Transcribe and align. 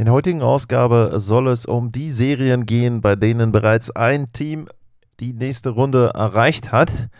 In 0.00 0.06
der 0.06 0.14
heutigen 0.14 0.40
Ausgabe 0.40 1.12
soll 1.16 1.48
es 1.48 1.66
um 1.66 1.92
die 1.92 2.10
Serien 2.10 2.64
gehen, 2.64 3.02
bei 3.02 3.16
denen 3.16 3.52
bereits 3.52 3.90
ein 3.90 4.32
Team 4.32 4.66
die 5.20 5.34
nächste 5.34 5.68
Runde 5.68 6.12
erreicht 6.14 6.72
hat. 6.72 7.10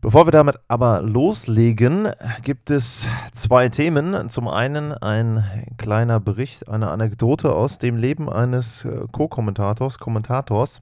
Bevor 0.00 0.26
wir 0.26 0.30
damit 0.30 0.58
aber 0.66 1.02
loslegen, 1.02 2.08
gibt 2.42 2.70
es 2.70 3.06
zwei 3.34 3.68
Themen. 3.68 4.30
Zum 4.30 4.48
einen 4.48 4.94
ein 4.94 5.44
kleiner 5.76 6.20
Bericht, 6.20 6.70
eine 6.70 6.90
Anekdote 6.90 7.52
aus 7.52 7.76
dem 7.76 7.98
Leben 7.98 8.30
eines 8.30 8.86
äh, 8.86 9.02
Co-Kommentators, 9.12 9.98
Kommentators, 9.98 10.80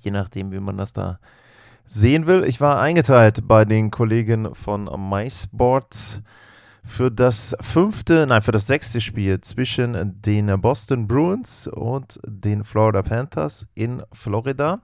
je 0.00 0.10
nachdem, 0.10 0.50
wie 0.50 0.58
man 0.58 0.76
das 0.76 0.92
da 0.92 1.20
sehen 1.86 2.26
will. 2.26 2.42
Ich 2.42 2.60
war 2.60 2.80
eingeteilt 2.80 3.46
bei 3.46 3.64
den 3.64 3.92
Kollegen 3.92 4.52
von 4.56 4.86
MySports 4.86 6.20
für 6.84 7.10
das 7.10 7.56
fünfte, 7.60 8.26
nein, 8.26 8.42
für 8.42 8.52
das 8.52 8.66
sechste 8.66 9.00
Spiel 9.00 9.40
zwischen 9.40 10.20
den 10.22 10.60
Boston 10.60 11.08
Bruins 11.08 11.66
und 11.66 12.20
den 12.26 12.62
Florida 12.62 13.02
Panthers 13.02 13.66
in 13.74 14.02
Florida 14.12 14.80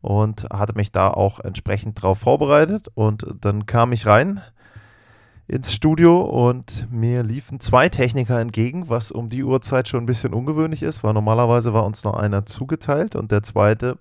und 0.00 0.44
hatte 0.52 0.74
mich 0.74 0.90
da 0.90 1.08
auch 1.08 1.40
entsprechend 1.40 2.00
drauf 2.00 2.18
vorbereitet 2.18 2.88
und 2.94 3.26
dann 3.40 3.66
kam 3.66 3.92
ich 3.92 4.06
rein 4.06 4.40
ins 5.46 5.72
Studio 5.74 6.22
und 6.22 6.86
mir 6.90 7.22
liefen 7.22 7.60
zwei 7.60 7.90
Techniker 7.90 8.40
entgegen, 8.40 8.88
was 8.88 9.12
um 9.12 9.28
die 9.28 9.44
Uhrzeit 9.44 9.88
schon 9.88 10.04
ein 10.04 10.06
bisschen 10.06 10.32
ungewöhnlich 10.32 10.82
ist, 10.82 11.04
weil 11.04 11.12
normalerweise 11.12 11.74
war 11.74 11.84
uns 11.84 12.04
noch 12.04 12.14
einer 12.14 12.46
zugeteilt 12.46 13.14
und 13.14 13.30
der 13.30 13.42
zweite 13.42 13.98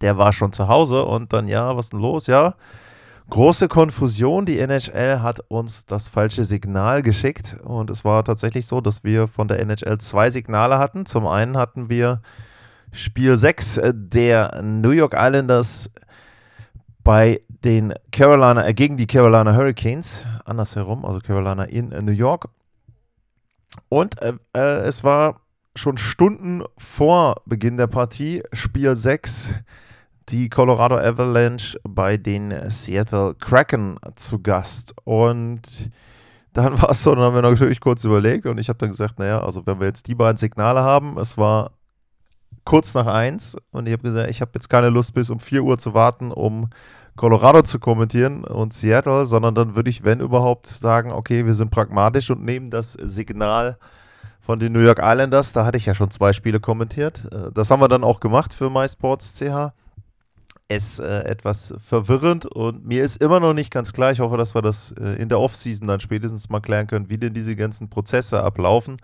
der 0.00 0.16
war 0.16 0.32
schon 0.32 0.52
zu 0.52 0.68
Hause 0.68 1.04
und 1.04 1.32
dann, 1.32 1.48
ja, 1.48 1.76
was 1.76 1.86
ist 1.86 1.92
denn 1.92 2.00
los? 2.00 2.26
Ja, 2.26 2.54
große 3.30 3.68
Konfusion. 3.68 4.46
Die 4.46 4.58
NHL 4.58 5.20
hat 5.20 5.40
uns 5.48 5.86
das 5.86 6.08
falsche 6.08 6.44
Signal 6.44 7.02
geschickt 7.02 7.56
und 7.62 7.90
es 7.90 8.04
war 8.04 8.24
tatsächlich 8.24 8.66
so, 8.66 8.80
dass 8.80 9.04
wir 9.04 9.28
von 9.28 9.48
der 9.48 9.60
NHL 9.60 9.98
zwei 9.98 10.30
Signale 10.30 10.78
hatten. 10.78 11.06
Zum 11.06 11.26
einen 11.26 11.56
hatten 11.56 11.88
wir 11.88 12.22
Spiel 12.92 13.36
6 13.36 13.80
der 13.92 14.62
New 14.62 14.90
York 14.90 15.14
Islanders 15.14 15.90
bei 17.04 17.40
den 17.64 17.94
Carolina, 18.12 18.66
äh, 18.66 18.74
gegen 18.74 18.96
die 18.96 19.06
Carolina 19.06 19.54
Hurricanes, 19.54 20.26
andersherum, 20.44 21.04
also 21.04 21.20
Carolina 21.20 21.64
in 21.64 21.88
New 22.04 22.12
York. 22.12 22.48
Und 23.88 24.20
äh, 24.22 24.34
äh, 24.54 24.80
es 24.80 25.04
war 25.04 25.40
schon 25.74 25.98
Stunden 25.98 26.62
vor 26.76 27.36
Beginn 27.46 27.76
der 27.76 27.86
Partie, 27.86 28.42
Spiel 28.52 28.96
6 28.96 29.54
die 30.28 30.48
Colorado 30.48 30.96
Avalanche 30.96 31.78
bei 31.84 32.16
den 32.16 32.54
Seattle 32.70 33.34
Kraken 33.34 33.98
zu 34.16 34.40
Gast. 34.40 34.94
Und 35.04 35.90
dann 36.52 36.80
war 36.82 36.90
es 36.90 37.02
so, 37.02 37.14
dann 37.14 37.24
haben 37.24 37.34
wir 37.34 37.42
natürlich 37.42 37.80
kurz 37.80 38.04
überlegt 38.04 38.46
und 38.46 38.58
ich 38.58 38.68
habe 38.68 38.78
dann 38.78 38.90
gesagt, 38.90 39.18
naja, 39.18 39.42
also 39.42 39.66
wenn 39.66 39.80
wir 39.80 39.86
jetzt 39.86 40.06
die 40.06 40.14
beiden 40.14 40.36
Signale 40.36 40.82
haben, 40.82 41.18
es 41.18 41.38
war 41.38 41.72
kurz 42.64 42.94
nach 42.94 43.06
eins 43.06 43.56
und 43.70 43.86
ich 43.86 43.92
habe 43.92 44.02
gesagt, 44.02 44.30
ich 44.30 44.40
habe 44.40 44.50
jetzt 44.54 44.68
keine 44.68 44.90
Lust 44.90 45.14
bis 45.14 45.30
um 45.30 45.40
4 45.40 45.62
Uhr 45.62 45.78
zu 45.78 45.94
warten, 45.94 46.30
um 46.30 46.68
Colorado 47.16 47.62
zu 47.62 47.78
kommentieren 47.78 48.44
und 48.44 48.72
Seattle, 48.72 49.24
sondern 49.24 49.54
dann 49.54 49.74
würde 49.74 49.90
ich, 49.90 50.04
wenn 50.04 50.20
überhaupt, 50.20 50.66
sagen, 50.66 51.10
okay, 51.10 51.46
wir 51.46 51.54
sind 51.54 51.70
pragmatisch 51.70 52.30
und 52.30 52.44
nehmen 52.44 52.70
das 52.70 52.92
Signal 52.92 53.78
von 54.38 54.60
den 54.60 54.72
New 54.72 54.80
York 54.80 55.00
Islanders. 55.02 55.52
Da 55.52 55.64
hatte 55.64 55.78
ich 55.78 55.86
ja 55.86 55.94
schon 55.94 56.10
zwei 56.10 56.32
Spiele 56.32 56.60
kommentiert. 56.60 57.28
Äh, 57.32 57.50
das 57.52 57.70
haben 57.70 57.80
wir 57.80 57.88
dann 57.88 58.04
auch 58.04 58.20
gemacht 58.20 58.52
für 58.52 58.70
MySports.ch 58.70 59.72
es 60.68 60.98
äh, 60.98 61.06
etwas 61.24 61.74
verwirrend 61.82 62.44
und 62.44 62.86
mir 62.86 63.02
ist 63.02 63.22
immer 63.22 63.40
noch 63.40 63.54
nicht 63.54 63.72
ganz 63.72 63.92
klar, 63.92 64.12
ich 64.12 64.20
hoffe, 64.20 64.36
dass 64.36 64.54
wir 64.54 64.62
das 64.62 64.92
äh, 64.92 65.14
in 65.20 65.30
der 65.30 65.40
Offseason 65.40 65.88
dann 65.88 66.00
spätestens 66.00 66.50
mal 66.50 66.60
klären 66.60 66.86
können, 66.86 67.08
wie 67.08 67.18
denn 67.18 67.32
diese 67.32 67.56
ganzen 67.56 67.88
Prozesse 67.88 68.42
ablaufen. 68.42 68.98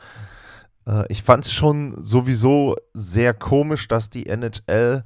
Äh, 0.86 1.04
ich 1.08 1.22
fand 1.22 1.46
es 1.46 1.52
schon 1.52 1.96
sowieso 2.02 2.76
sehr 2.92 3.32
komisch, 3.32 3.88
dass 3.88 4.10
die 4.10 4.26
NHL 4.26 5.02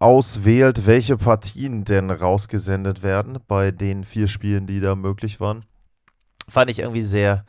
auswählt, 0.00 0.86
welche 0.86 1.16
Partien 1.16 1.84
denn 1.84 2.10
rausgesendet 2.10 3.04
werden 3.04 3.38
bei 3.46 3.70
den 3.70 4.04
vier 4.04 4.26
Spielen, 4.26 4.66
die 4.66 4.80
da 4.80 4.96
möglich 4.96 5.38
waren. 5.38 5.64
Fand 6.48 6.68
ich 6.70 6.80
irgendwie 6.80 7.02
sehr, 7.02 7.44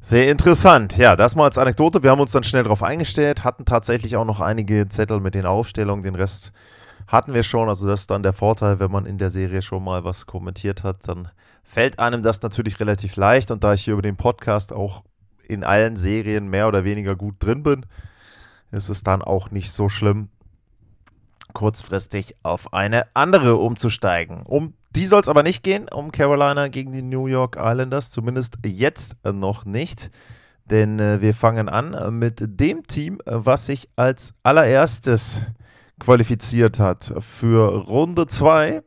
sehr 0.00 0.30
interessant. 0.30 0.96
Ja, 0.96 1.14
das 1.14 1.36
mal 1.36 1.44
als 1.44 1.58
Anekdote. 1.58 2.02
Wir 2.02 2.10
haben 2.10 2.20
uns 2.20 2.32
dann 2.32 2.44
schnell 2.44 2.62
darauf 2.62 2.82
eingestellt, 2.82 3.44
hatten 3.44 3.66
tatsächlich 3.66 4.16
auch 4.16 4.24
noch 4.24 4.40
einige 4.40 4.88
Zettel 4.88 5.20
mit 5.20 5.34
den 5.34 5.44
Aufstellungen, 5.44 6.02
den 6.02 6.14
Rest 6.14 6.52
hatten 7.12 7.34
wir 7.34 7.42
schon. 7.42 7.68
Also 7.68 7.86
das 7.86 8.00
ist 8.00 8.10
dann 8.10 8.22
der 8.22 8.32
Vorteil, 8.32 8.80
wenn 8.80 8.90
man 8.90 9.04
in 9.04 9.18
der 9.18 9.30
Serie 9.30 9.60
schon 9.60 9.84
mal 9.84 10.02
was 10.02 10.26
kommentiert 10.26 10.82
hat, 10.82 11.06
dann 11.06 11.28
fällt 11.62 11.98
einem 11.98 12.22
das 12.22 12.40
natürlich 12.40 12.80
relativ 12.80 13.16
leicht. 13.16 13.50
Und 13.50 13.62
da 13.62 13.74
ich 13.74 13.84
hier 13.84 13.92
über 13.92 14.02
den 14.02 14.16
Podcast 14.16 14.72
auch 14.72 15.04
in 15.46 15.62
allen 15.62 15.96
Serien 15.96 16.48
mehr 16.48 16.68
oder 16.68 16.84
weniger 16.84 17.14
gut 17.14 17.34
drin 17.38 17.62
bin, 17.62 17.84
ist 18.70 18.88
es 18.88 19.02
dann 19.02 19.20
auch 19.20 19.50
nicht 19.50 19.70
so 19.70 19.90
schlimm, 19.90 20.30
kurzfristig 21.52 22.34
auf 22.42 22.72
eine 22.72 23.06
andere 23.14 23.56
umzusteigen. 23.56 24.42
Um 24.46 24.72
die 24.96 25.04
soll 25.04 25.20
es 25.20 25.28
aber 25.28 25.42
nicht 25.42 25.62
gehen, 25.62 25.88
um 25.90 26.12
Carolina 26.12 26.68
gegen 26.68 26.92
die 26.92 27.02
New 27.02 27.26
York 27.26 27.56
Islanders, 27.58 28.10
zumindest 28.10 28.56
jetzt 28.64 29.16
noch 29.24 29.66
nicht. 29.66 30.10
Denn 30.66 30.98
äh, 30.98 31.20
wir 31.20 31.34
fangen 31.34 31.68
an 31.68 32.18
mit 32.18 32.42
dem 32.42 32.86
Team, 32.86 33.20
was 33.24 33.66
sich 33.66 33.88
als 33.96 34.34
allererstes 34.42 35.42
qualifiziert 36.02 36.80
hat 36.80 37.14
für 37.20 37.86
Runde 37.86 38.26
2. 38.26 38.82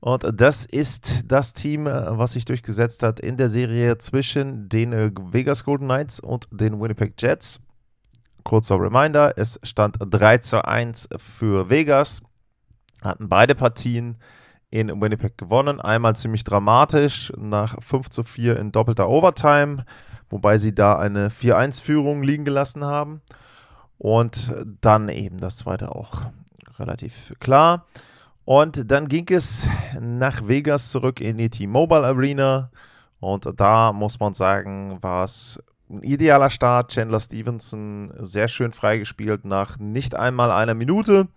Und 0.00 0.24
das 0.32 0.64
ist 0.64 1.24
das 1.26 1.52
Team, 1.52 1.84
was 1.84 2.32
sich 2.32 2.46
durchgesetzt 2.46 3.02
hat 3.02 3.20
in 3.20 3.36
der 3.36 3.50
Serie 3.50 3.98
zwischen 3.98 4.68
den 4.68 4.92
äh, 4.92 5.10
Vegas 5.30 5.62
Golden 5.62 5.84
Knights 5.84 6.18
und 6.18 6.48
den 6.50 6.80
Winnipeg 6.80 7.20
Jets. 7.20 7.60
Kurzer 8.42 8.80
Reminder, 8.80 9.34
es 9.36 9.60
stand 9.62 9.98
3 10.00 10.38
zu 10.38 10.64
1 10.64 11.10
für 11.16 11.70
Vegas, 11.70 12.22
hatten 13.02 13.28
beide 13.28 13.54
Partien 13.54 14.16
in 14.70 14.88
Winnipeg 15.00 15.36
gewonnen. 15.36 15.80
Einmal 15.80 16.16
ziemlich 16.16 16.42
dramatisch 16.44 17.32
nach 17.36 17.76
5 17.80 18.08
zu 18.08 18.24
4 18.24 18.58
in 18.58 18.72
doppelter 18.72 19.08
Overtime, 19.08 19.84
wobei 20.30 20.58
sie 20.58 20.74
da 20.74 20.98
eine 20.98 21.28
4-1-Führung 21.28 22.22
liegen 22.22 22.44
gelassen 22.44 22.84
haben. 22.84 23.20
Und 24.02 24.52
dann 24.80 25.08
eben 25.08 25.38
das 25.38 25.58
zweite 25.58 25.94
auch 25.94 26.22
relativ 26.80 27.34
klar. 27.38 27.86
Und 28.44 28.90
dann 28.90 29.06
ging 29.06 29.28
es 29.30 29.68
nach 30.00 30.48
Vegas 30.48 30.90
zurück 30.90 31.20
in 31.20 31.38
die 31.38 31.48
T-Mobile 31.48 32.04
Arena. 32.04 32.72
Und 33.20 33.46
da 33.60 33.92
muss 33.92 34.18
man 34.18 34.34
sagen, 34.34 34.98
war 35.02 35.22
es 35.22 35.62
ein 35.88 36.02
idealer 36.02 36.50
Start. 36.50 36.90
Chandler 36.90 37.20
Stevenson 37.20 38.12
sehr 38.18 38.48
schön 38.48 38.72
freigespielt 38.72 39.44
nach 39.44 39.78
nicht 39.78 40.16
einmal 40.16 40.50
einer 40.50 40.74
Minute. 40.74 41.28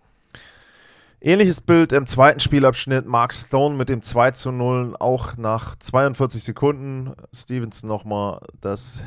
Ähnliches 1.21 1.61
Bild 1.61 1.91
im 1.91 2.07
zweiten 2.07 2.39
Spielabschnitt. 2.39 3.05
Mark 3.05 3.35
Stone 3.35 3.75
mit 3.75 3.89
dem 3.89 4.01
2 4.01 4.31
zu 4.31 4.51
0, 4.51 4.95
auch 4.99 5.37
nach 5.37 5.75
42 5.75 6.43
Sekunden. 6.43 7.13
Stevenson 7.31 7.87
nochmal 7.87 8.39
das 8.59 9.03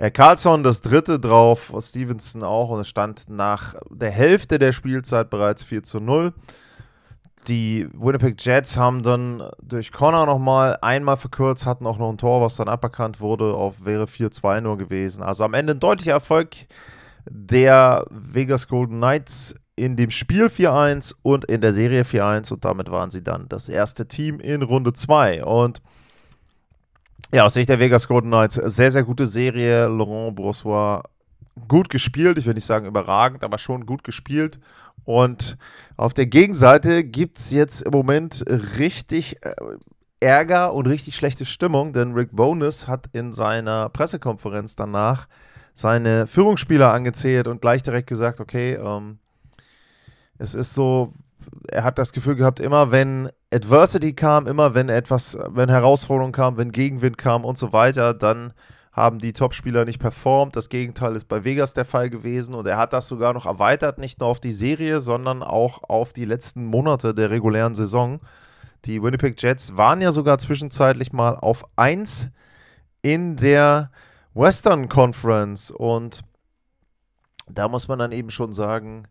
äh, 0.00 0.10
Carlson 0.10 0.62
das 0.62 0.80
dritte 0.80 1.20
drauf, 1.20 1.74
Stevenson 1.78 2.42
auch 2.42 2.70
und 2.70 2.80
es 2.80 2.88
stand 2.88 3.28
nach 3.28 3.74
der 3.90 4.10
Hälfte 4.10 4.58
der 4.58 4.72
Spielzeit 4.72 5.28
bereits 5.28 5.62
4 5.62 5.82
zu 5.82 6.00
0. 6.00 6.32
Die 7.48 7.86
Winnipeg 7.92 8.42
Jets 8.42 8.78
haben 8.78 9.02
dann 9.02 9.42
durch 9.62 9.92
Connor 9.92 10.24
nochmal 10.24 10.78
einmal 10.80 11.18
verkürzt, 11.18 11.66
hatten 11.66 11.86
auch 11.86 11.98
noch 11.98 12.10
ein 12.10 12.18
Tor, 12.18 12.40
was 12.40 12.56
dann 12.56 12.68
aberkannt 12.68 13.20
wurde, 13.20 13.54
auf 13.54 13.84
wäre 13.84 14.04
4-2 14.04 14.62
nur 14.62 14.78
gewesen. 14.78 15.22
Also 15.22 15.44
am 15.44 15.52
Ende 15.52 15.74
ein 15.74 15.80
deutlicher 15.80 16.12
Erfolg 16.12 16.56
der 17.28 18.06
Vegas 18.10 18.68
Golden 18.68 18.96
Knights 18.96 19.54
in 19.76 19.96
dem 19.96 20.10
Spiel 20.10 20.46
4-1 20.46 21.14
und 21.22 21.44
in 21.44 21.60
der 21.60 21.74
Serie 21.74 22.04
4-1 22.04 22.54
und 22.54 22.64
damit 22.64 22.90
waren 22.90 23.10
sie 23.10 23.22
dann 23.22 23.48
das 23.50 23.68
erste 23.68 24.08
Team 24.08 24.40
in 24.40 24.62
Runde 24.62 24.94
2. 24.94 25.44
Und 25.44 25.82
ja, 27.32 27.44
aus 27.44 27.54
Sicht 27.54 27.68
der 27.68 27.78
Vegas 27.78 28.08
Golden 28.08 28.28
Knights, 28.28 28.54
sehr, 28.54 28.90
sehr 28.90 29.04
gute 29.04 29.26
Serie. 29.26 29.86
Laurent 29.88 30.34
Brossois 30.34 31.02
gut 31.68 31.90
gespielt. 31.90 32.38
Ich 32.38 32.46
will 32.46 32.54
nicht 32.54 32.66
sagen 32.66 32.86
überragend, 32.86 33.44
aber 33.44 33.58
schon 33.58 33.86
gut 33.86 34.04
gespielt. 34.04 34.58
Und 35.04 35.56
auf 35.96 36.14
der 36.14 36.26
Gegenseite 36.26 37.04
gibt 37.04 37.38
es 37.38 37.50
jetzt 37.50 37.82
im 37.82 37.92
Moment 37.92 38.44
richtig 38.78 39.44
äh, 39.44 39.52
Ärger 40.20 40.74
und 40.74 40.86
richtig 40.86 41.16
schlechte 41.16 41.46
Stimmung, 41.46 41.94
denn 41.94 42.12
Rick 42.12 42.30
Bonus 42.32 42.86
hat 42.86 43.08
in 43.12 43.32
seiner 43.32 43.88
Pressekonferenz 43.88 44.76
danach 44.76 45.26
seine 45.72 46.26
Führungsspieler 46.26 46.92
angezählt 46.92 47.48
und 47.48 47.62
gleich 47.62 47.82
direkt 47.82 48.08
gesagt, 48.08 48.38
okay, 48.38 48.74
ähm, 48.74 49.18
es 50.36 50.54
ist 50.54 50.74
so, 50.74 51.14
er 51.68 51.84
hat 51.84 51.98
das 51.98 52.12
Gefühl 52.12 52.34
gehabt, 52.34 52.60
immer 52.60 52.90
wenn 52.90 53.30
Adversity 53.52 54.12
kam, 54.12 54.46
immer 54.46 54.74
wenn 54.74 54.88
etwas, 54.88 55.36
wenn 55.48 55.68
Herausforderungen 55.68 56.32
kam, 56.32 56.56
wenn 56.56 56.70
Gegenwind 56.70 57.18
kam 57.18 57.44
und 57.44 57.58
so 57.58 57.72
weiter, 57.72 58.14
dann 58.14 58.52
haben 58.92 59.18
die 59.18 59.32
Topspieler 59.32 59.84
nicht 59.84 59.98
performt. 59.98 60.54
Das 60.54 60.68
Gegenteil 60.68 61.16
ist 61.16 61.26
bei 61.26 61.44
Vegas 61.44 61.74
der 61.74 61.84
Fall 61.84 62.10
gewesen 62.10 62.54
und 62.54 62.66
er 62.66 62.76
hat 62.76 62.92
das 62.92 63.08
sogar 63.08 63.32
noch 63.32 63.46
erweitert, 63.46 63.98
nicht 63.98 64.20
nur 64.20 64.28
auf 64.28 64.40
die 64.40 64.52
Serie, 64.52 65.00
sondern 65.00 65.42
auch 65.42 65.82
auf 65.88 66.12
die 66.12 66.24
letzten 66.24 66.64
Monate 66.64 67.14
der 67.14 67.30
regulären 67.30 67.74
Saison. 67.74 68.20
Die 68.84 69.02
Winnipeg 69.02 69.40
Jets 69.40 69.76
waren 69.76 70.00
ja 70.00 70.12
sogar 70.12 70.38
zwischenzeitlich 70.38 71.12
mal 71.12 71.36
auf 71.36 71.64
1 71.76 72.28
in 73.02 73.36
der 73.36 73.90
Western 74.34 74.88
Conference 74.88 75.70
und 75.70 76.22
da 77.48 77.68
muss 77.68 77.88
man 77.88 77.98
dann 77.98 78.12
eben 78.12 78.30
schon 78.30 78.52
sagen, 78.52 79.08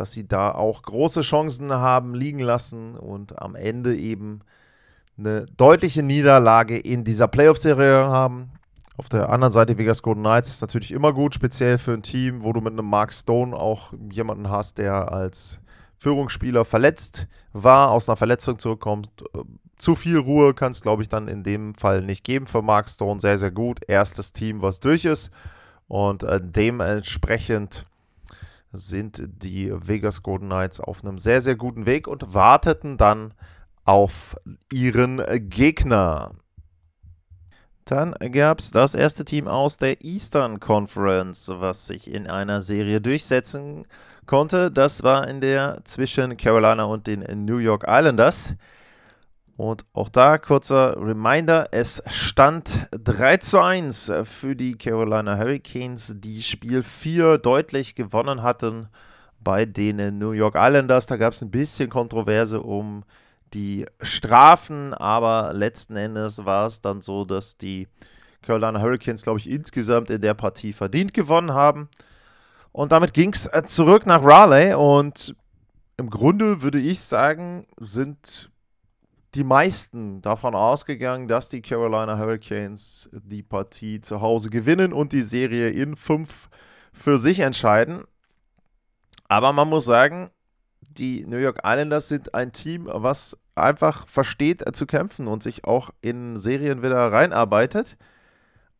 dass 0.00 0.12
sie 0.12 0.26
da 0.26 0.50
auch 0.50 0.80
große 0.80 1.20
Chancen 1.20 1.70
haben 1.70 2.14
liegen 2.14 2.38
lassen 2.38 2.96
und 2.96 3.38
am 3.40 3.54
Ende 3.54 3.94
eben 3.94 4.40
eine 5.18 5.44
deutliche 5.58 6.02
Niederlage 6.02 6.78
in 6.78 7.04
dieser 7.04 7.28
Playoff-Serie 7.28 8.08
haben. 8.08 8.50
Auf 8.96 9.10
der 9.10 9.28
anderen 9.28 9.52
Seite 9.52 9.76
Vegas 9.76 10.02
Golden 10.02 10.22
Knights 10.22 10.48
ist 10.48 10.62
natürlich 10.62 10.92
immer 10.92 11.12
gut, 11.12 11.34
speziell 11.34 11.76
für 11.76 11.92
ein 11.92 12.02
Team, 12.02 12.42
wo 12.42 12.54
du 12.54 12.62
mit 12.62 12.72
einem 12.72 12.86
Mark 12.86 13.12
Stone 13.12 13.54
auch 13.54 13.92
jemanden 14.10 14.48
hast, 14.48 14.78
der 14.78 15.12
als 15.12 15.60
Führungsspieler 15.98 16.64
verletzt 16.64 17.26
war, 17.52 17.90
aus 17.90 18.08
einer 18.08 18.16
Verletzung 18.16 18.58
zurückkommt. 18.58 19.10
Zu 19.76 19.94
viel 19.94 20.16
Ruhe 20.16 20.54
kann 20.54 20.72
es, 20.72 20.80
glaube 20.80 21.02
ich, 21.02 21.10
dann 21.10 21.28
in 21.28 21.42
dem 21.42 21.74
Fall 21.74 22.00
nicht 22.00 22.24
geben 22.24 22.46
für 22.46 22.62
Mark 22.62 22.88
Stone. 22.88 23.20
Sehr, 23.20 23.36
sehr 23.36 23.50
gut. 23.50 23.80
Erstes 23.86 24.32
Team, 24.32 24.62
was 24.62 24.80
durch 24.80 25.04
ist. 25.04 25.30
Und 25.88 26.22
äh, 26.22 26.40
dementsprechend 26.42 27.84
sind 28.72 29.22
die 29.26 29.72
Vegas 29.72 30.22
Golden 30.22 30.46
Knights 30.46 30.80
auf 30.80 31.04
einem 31.04 31.18
sehr, 31.18 31.40
sehr 31.40 31.56
guten 31.56 31.86
Weg 31.86 32.06
und 32.06 32.34
warteten 32.34 32.96
dann 32.96 33.34
auf 33.84 34.36
ihren 34.72 35.22
Gegner. 35.48 36.32
Dann 37.84 38.14
gab 38.30 38.60
es 38.60 38.70
das 38.70 38.94
erste 38.94 39.24
Team 39.24 39.48
aus 39.48 39.76
der 39.76 40.04
Eastern 40.04 40.60
Conference, 40.60 41.50
was 41.52 41.88
sich 41.88 42.06
in 42.06 42.28
einer 42.28 42.62
Serie 42.62 43.00
durchsetzen 43.00 43.84
konnte. 44.26 44.70
Das 44.70 45.02
war 45.02 45.26
in 45.26 45.40
der 45.40 45.80
zwischen 45.84 46.36
Carolina 46.36 46.84
und 46.84 47.08
den 47.08 47.24
New 47.44 47.56
York 47.56 47.84
Islanders. 47.88 48.54
Und 49.60 49.84
auch 49.92 50.08
da 50.08 50.38
kurzer 50.38 50.96
Reminder, 50.96 51.68
es 51.70 52.02
stand 52.06 52.88
3 52.92 53.36
zu 53.36 53.60
1 53.60 54.10
für 54.22 54.56
die 54.56 54.72
Carolina 54.72 55.36
Hurricanes, 55.36 56.14
die 56.16 56.42
Spiel 56.42 56.82
4 56.82 57.36
deutlich 57.36 57.94
gewonnen 57.94 58.42
hatten 58.42 58.88
bei 59.38 59.66
den 59.66 60.16
New 60.16 60.30
York 60.30 60.54
Islanders. 60.56 61.04
Da 61.04 61.18
gab 61.18 61.34
es 61.34 61.42
ein 61.42 61.50
bisschen 61.50 61.90
Kontroverse 61.90 62.62
um 62.62 63.04
die 63.52 63.84
Strafen, 64.00 64.94
aber 64.94 65.52
letzten 65.52 65.94
Endes 65.94 66.46
war 66.46 66.66
es 66.66 66.80
dann 66.80 67.02
so, 67.02 67.26
dass 67.26 67.58
die 67.58 67.86
Carolina 68.40 68.80
Hurricanes, 68.80 69.24
glaube 69.24 69.40
ich, 69.40 69.50
insgesamt 69.50 70.08
in 70.08 70.22
der 70.22 70.32
Partie 70.32 70.72
verdient 70.72 71.12
gewonnen 71.12 71.52
haben. 71.52 71.90
Und 72.72 72.92
damit 72.92 73.12
ging 73.12 73.34
es 73.34 73.50
zurück 73.66 74.06
nach 74.06 74.24
Raleigh 74.24 74.78
und 74.78 75.36
im 75.98 76.08
Grunde 76.08 76.62
würde 76.62 76.78
ich 76.78 77.00
sagen, 77.00 77.66
sind 77.78 78.49
die 79.34 79.44
meisten 79.44 80.22
davon 80.22 80.54
ausgegangen, 80.54 81.28
dass 81.28 81.48
die 81.48 81.62
Carolina 81.62 82.18
Hurricanes 82.18 83.08
die 83.12 83.42
Partie 83.42 84.00
zu 84.00 84.20
Hause 84.20 84.50
gewinnen 84.50 84.92
und 84.92 85.12
die 85.12 85.22
Serie 85.22 85.70
in 85.70 85.94
fünf 85.94 86.48
für 86.92 87.18
sich 87.18 87.40
entscheiden. 87.40 88.04
Aber 89.28 89.52
man 89.52 89.68
muss 89.68 89.84
sagen, 89.84 90.30
die 90.80 91.24
New 91.26 91.36
York 91.36 91.60
Islanders 91.64 92.08
sind 92.08 92.34
ein 92.34 92.52
Team, 92.52 92.88
was 92.92 93.38
einfach 93.54 94.08
versteht 94.08 94.64
zu 94.74 94.86
kämpfen 94.86 95.28
und 95.28 95.42
sich 95.42 95.64
auch 95.64 95.90
in 96.00 96.36
Serien 96.36 96.82
wieder 96.82 97.12
reinarbeitet. 97.12 97.96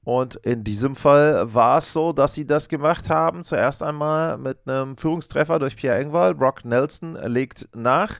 Und 0.02 0.36
in 0.36 0.64
diesem 0.64 0.96
Fall 0.96 1.52
war 1.54 1.78
es 1.78 1.92
so, 1.92 2.12
dass 2.12 2.34
sie 2.34 2.46
das 2.46 2.68
gemacht 2.68 3.10
haben. 3.10 3.44
Zuerst 3.44 3.82
einmal 3.82 4.38
mit 4.38 4.66
einem 4.66 4.96
Führungstreffer 4.96 5.58
durch 5.58 5.76
Pierre 5.76 5.98
Engwall. 5.98 6.34
Brock 6.34 6.64
Nelson 6.64 7.14
legt 7.14 7.68
nach. 7.74 8.18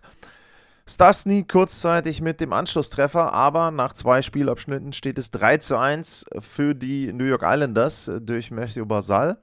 Stasny 0.91 1.45
kurzzeitig 1.45 2.21
mit 2.21 2.41
dem 2.41 2.53
Anschlusstreffer, 2.53 3.33
aber 3.33 3.71
nach 3.71 3.93
zwei 3.93 4.23
Spielabschnitten 4.23 4.93
steht 4.93 5.19
es 5.19 5.31
3 5.31 5.59
zu 5.59 5.79
1 5.79 6.27
für 6.41 6.75
die 6.75 7.13
New 7.13 7.27
York 7.27 7.43
Islanders 7.45 8.11
durch 8.21 8.51
Matthew 8.51 8.87
Basal. 8.87 9.39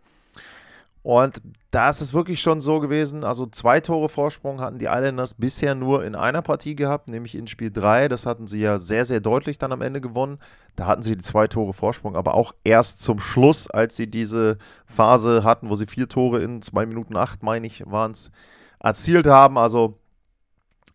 Und 1.03 1.41
da 1.71 1.89
ist 1.89 2.01
es 2.01 2.13
wirklich 2.13 2.41
schon 2.41 2.59
so 2.59 2.81
gewesen, 2.81 3.23
also 3.23 3.45
zwei 3.45 3.79
Tore 3.79 4.09
Vorsprung 4.09 4.59
hatten 4.59 4.77
die 4.77 4.87
Islanders 4.87 5.35
bisher 5.35 5.73
nur 5.73 6.03
in 6.03 6.15
einer 6.15 6.41
Partie 6.41 6.75
gehabt, 6.75 7.07
nämlich 7.07 7.33
in 7.33 7.47
Spiel 7.47 7.71
3. 7.71 8.09
Das 8.09 8.25
hatten 8.25 8.45
sie 8.45 8.59
ja 8.59 8.77
sehr, 8.77 9.05
sehr 9.05 9.21
deutlich 9.21 9.57
dann 9.57 9.71
am 9.71 9.81
Ende 9.81 10.01
gewonnen. 10.01 10.39
Da 10.75 10.85
hatten 10.85 11.01
sie 11.01 11.15
die 11.15 11.23
zwei 11.23 11.47
Tore 11.47 11.71
Vorsprung, 11.71 12.17
aber 12.17 12.33
auch 12.33 12.55
erst 12.65 12.99
zum 12.99 13.21
Schluss, 13.21 13.71
als 13.71 13.95
sie 13.95 14.11
diese 14.11 14.57
Phase 14.85 15.45
hatten, 15.45 15.69
wo 15.69 15.75
sie 15.75 15.85
vier 15.85 16.09
Tore 16.09 16.43
in 16.43 16.61
zwei 16.61 16.85
Minuten 16.85 17.15
acht, 17.15 17.41
meine 17.41 17.67
ich, 17.67 17.89
waren 17.89 18.11
es, 18.11 18.31
erzielt 18.79 19.27
haben. 19.27 19.57
Also 19.57 19.97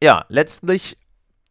ja, 0.03 0.25
letztlich 0.29 0.99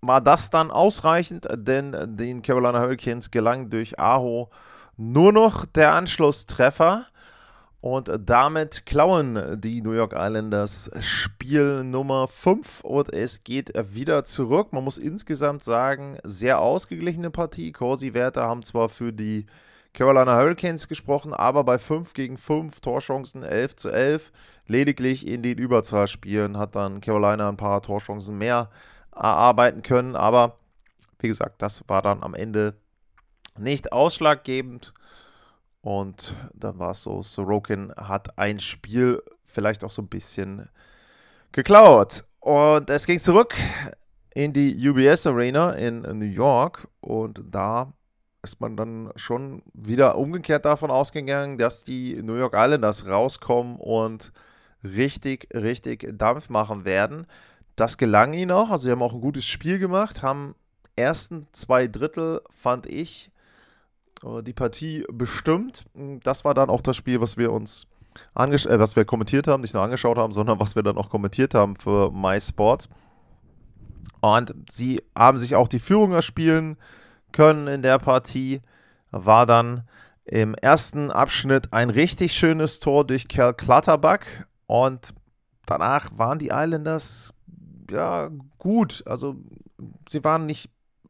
war 0.01 0.19
das 0.19 0.50
dann 0.50 0.71
ausreichend, 0.71 1.48
denn 1.53 1.95
den 2.18 2.42
Carolina 2.42 2.81
Hurricanes 2.81 3.31
gelang 3.31 3.69
durch 3.69 3.98
Aho 3.98 4.50
nur 4.98 5.31
noch 5.31 5.65
der 5.65 5.94
Anschlusstreffer. 5.94 7.06
Und 7.80 8.12
damit 8.19 8.86
klauen 8.86 9.59
die 9.59 9.81
New 9.81 9.94
York 9.94 10.13
Islanders 10.13 10.92
Spiel 11.00 11.83
Nummer 11.86 12.27
5 12.27 12.81
und 12.81 13.12
es 13.13 13.44
geht 13.44 13.71
wieder 13.95 14.25
zurück. 14.25 14.74
Man 14.74 14.83
muss 14.83 14.97
insgesamt 15.00 15.63
sagen, 15.63 16.18
sehr 16.24 16.59
ausgeglichene 16.59 17.31
Partie. 17.31 17.71
Corsi-Werte 17.71 18.44
haben 18.44 18.63
zwar 18.63 18.89
für 18.89 19.13
die 19.13 19.47
Carolina 19.94 20.38
Hurricanes 20.38 20.88
gesprochen, 20.88 21.34
aber 21.34 21.64
bei 21.64 21.78
5 21.78 22.14
gegen 22.14 22.38
5 22.38 22.80
Torchancen 22.80 23.44
11 23.44 23.76
zu 23.76 23.90
11. 23.90 24.32
Lediglich 24.68 25.28
in 25.28 25.44
den 25.44 25.58
Überzahlspielen 25.58 26.58
hat 26.58 26.76
dann 26.76 27.02
Carolina 27.02 27.50
ein 27.50 27.58
paar 27.58 27.82
Torchancen 27.82 28.38
mehr 28.38 28.70
erarbeiten 29.14 29.84
können, 29.84 30.16
aber 30.16 30.58
wie 31.20 31.28
gesagt, 31.28 31.62
das 31.62 31.84
war 31.88 32.02
dann 32.02 32.24
am 32.24 32.34
Ende 32.34 32.76
nicht 33.58 33.92
ausschlaggebend. 33.92 34.94
Und 35.82 36.36
dann 36.54 36.78
war 36.80 36.92
es 36.92 37.04
so, 37.04 37.22
Sorokin 37.24 37.92
hat 37.98 38.38
ein 38.38 38.60
Spiel 38.60 39.21
vielleicht 39.44 39.83
auch 39.83 39.92
so 39.92 40.02
ein 40.02 40.07
bisschen 40.07 40.69
geklaut. 41.52 42.24
Und 42.40 42.90
es 42.90 43.06
ging 43.06 43.19
zurück 43.19 43.56
in 44.33 44.54
die 44.54 44.88
UBS 44.88 45.28
Arena 45.28 45.74
in 45.74 46.02
New 46.02 46.26
York 46.26 46.88
und 47.02 47.42
da 47.50 47.92
ist 48.44 48.60
man 48.60 48.76
dann 48.76 49.12
schon 49.16 49.62
wieder 49.74 50.18
umgekehrt 50.18 50.66
davon 50.66 50.90
ausgegangen, 50.90 51.57
dass 51.57 51.83
die 51.83 52.21
New 52.24 52.36
York 52.36 52.54
Islanders 52.56 53.07
rauskommen 53.07 53.78
und 53.78 54.31
richtig, 54.83 55.48
richtig 55.54 56.18
Dampf 56.18 56.50
machen 56.50 56.86
werden. 56.86 57.28
Das 57.76 57.98
gelang 57.98 58.33
ihnen 58.33 58.52
auch. 58.52 58.71
Also, 58.71 58.86
sie 58.86 58.92
haben 58.92 59.04
auch 59.04 59.14
ein 59.14 59.21
gutes 59.21 59.45
Spiel 59.45 59.80
gemacht, 59.80 60.24
haben 60.24 60.56
ersten 60.95 61.45
zwei 61.54 61.88
Drittel, 61.88 62.42
fand 62.50 62.86
ich, 62.88 63.31
äh, 64.24 64.42
die 64.42 64.54
Partie 64.54 65.06
bestimmt. 65.12 65.86
Das 66.24 66.44
war 66.44 66.54
dann 66.54 66.69
auch 66.69 66.81
das 66.81 66.98
Spiel, 66.98 67.21
was 67.21 67.38
wir 67.38 67.52
uns 67.52 67.88
äh, 68.36 68.80
was 68.80 68.95
wir 68.95 69.06
kommentiert 69.06 69.48
haben, 69.48 69.62
nicht 69.62 69.74
nur 69.74 69.83
angeschaut 69.83 70.18
haben, 70.18 70.33
sondern 70.33 70.60
was 70.60 70.76
wir 70.76 70.83
dann 70.83 70.98
auch 70.98 71.10
kommentiert 71.10 71.54
haben 71.54 71.76
für 71.76 72.12
MySports. 72.12 72.90
Und 74.19 74.54
sie 74.69 75.02
haben 75.16 75.38
sich 75.38 75.56
auch 75.56 75.68
die 75.68 75.80
Führung 75.80 76.12
erspielen 76.12 76.78
können 77.31 77.68
in 77.68 77.81
der 77.81 78.00
Partie. 78.00 78.61
War 79.11 79.45
dann 79.45 79.83
im 80.26 80.56
ersten 80.56 81.11
Abschnitt 81.11 81.73
ein 81.73 81.90
richtig 81.90 82.33
schönes 82.33 82.80
Tor 82.80 83.06
durch 83.06 83.28
Cal 83.28 83.54
Clutterbuck 83.54 84.21
und 84.68 85.14
danach 85.66 86.09
waren 86.16 86.40
die 86.40 86.52
Islanders 86.54 87.33
ja 87.90 88.30
gut. 88.57 89.04
Also 89.06 89.35
sie 90.07 90.23
waren 90.23 90.45
nicht 90.45 90.69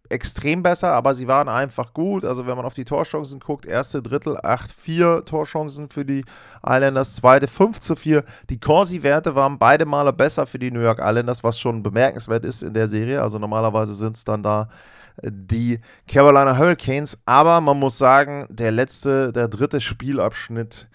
extrem 0.10 0.62
besser, 0.62 0.92
aber 0.92 1.14
sie 1.14 1.28
waren 1.28 1.48
einfach 1.50 1.94
gut. 1.94 2.26
Also 2.26 2.46
wenn 2.46 2.58
man 2.58 2.66
auf 2.66 2.74
die 2.74 2.86
Torchancen 2.86 3.40
guckt, 3.40 3.66
erste 3.66 4.02
Drittel 4.02 4.38
8-4 4.38 5.26
Torchancen 5.26 5.90
für 5.90 6.06
die 6.06 6.26
Islanders, 6.66 7.16
zweite 7.16 7.48
5 7.48 7.80
zu 7.80 7.96
4. 7.96 8.24
Die 8.50 8.60
Corsi-Werte 8.60 9.36
waren 9.36 9.58
beide 9.58 9.86
Male 9.86 10.14
besser 10.14 10.46
für 10.46 10.60
die 10.60 10.72
New 10.72 10.82
York 10.82 11.00
Islanders, 11.02 11.44
was 11.44 11.60
schon 11.60 11.82
bemerkenswert 11.82 12.46
ist 12.46 12.62
in 12.62 12.74
der 12.74 12.88
Serie. 12.88 13.22
Also 13.22 13.40
normalerweise 13.40 13.94
sind 13.94 14.16
es 14.16 14.24
dann 14.24 14.44
da 14.44 14.68
die 15.22 15.80
Carolina 16.08 16.58
Hurricanes. 16.58 17.18
Aber 17.26 17.62
man 17.62 17.80
muss 17.80 17.98
sagen, 17.98 18.48
der 18.50 18.72
letzte, 18.72 19.32
der 19.34 19.48
dritte 19.48 19.82
Spielabschnitt, 19.82 20.90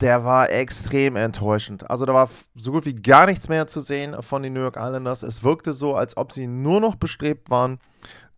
der 0.00 0.24
war 0.24 0.50
extrem 0.50 1.16
enttäuschend. 1.16 1.90
Also 1.90 2.06
da 2.06 2.14
war 2.14 2.30
so 2.54 2.72
gut 2.72 2.86
wie 2.86 2.94
gar 2.94 3.26
nichts 3.26 3.48
mehr 3.48 3.66
zu 3.66 3.80
sehen 3.80 4.16
von 4.22 4.42
den 4.42 4.52
New 4.52 4.60
York 4.60 4.76
Islanders. 4.76 5.22
Es 5.22 5.44
wirkte 5.44 5.72
so, 5.72 5.94
als 5.94 6.16
ob 6.16 6.32
sie 6.32 6.46
nur 6.46 6.80
noch 6.80 6.94
bestrebt 6.94 7.50
waren, 7.50 7.78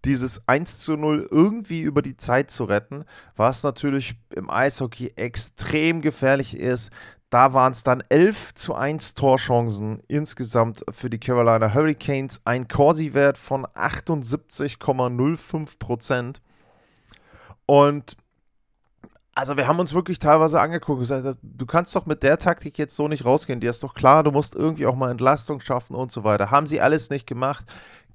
dieses 0.05 0.49
1 0.49 0.81
zu 0.81 0.97
0 0.97 1.29
irgendwie 1.31 1.81
über 1.81 2.03
die 2.03 2.17
Zeit 2.17 2.51
zu 2.51 2.65
retten, 2.65 3.05
was 3.37 3.63
natürlich 3.63 4.17
im 4.35 4.51
Eishockey 4.51 5.13
extrem 5.15 6.01
gefährlich 6.01 6.57
ist. 6.57 6.91
Da 7.33 7.53
waren 7.55 7.73
es 7.73 7.83
dann 7.83 8.05
11 8.11 8.53
zu 8.53 8.75
1 8.75 9.15
Torchancen 9.15 10.03
insgesamt 10.07 10.85
für 10.91 11.09
die 11.09 11.19
Carolina 11.19 11.73
Hurricanes. 11.73 12.43
Ein 12.45 12.69
Corsi-Wert 12.69 13.39
von 13.39 13.65
78,05 13.69 15.79
Prozent. 15.79 16.43
Und 17.65 18.19
also 19.35 19.57
wir 19.57 19.67
haben 19.67 19.81
uns 19.81 19.95
wirklich 19.95 20.19
teilweise 20.19 20.61
angeguckt 20.61 20.99
und 20.99 21.09
gesagt, 21.09 21.39
du 21.43 21.65
kannst 21.65 21.97
doch 21.97 22.05
mit 22.05 22.23
der 22.23 22.37
Taktik 22.37 22.77
jetzt 22.77 22.95
so 22.95 23.09
nicht 23.09 23.25
rausgehen. 23.25 23.61
Dir 23.61 23.71
ist 23.71 23.83
doch 23.83 23.95
klar, 23.95 24.23
du 24.23 24.31
musst 24.31 24.55
irgendwie 24.55 24.85
auch 24.85 24.95
mal 24.95 25.11
Entlastung 25.11 25.63
schaffen 25.63 25.97
und 25.97 26.13
so 26.13 26.25
weiter. 26.25 26.51
Haben 26.51 26.67
sie 26.67 26.83
alles 26.83 27.09
nicht 27.09 27.27
gemacht. 27.27 27.65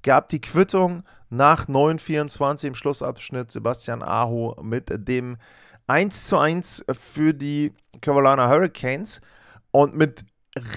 Gab 0.04 0.28
die 0.28 0.40
Quittung 0.40 1.02
nach 1.28 1.66
9:24 1.66 2.68
im 2.68 2.76
Schlussabschnitt 2.76 3.50
Sebastian 3.50 4.04
Aho 4.04 4.54
mit 4.62 5.08
dem 5.08 5.38
1 5.88 6.26
zu 6.26 6.38
1 6.38 6.84
für 6.92 7.34
die 7.34 7.72
Carolina 8.00 8.48
Hurricanes. 8.48 9.20
Und 9.70 9.96
mit 9.96 10.24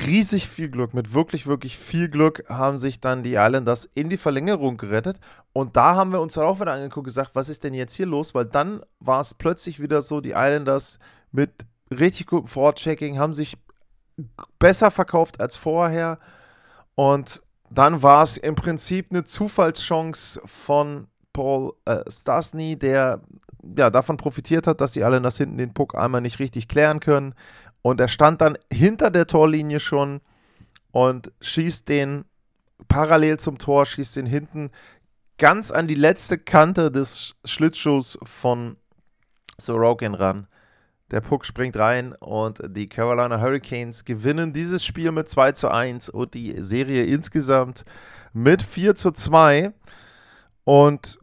riesig 0.05 0.47
viel 0.47 0.69
Glück, 0.69 0.93
mit 0.93 1.13
wirklich, 1.13 1.47
wirklich 1.47 1.77
viel 1.77 2.09
Glück 2.09 2.43
haben 2.49 2.79
sich 2.79 2.99
dann 2.99 3.23
die 3.23 3.33
Islanders 3.33 3.89
in 3.93 4.09
die 4.09 4.17
Verlängerung 4.17 4.77
gerettet. 4.77 5.19
Und 5.53 5.75
da 5.77 5.95
haben 5.95 6.11
wir 6.11 6.21
uns 6.21 6.33
dann 6.33 6.45
auch 6.45 6.59
wieder 6.59 6.73
angeguckt 6.73 6.97
und 6.97 7.03
gesagt, 7.05 7.31
was 7.35 7.49
ist 7.49 7.63
denn 7.63 7.73
jetzt 7.73 7.93
hier 7.93 8.05
los? 8.05 8.33
Weil 8.35 8.45
dann 8.45 8.81
war 8.99 9.21
es 9.21 9.33
plötzlich 9.33 9.79
wieder 9.79 10.01
so, 10.01 10.21
die 10.21 10.31
Islanders 10.31 10.99
mit 11.31 11.65
richtig 11.89 12.27
gutem 12.27 12.47
Forward-Checking 12.47 13.19
haben 13.19 13.33
sich 13.33 13.57
besser 14.59 14.91
verkauft 14.91 15.39
als 15.39 15.57
vorher. 15.57 16.19
Und 16.95 17.41
dann 17.69 18.03
war 18.03 18.23
es 18.23 18.37
im 18.37 18.55
Prinzip 18.55 19.07
eine 19.09 19.23
Zufallschance 19.23 20.41
von 20.45 21.07
Paul 21.33 21.73
äh, 21.85 22.03
Stasny, 22.09 22.77
der 22.77 23.21
ja, 23.77 23.89
davon 23.89 24.17
profitiert 24.17 24.67
hat, 24.67 24.81
dass 24.81 24.93
die 24.93 25.01
Islanders 25.01 25.37
hinten 25.37 25.57
den 25.57 25.73
Puck 25.73 25.95
einmal 25.95 26.21
nicht 26.21 26.39
richtig 26.39 26.67
klären 26.67 26.99
können. 26.99 27.35
Und 27.81 27.99
er 27.99 28.07
stand 28.07 28.41
dann 28.41 28.57
hinter 28.71 29.09
der 29.09 29.27
Torlinie 29.27 29.79
schon 29.79 30.21
und 30.91 31.31
schießt 31.41 31.87
den 31.89 32.25
parallel 32.87 33.39
zum 33.39 33.57
Tor, 33.57 33.85
schießt 33.85 34.15
den 34.15 34.25
hinten 34.25 34.71
ganz 35.37 35.71
an 35.71 35.87
die 35.87 35.95
letzte 35.95 36.37
Kante 36.37 36.91
des 36.91 37.35
Schlittschuhs 37.45 38.19
von 38.23 38.77
Sorokin 39.57 40.13
ran. 40.13 40.47
Der 41.09 41.21
Puck 41.21 41.45
springt 41.45 41.75
rein 41.77 42.13
und 42.21 42.61
die 42.69 42.87
Carolina 42.87 43.41
Hurricanes 43.41 44.05
gewinnen 44.05 44.53
dieses 44.53 44.85
Spiel 44.85 45.11
mit 45.11 45.27
2 45.27 45.51
zu 45.53 45.69
1 45.69 46.09
und 46.09 46.33
die 46.33 46.61
Serie 46.61 47.03
insgesamt 47.03 47.83
mit 48.33 48.61
4 48.61 48.95
zu 48.95 49.11
2. 49.11 49.73
Und 50.63 51.19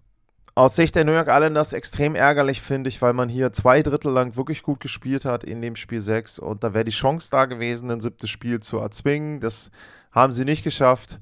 aus 0.59 0.75
Sicht 0.75 0.97
der 0.97 1.05
New 1.05 1.13
York 1.13 1.29
Islanders 1.29 1.73
extrem 1.73 2.17
ärgerlich, 2.17 2.61
finde 2.61 2.89
ich, 2.89 3.01
weil 3.01 3.13
man 3.13 3.29
hier 3.29 3.53
zwei 3.53 3.81
Drittel 3.81 4.11
lang 4.11 4.37
wirklich 4.37 4.65
gut 4.65 4.81
gespielt 4.81 5.25
hat 5.25 5.45
in 5.45 5.63
dem 5.63 5.77
Spiel 5.77 6.01
6 6.01 6.41
und 6.41 6.65
da 6.65 6.75
wäre 6.75 6.85
die 6.85 6.91
Chance 6.91 7.29
da 7.31 7.45
gewesen, 7.45 7.89
ein 7.93 8.01
siebtes 8.01 8.29
Spiel 8.29 8.59
zu 8.59 8.79
erzwingen. 8.79 9.39
Das 9.39 9.71
haben 10.11 10.33
sie 10.33 10.45
nicht 10.45 10.65
geschafft. 10.65 11.21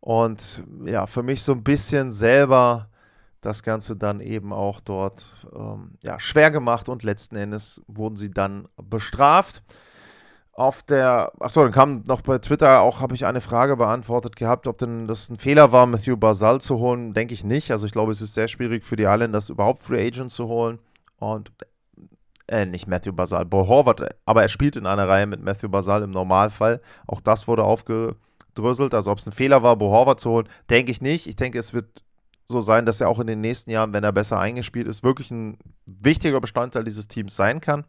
Und 0.00 0.64
ja, 0.84 1.06
für 1.06 1.22
mich 1.22 1.44
so 1.44 1.52
ein 1.52 1.62
bisschen 1.62 2.10
selber 2.10 2.88
das 3.40 3.62
Ganze 3.62 3.94
dann 3.94 4.18
eben 4.18 4.52
auch 4.52 4.80
dort 4.80 5.32
ähm, 5.54 5.92
ja, 6.02 6.18
schwer 6.18 6.50
gemacht. 6.50 6.88
Und 6.88 7.04
letzten 7.04 7.36
Endes 7.36 7.82
wurden 7.86 8.16
sie 8.16 8.32
dann 8.32 8.66
bestraft 8.82 9.62
auf 10.54 10.82
der, 10.82 11.32
achso, 11.40 11.62
dann 11.62 11.72
kam 11.72 12.04
noch 12.06 12.20
bei 12.20 12.38
Twitter 12.38 12.82
auch, 12.82 13.00
habe 13.00 13.14
ich 13.14 13.24
eine 13.24 13.40
Frage 13.40 13.76
beantwortet 13.76 14.36
gehabt, 14.36 14.66
ob 14.66 14.78
denn 14.78 15.08
das 15.08 15.30
ein 15.30 15.38
Fehler 15.38 15.72
war, 15.72 15.86
Matthew 15.86 16.16
Basal 16.16 16.60
zu 16.60 16.78
holen. 16.78 17.14
Denke 17.14 17.32
ich 17.32 17.42
nicht. 17.42 17.70
Also 17.70 17.86
ich 17.86 17.92
glaube, 17.92 18.12
es 18.12 18.20
ist 18.20 18.34
sehr 18.34 18.48
schwierig 18.48 18.84
für 18.84 18.96
die 18.96 19.04
Islanders 19.04 19.48
überhaupt 19.48 19.82
Free 19.82 20.06
Agents 20.06 20.34
zu 20.34 20.48
holen. 20.48 20.78
Und, 21.18 21.52
äh, 22.48 22.66
nicht 22.66 22.86
Matthew 22.86 23.12
Basal, 23.12 23.46
Bo 23.46 23.66
Horvath, 23.66 24.02
aber 24.26 24.42
er 24.42 24.48
spielt 24.48 24.76
in 24.76 24.86
einer 24.86 25.08
Reihe 25.08 25.26
mit 25.26 25.42
Matthew 25.42 25.70
Basal 25.70 26.02
im 26.02 26.10
Normalfall. 26.10 26.82
Auch 27.06 27.22
das 27.22 27.48
wurde 27.48 27.64
aufgedröselt. 27.64 28.92
Also 28.92 29.10
ob 29.10 29.18
es 29.18 29.26
ein 29.26 29.32
Fehler 29.32 29.62
war, 29.62 29.76
Bo 29.76 29.90
Horvath 29.90 30.20
zu 30.20 30.30
holen, 30.30 30.48
denke 30.68 30.92
ich 30.92 31.00
nicht. 31.00 31.26
Ich 31.26 31.36
denke, 31.36 31.58
es 31.58 31.72
wird 31.72 32.04
so 32.44 32.60
sein, 32.60 32.84
dass 32.84 33.00
er 33.00 33.08
auch 33.08 33.20
in 33.20 33.26
den 33.26 33.40
nächsten 33.40 33.70
Jahren, 33.70 33.94
wenn 33.94 34.04
er 34.04 34.12
besser 34.12 34.38
eingespielt 34.38 34.86
ist, 34.86 35.02
wirklich 35.02 35.30
ein 35.30 35.56
wichtiger 35.86 36.40
Bestandteil 36.42 36.84
dieses 36.84 37.08
Teams 37.08 37.34
sein 37.34 37.62
kann. 37.62 37.84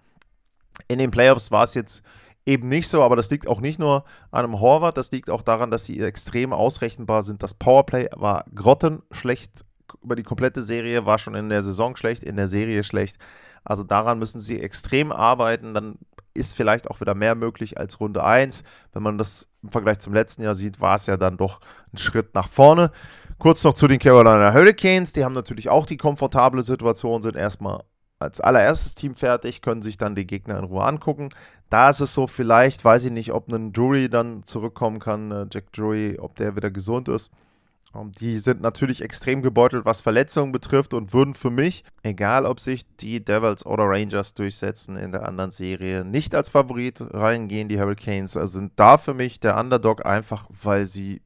In 0.88 0.98
den 0.98 1.12
Playoffs 1.12 1.52
war 1.52 1.64
es 1.64 1.74
jetzt 1.74 2.04
eben 2.46 2.68
nicht 2.68 2.88
so, 2.88 3.02
aber 3.02 3.16
das 3.16 3.30
liegt 3.30 3.48
auch 3.48 3.62
nicht 3.62 3.80
nur 3.80 4.04
an 4.32 4.46
einem 4.46 4.60
Horvath, 4.60 4.98
das 4.98 5.12
liegt 5.12 5.30
auch 5.30 5.42
daran, 5.42 5.72
dass 5.72 5.86
sie 5.86 6.00
extrem 6.00 6.54
ausrechenbar 6.54 7.24
sind. 7.24 7.44
Das 7.44 7.54
Powerplay 7.54 8.10
war 8.16 8.46
grottenschlecht 8.54 9.66
über 10.02 10.16
die 10.16 10.24
komplette 10.24 10.62
Serie, 10.62 11.06
war 11.06 11.20
schon 11.20 11.36
in 11.36 11.50
der 11.50 11.64
Saison 11.64 11.96
schlecht, 11.96 12.24
in 12.24 12.36
der 12.36 12.48
Serie 12.48 12.84
schlecht. 12.84 13.18
Also 13.64 13.84
daran 13.84 14.20
müssen 14.20 14.40
sie 14.40 14.62
extrem 14.62 15.12
arbeiten, 15.12 15.74
dann 15.74 15.98
ist 16.34 16.56
vielleicht 16.56 16.90
auch 16.90 17.00
wieder 17.00 17.16
mehr 17.16 17.36
möglich 17.36 17.78
als 17.78 18.00
Runde 18.00 18.24
1. 18.24 18.64
Wenn 18.92 19.04
man 19.04 19.18
das 19.18 19.50
im 19.62 19.70
Vergleich 19.70 20.00
zum 20.00 20.14
letzten 20.14 20.42
Jahr 20.42 20.56
sieht, 20.56 20.82
war 20.82 20.96
es 20.96 21.06
ja 21.06 21.16
dann 21.16 21.38
doch 21.38 21.60
ein 21.94 21.98
Schritt 21.98 22.34
nach 22.34 22.50
vorne. 22.50 22.92
Kurz 23.38 23.64
noch 23.64 23.74
zu 23.74 23.88
den 23.88 24.00
Carolina 24.00 24.54
Hurricanes, 24.54 25.14
die 25.14 25.24
haben 25.24 25.34
natürlich 25.34 25.70
auch 25.70 25.86
die 25.86 25.98
komfortable 25.98 26.64
Situation, 26.64 27.22
sind 27.22 27.36
erstmal 27.36 27.84
als 28.24 28.42
allererstes 28.42 28.96
Team 28.96 29.16
fertig, 29.16 29.62
können 29.62 29.82
sich 29.82 29.98
dann 29.98 30.16
die 30.16 30.28
Gegner 30.28 30.58
in 30.58 30.66
Ruhe 30.66 30.84
angucken. 30.84 31.30
Da 31.70 31.90
ist 31.90 32.02
es 32.02 32.14
so, 32.14 32.28
vielleicht, 32.28 32.84
weiß 32.84 33.06
ich 33.06 33.12
nicht, 33.12 33.32
ob 33.32 33.48
ein 33.50 33.74
Drury 33.74 34.10
dann 34.10 34.44
zurückkommen 34.44 35.00
kann, 35.00 35.32
äh, 35.32 35.46
Jack 35.52 35.72
Drury, 35.74 36.18
ob 36.20 36.36
der 36.36 36.56
wieder 36.56 36.72
gesund 36.72 37.08
ist. 37.10 37.32
Ähm, 37.96 38.12
die 38.12 38.40
sind 38.40 38.62
natürlich 38.62 39.02
extrem 39.02 39.42
gebeutelt, 39.42 39.86
was 39.86 40.02
Verletzungen 40.02 40.52
betrifft 40.52 40.94
und 40.94 41.14
würden 41.14 41.36
für 41.36 41.50
mich, 41.50 41.84
egal 42.04 42.46
ob 42.46 42.60
sich 42.60 42.84
die 42.98 43.24
Devils 43.24 43.66
oder 43.66 43.86
Rangers 43.86 44.34
durchsetzen 44.34 44.96
in 44.98 45.12
der 45.12 45.28
anderen 45.28 45.52
Serie, 45.52 46.04
nicht 46.06 46.36
als 46.36 46.50
Favorit 46.50 47.04
reingehen. 47.14 47.70
Die 47.70 47.80
Hurricanes 47.80 48.38
also 48.38 48.60
sind 48.60 48.74
da 48.76 48.98
für 48.98 49.14
mich 49.14 49.40
der 49.40 49.58
Underdog 49.58 50.06
einfach, 50.06 50.48
weil 50.50 50.86
sie 50.86 51.22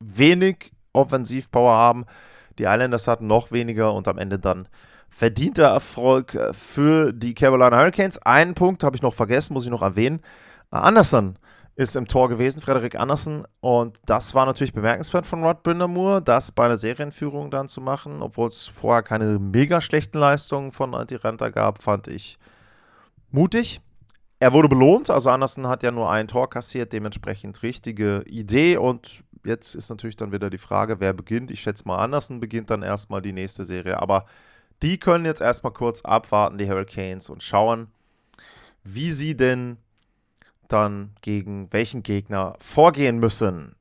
wenig 0.00 0.72
Offensivpower 0.92 1.76
haben. 1.76 2.04
Die 2.58 2.64
Islanders 2.64 3.08
hatten 3.08 3.26
noch 3.26 3.50
weniger 3.50 3.92
und 3.92 4.06
am 4.06 4.18
Ende 4.18 4.38
dann 4.38 4.68
verdienter 5.08 5.68
Erfolg 5.68 6.34
äh, 6.34 6.52
für 6.52 7.12
die 7.12 7.34
Carolina 7.34 7.76
Hurricanes. 7.76 8.18
Einen 8.18 8.54
Punkt 8.54 8.84
habe 8.84 8.96
ich 8.96 9.02
noch 9.02 9.14
vergessen, 9.14 9.54
muss 9.54 9.64
ich 9.64 9.70
noch 9.70 9.82
erwähnen. 9.82 10.20
Äh, 10.72 10.76
Anderson 10.76 11.38
ist 11.76 11.96
im 11.96 12.06
Tor 12.06 12.28
gewesen, 12.28 12.60
Frederik 12.60 12.94
Anderson. 12.94 13.44
Und 13.60 13.98
das 14.06 14.34
war 14.34 14.46
natürlich 14.46 14.72
bemerkenswert 14.72 15.26
von 15.26 15.42
Rod 15.42 15.62
Brindamore, 15.62 16.22
das 16.22 16.52
bei 16.52 16.66
einer 16.66 16.76
Serienführung 16.76 17.50
dann 17.50 17.68
zu 17.68 17.80
machen, 17.80 18.22
obwohl 18.22 18.48
es 18.48 18.66
vorher 18.66 19.02
keine 19.02 19.38
mega 19.38 19.80
schlechten 19.80 20.18
Leistungen 20.18 20.70
von 20.70 20.94
Antiranta 20.94 21.48
gab, 21.48 21.82
fand 21.82 22.06
ich 22.06 22.38
mutig. 23.30 23.80
Er 24.38 24.52
wurde 24.52 24.68
belohnt, 24.68 25.10
also 25.10 25.30
Anderson 25.30 25.68
hat 25.68 25.82
ja 25.82 25.90
nur 25.90 26.10
ein 26.10 26.28
Tor 26.28 26.50
kassiert, 26.50 26.92
dementsprechend 26.92 27.62
richtige 27.62 28.22
Idee. 28.26 28.76
Und 28.76 29.24
jetzt 29.44 29.74
ist 29.74 29.90
natürlich 29.90 30.16
dann 30.16 30.32
wieder 30.32 30.50
die 30.50 30.58
Frage, 30.58 31.00
wer 31.00 31.12
beginnt. 31.12 31.50
Ich 31.50 31.60
schätze 31.60 31.86
mal, 31.86 31.98
Anderson 31.98 32.40
beginnt 32.40 32.70
dann 32.70 32.82
erstmal 32.82 33.22
die 33.22 33.32
nächste 33.32 33.64
Serie. 33.64 34.00
Aber 34.00 34.26
die 34.82 34.98
können 34.98 35.24
jetzt 35.24 35.40
erstmal 35.40 35.72
kurz 35.72 36.02
abwarten, 36.02 36.58
die 36.58 36.68
Hurricanes, 36.68 37.28
und 37.28 37.42
schauen, 37.42 37.88
wie 38.82 39.12
sie 39.12 39.36
denn 39.36 39.78
dann 40.68 41.10
gegen 41.22 41.72
welchen 41.72 42.02
Gegner 42.02 42.54
vorgehen 42.58 43.18
müssen. 43.18 43.74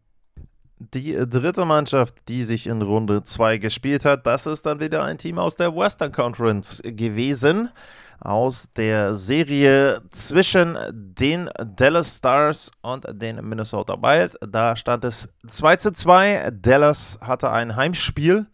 Die 0.80 1.14
dritte 1.14 1.66
Mannschaft, 1.66 2.28
die 2.28 2.44
sich 2.44 2.68
in 2.68 2.82
Runde 2.82 3.24
2 3.24 3.58
gespielt 3.58 4.06
hat, 4.06 4.28
das 4.28 4.46
ist 4.46 4.66
dann 4.66 4.80
wieder 4.80 5.04
ein 5.04 5.18
Team 5.18 5.40
aus 5.40 5.56
der 5.56 5.76
Western 5.76 6.12
Conference 6.12 6.82
gewesen. 6.84 7.70
Aus 8.20 8.70
der 8.78 9.16
Serie 9.16 10.02
zwischen 10.10 10.78
den 10.92 11.50
Dallas 11.76 12.18
Stars 12.18 12.72
und 12.82 13.06
den 13.10 13.46
Minnesota 13.48 14.02
Wild. 14.02 14.38
Da 14.50 14.76
stand 14.78 15.04
es 15.04 15.28
2 15.48 15.76
zu 15.76 15.92
2. 15.92 16.52
Dallas 16.52 17.20
hatte 17.22 17.52
ein 17.52 17.76
Heimspiel 17.76 18.48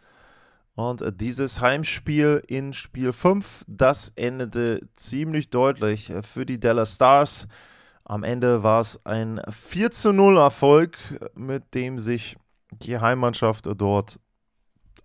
und 0.80 1.04
dieses 1.20 1.60
Heimspiel 1.60 2.42
in 2.48 2.72
Spiel 2.72 3.12
5, 3.12 3.66
das 3.68 4.14
endete 4.16 4.88
ziemlich 4.96 5.50
deutlich 5.50 6.10
für 6.22 6.46
die 6.46 6.58
Dallas 6.58 6.96
Stars. 6.96 7.50
Am 8.06 8.24
Ende 8.24 8.64
war 8.64 8.80
es 8.80 9.06
ein 9.06 9.42
4 9.50 9.92
zu 9.92 10.14
0 10.14 10.38
Erfolg, 10.38 10.98
mit 11.36 11.74
dem 11.74 12.00
sich 12.00 12.38
die 12.72 12.98
Heimmannschaft 12.98 13.68
dort 13.76 14.22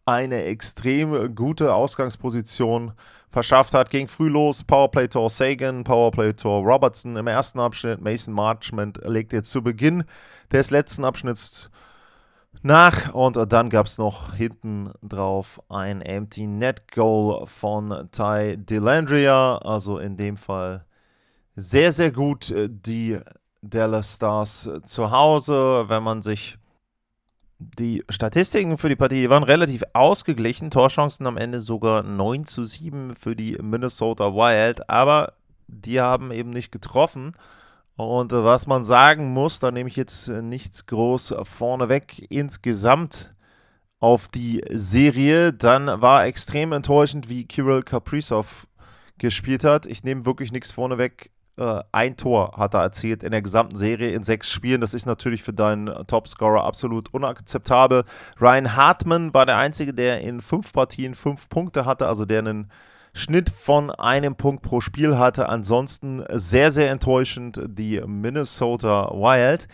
eine 0.04 0.45
extrem 0.45 1.35
gute 1.35 1.75
Ausgangsposition 1.75 2.93
verschafft 3.31 3.75
hat. 3.75 3.90
Ging 3.90 4.07
früh 4.07 4.28
los, 4.28 4.62
Powerplay-Tor 4.62 5.28
Sagan, 5.28 5.83
Powerplay-Tor 5.83 6.62
Robertson 6.62 7.16
im 7.16 7.26
ersten 7.26 7.59
Abschnitt. 7.59 8.00
Mason 8.00 8.33
Marchment 8.33 9.00
legt 9.02 9.33
jetzt 9.33 9.50
zu 9.50 9.61
Beginn 9.61 10.04
des 10.52 10.71
letzten 10.71 11.04
Abschnitts 11.04 11.69
nach 12.64 13.12
und 13.12 13.37
dann 13.52 13.68
gab 13.68 13.87
es 13.87 13.99
noch 13.99 14.35
hinten 14.35 14.90
drauf 15.02 15.61
ein 15.68 16.00
Empty 16.00 16.47
Net 16.47 16.90
Goal 16.90 17.47
von 17.47 18.09
Ty 18.11 18.56
Delandria. 18.56 19.59
Also 19.59 19.99
in 19.99 20.16
dem 20.16 20.37
Fall 20.37 20.85
sehr, 21.56 21.92
sehr 21.92 22.11
gut 22.11 22.50
äh, 22.50 22.68
die 22.71 23.21
Dallas 23.61 24.14
Stars 24.14 24.66
äh, 24.66 24.83
zu 24.83 25.11
Hause. 25.11 25.85
Wenn 25.88 26.02
man 26.02 26.23
sich 26.23 26.56
die 27.59 28.02
Statistiken 28.09 28.78
für 28.78 28.88
die 28.88 28.97
Partie 28.97 29.30
waren 29.30 29.42
relativ 29.42 29.83
ausgeglichen. 29.92 30.71
Torchancen 30.71 31.26
am 31.26 31.37
Ende 31.37 31.61
sogar 31.61 32.02
9 32.02 32.47
zu 32.47 32.64
7 32.64 33.14
für 33.14 33.37
die 33.37 33.59
Minnesota 33.62 34.35
Wild, 34.35 34.88
aber 34.88 35.35
die 35.66 36.00
haben 36.00 36.33
eben 36.33 36.50
nicht 36.50 36.73
getroffen. 36.73 37.33
Und 37.96 38.32
was 38.32 38.66
man 38.66 38.82
sagen 38.82 39.32
muss, 39.32 39.60
da 39.60 39.70
nehme 39.70 39.88
ich 39.88 39.96
jetzt 39.96 40.28
nichts 40.28 40.86
groß 40.86 41.34
vorneweg 41.44 42.26
insgesamt 42.28 43.34
auf 44.00 44.28
die 44.28 44.62
Serie, 44.70 45.52
dann 45.52 45.86
war 45.86 46.26
extrem 46.26 46.72
enttäuschend, 46.72 47.28
wie 47.28 47.46
Kirill 47.46 47.82
Kaprizov 47.82 48.66
gespielt 49.18 49.64
hat. 49.64 49.86
Ich 49.86 50.02
nehme 50.02 50.26
wirklich 50.26 50.52
nichts 50.52 50.72
vorneweg 50.72 51.30
äh, 51.56 51.82
ein 51.92 52.16
Tor 52.16 52.54
hat 52.56 52.74
er 52.74 52.82
erzielt 52.82 53.22
in 53.22 53.30
der 53.30 53.42
gesamten 53.42 53.76
Serie 53.76 54.10
in 54.10 54.24
sechs 54.24 54.50
Spielen. 54.50 54.80
Das 54.80 54.94
ist 54.94 55.06
natürlich 55.06 55.42
für 55.42 55.52
deinen 55.52 55.86
Topscorer 56.06 56.64
absolut 56.64 57.12
unakzeptabel. 57.14 58.04
Ryan 58.40 58.76
Hartman 58.76 59.34
war 59.34 59.46
der 59.46 59.56
Einzige, 59.58 59.94
der 59.94 60.20
in 60.20 60.40
fünf 60.40 60.72
Partien 60.72 61.14
fünf 61.14 61.48
Punkte 61.48 61.84
hatte, 61.84 62.06
also 62.06 62.24
der 62.24 62.40
einen 62.40 62.70
Schnitt 63.14 63.49
von 63.49 63.90
einem 63.90 64.35
Punkt 64.35 64.62
pro 64.62 64.80
Spiel 64.80 65.16
hatte. 65.16 65.49
Ansonsten 65.49 66.25
sehr, 66.33 66.71
sehr 66.71 66.90
enttäuschend 66.90 67.61
die 67.66 68.02
Minnesota 68.04 69.09
Wild. 69.12 69.68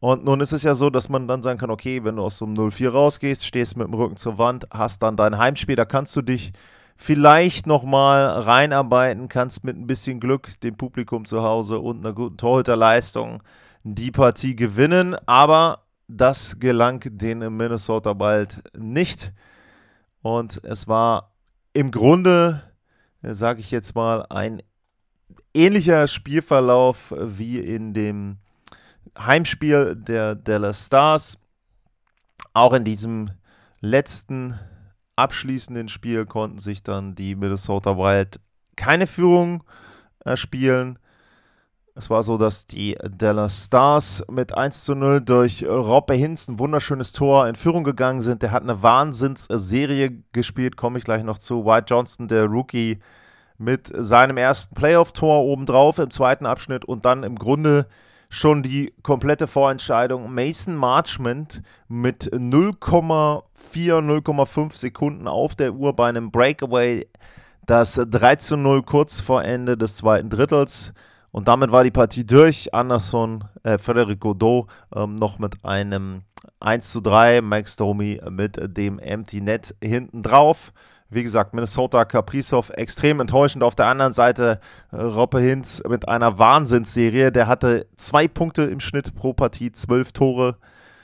Und 0.00 0.24
nun 0.24 0.40
ist 0.40 0.52
es 0.52 0.62
ja 0.62 0.74
so, 0.74 0.90
dass 0.90 1.08
man 1.08 1.28
dann 1.28 1.42
sagen 1.42 1.58
kann, 1.58 1.70
okay, 1.70 2.02
wenn 2.02 2.16
du 2.16 2.22
aus 2.22 2.38
so 2.38 2.46
einem 2.46 2.54
0-4 2.54 2.88
rausgehst, 2.88 3.44
stehst 3.44 3.76
mit 3.76 3.88
dem 3.88 3.94
Rücken 3.94 4.16
zur 4.16 4.38
Wand, 4.38 4.66
hast 4.70 5.02
dann 5.02 5.16
dein 5.16 5.38
Heimspiel, 5.38 5.76
da 5.76 5.84
kannst 5.84 6.16
du 6.16 6.22
dich 6.22 6.52
vielleicht 6.96 7.66
nochmal 7.66 8.26
reinarbeiten 8.26 9.28
kannst 9.28 9.64
mit 9.64 9.76
ein 9.76 9.86
bisschen 9.86 10.18
Glück, 10.18 10.58
dem 10.60 10.76
Publikum 10.76 11.26
zu 11.26 11.42
Hause 11.42 11.78
und 11.78 12.04
einer 12.04 12.14
guten 12.14 12.36
Torhüterleistung 12.36 13.42
die 13.84 14.10
Partie 14.10 14.56
gewinnen. 14.56 15.14
Aber 15.26 15.84
das 16.08 16.58
gelang 16.58 17.00
den 17.04 17.38
Minnesota 17.56 18.14
bald 18.14 18.62
nicht. 18.76 19.32
Und 20.22 20.60
es 20.64 20.88
war 20.88 21.34
im 21.72 21.90
Grunde, 21.90 22.62
sage 23.22 23.60
ich 23.60 23.70
jetzt 23.70 23.94
mal, 23.94 24.26
ein 24.30 24.62
ähnlicher 25.54 26.08
Spielverlauf 26.08 27.14
wie 27.16 27.58
in 27.58 27.94
dem 27.94 28.38
Heimspiel 29.18 29.96
der 29.96 30.34
Dallas 30.34 30.86
Stars. 30.86 31.38
Auch 32.52 32.72
in 32.72 32.84
diesem 32.84 33.30
letzten 33.80 34.58
abschließenden 35.16 35.88
Spiel 35.88 36.26
konnten 36.26 36.58
sich 36.58 36.82
dann 36.82 37.14
die 37.14 37.34
Minnesota 37.34 37.96
Wild 37.96 38.40
keine 38.76 39.06
Führung 39.06 39.64
erspielen. 40.24 40.98
Es 41.98 42.10
war 42.10 42.22
so, 42.22 42.38
dass 42.38 42.68
die 42.68 42.96
Dallas 43.10 43.64
Stars 43.64 44.24
mit 44.30 44.56
1 44.56 44.84
zu 44.84 44.94
0 44.94 45.20
durch 45.20 45.66
Robbe 45.66 46.14
Hinz 46.14 46.46
ein 46.46 46.60
wunderschönes 46.60 47.10
Tor 47.10 47.48
in 47.48 47.56
Führung 47.56 47.82
gegangen 47.82 48.22
sind. 48.22 48.42
Der 48.42 48.52
hat 48.52 48.62
eine 48.62 48.84
Wahnsinnsserie 48.84 50.22
gespielt, 50.30 50.76
komme 50.76 50.98
ich 50.98 51.04
gleich 51.04 51.24
noch 51.24 51.38
zu. 51.38 51.64
White 51.64 51.86
Johnston, 51.88 52.28
der 52.28 52.44
Rookie, 52.44 53.00
mit 53.58 53.90
seinem 53.92 54.36
ersten 54.36 54.76
Playoff-Tor 54.76 55.42
obendrauf 55.42 55.98
im 55.98 56.08
zweiten 56.10 56.46
Abschnitt 56.46 56.84
und 56.84 57.04
dann 57.04 57.24
im 57.24 57.34
Grunde 57.34 57.88
schon 58.28 58.62
die 58.62 58.94
komplette 59.02 59.48
Vorentscheidung. 59.48 60.32
Mason 60.32 60.76
Marchment 60.76 61.62
mit 61.88 62.32
0,4, 62.32 63.42
0,5 63.74 64.76
Sekunden 64.76 65.26
auf 65.26 65.56
der 65.56 65.74
Uhr 65.74 65.96
bei 65.96 66.08
einem 66.08 66.30
Breakaway. 66.30 67.08
Das 67.66 68.00
3 68.00 68.36
zu 68.36 68.56
0 68.56 68.82
kurz 68.82 69.20
vor 69.20 69.42
Ende 69.42 69.76
des 69.76 69.96
zweiten 69.96 70.30
Drittels. 70.30 70.92
Und 71.30 71.48
damit 71.48 71.70
war 71.72 71.84
die 71.84 71.90
Partie 71.90 72.24
durch. 72.24 72.72
Anderson, 72.74 73.44
äh, 73.62 73.78
Frederic 73.78 74.20
Godot 74.20 74.66
ähm, 74.94 75.16
noch 75.16 75.38
mit 75.38 75.64
einem 75.64 76.22
1 76.60 76.90
zu 76.90 77.00
3. 77.00 77.42
Max 77.42 77.76
Domi 77.76 78.20
mit 78.30 78.58
dem 78.76 78.98
Empty 78.98 79.40
Net 79.40 79.74
hinten 79.82 80.22
drauf. 80.22 80.72
Wie 81.10 81.22
gesagt, 81.22 81.54
Minnesota 81.54 82.04
Kaprizov 82.04 82.70
extrem 82.70 83.20
enttäuschend. 83.20 83.62
Auf 83.62 83.74
der 83.74 83.86
anderen 83.86 84.12
Seite 84.12 84.60
äh, 84.92 84.96
Roppe 84.96 85.40
Hinz 85.40 85.82
mit 85.88 86.06
einer 86.08 86.38
Wahnsinnsserie. 86.38 87.32
Der 87.32 87.46
hatte 87.46 87.86
zwei 87.96 88.28
Punkte 88.28 88.62
im 88.64 88.80
Schnitt 88.80 89.14
pro 89.14 89.32
Partie, 89.32 89.72
zwölf 89.72 90.12
Tore, 90.12 90.56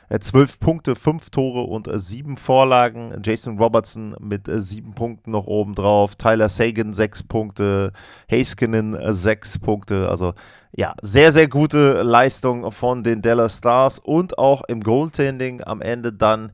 äh, 0.08 0.18
zwölf 0.18 0.60
Punkte, 0.60 0.94
fünf 0.94 1.30
Tore 1.30 1.62
und 1.62 1.88
äh, 1.88 1.98
sieben 1.98 2.36
Vorlagen. 2.36 3.20
Jason 3.24 3.58
Robertson 3.58 4.16
mit 4.20 4.48
äh, 4.48 4.60
sieben 4.60 4.94
Punkten 4.94 5.30
noch 5.30 5.46
oben 5.46 5.74
drauf. 5.74 6.16
Tyler 6.16 6.48
Sagan 6.48 6.92
sechs 6.92 7.22
Punkte, 7.22 7.92
Haskinen 8.30 8.94
äh, 8.94 9.12
sechs 9.12 9.58
Punkte. 9.58 10.08
Also 10.08 10.34
ja, 10.72 10.94
sehr, 11.02 11.30
sehr 11.30 11.48
gute 11.48 12.02
Leistung 12.02 12.72
von 12.72 13.02
den 13.02 13.22
Dallas 13.22 13.58
Stars 13.58 13.98
und 13.98 14.38
auch 14.38 14.62
im 14.66 14.82
Goaltending 14.82 15.62
am 15.62 15.80
Ende 15.80 16.12
dann 16.12 16.52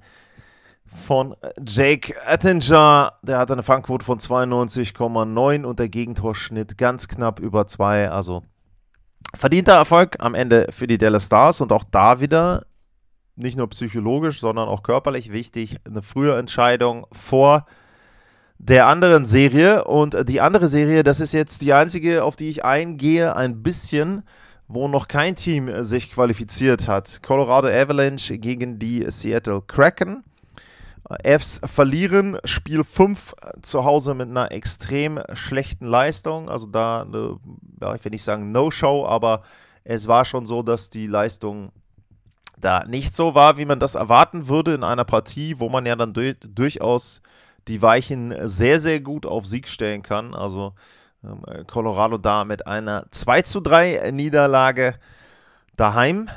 von 0.85 1.35
Jake 1.67 2.15
Attinger. 2.27 3.15
Der 3.23 3.39
hatte 3.39 3.55
eine 3.55 3.63
Fangquote 3.63 4.05
von 4.05 4.19
92,9 4.19 5.65
und 5.65 5.79
der 5.79 5.89
Gegentorschnitt 5.89 6.77
ganz 6.77 7.09
knapp 7.09 7.41
über 7.41 7.67
2. 7.67 8.11
Also 8.11 8.43
verdienter 9.35 9.75
Erfolg 9.75 10.17
am 10.19 10.35
Ende 10.35 10.67
für 10.71 10.87
die 10.87 10.99
Dallas 10.99 11.27
Stars 11.27 11.61
und 11.61 11.73
auch 11.73 11.85
da 11.91 12.21
wieder 12.21 12.63
nicht 13.43 13.57
nur 13.57 13.69
psychologisch, 13.71 14.41
sondern 14.41 14.69
auch 14.69 14.83
körperlich 14.83 15.33
wichtig. 15.33 15.77
Eine 15.85 16.03
frühe 16.03 16.37
Entscheidung 16.37 17.07
vor 17.13 17.67
der 18.59 18.87
anderen 18.87 19.27
Serie. 19.27 19.85
Und 19.85 20.29
die 20.29 20.41
andere 20.41 20.69
Serie, 20.69 21.03
das 21.03 21.21
ist 21.21 21.33
jetzt 21.33 21.63
die 21.63 21.73
einzige, 21.73 22.25
auf 22.25 22.37
die 22.37 22.49
ich 22.49 22.65
eingehe, 22.65 23.35
ein 23.35 23.63
bisschen, 23.63 24.23
wo 24.69 24.87
noch 24.87 25.09
kein 25.09 25.35
Team 25.35 25.83
sich 25.83 26.13
qualifiziert 26.13 26.87
hat. 26.87 27.23
Colorado 27.23 27.69
Avalanche 27.69 28.39
gegen 28.39 28.79
die 28.79 29.05
Seattle 29.09 29.63
Kraken. 29.63 30.23
Fs 31.25 31.61
verlieren 31.65 32.39
Spiel 32.45 32.85
5 32.85 33.35
zu 33.63 33.85
Hause 33.85 34.15
mit 34.15 34.29
einer 34.29 34.53
extrem 34.53 35.21
schlechten 35.33 35.87
Leistung. 35.87 36.49
Also 36.49 36.67
da, 36.67 37.03
eine, 37.03 37.39
ja, 37.81 37.95
ich 37.97 38.05
will 38.05 38.11
nicht 38.11 38.23
sagen 38.23 38.53
No-Show, 38.53 39.07
aber 39.07 39.43
es 39.83 40.07
war 40.07 40.25
schon 40.25 40.47
so, 40.47 40.63
dass 40.63 40.89
die 40.89 41.09
Leistung 41.09 41.73
da 42.61 42.85
nicht 42.85 43.15
so 43.15 43.35
war, 43.35 43.57
wie 43.57 43.65
man 43.65 43.81
das 43.81 43.95
erwarten 43.95 44.49
würde 44.49 44.75
in 44.75 44.85
einer 44.85 45.05
Partie, 45.05 45.59
wo 45.59 45.69
man 45.69 45.87
ja 45.87 45.97
dann 45.97 46.13
du 46.13 46.35
durchaus 46.35 47.23
die 47.69 47.83
Weichen 47.83 48.35
sehr, 48.49 48.81
sehr 48.81 49.01
gut 49.01 49.27
auf 49.27 49.47
Sieg 49.47 49.69
stellen 49.69 50.03
kann. 50.03 50.35
Also 50.35 50.75
ähm, 51.25 51.43
Colorado 51.67 52.19
da 52.19 52.45
mit 52.45 52.67
einer 52.67 53.07
2 53.11 53.43
zu 53.43 53.61
3 53.61 54.11
Niederlage 54.13 54.95
daheim. 55.77 56.29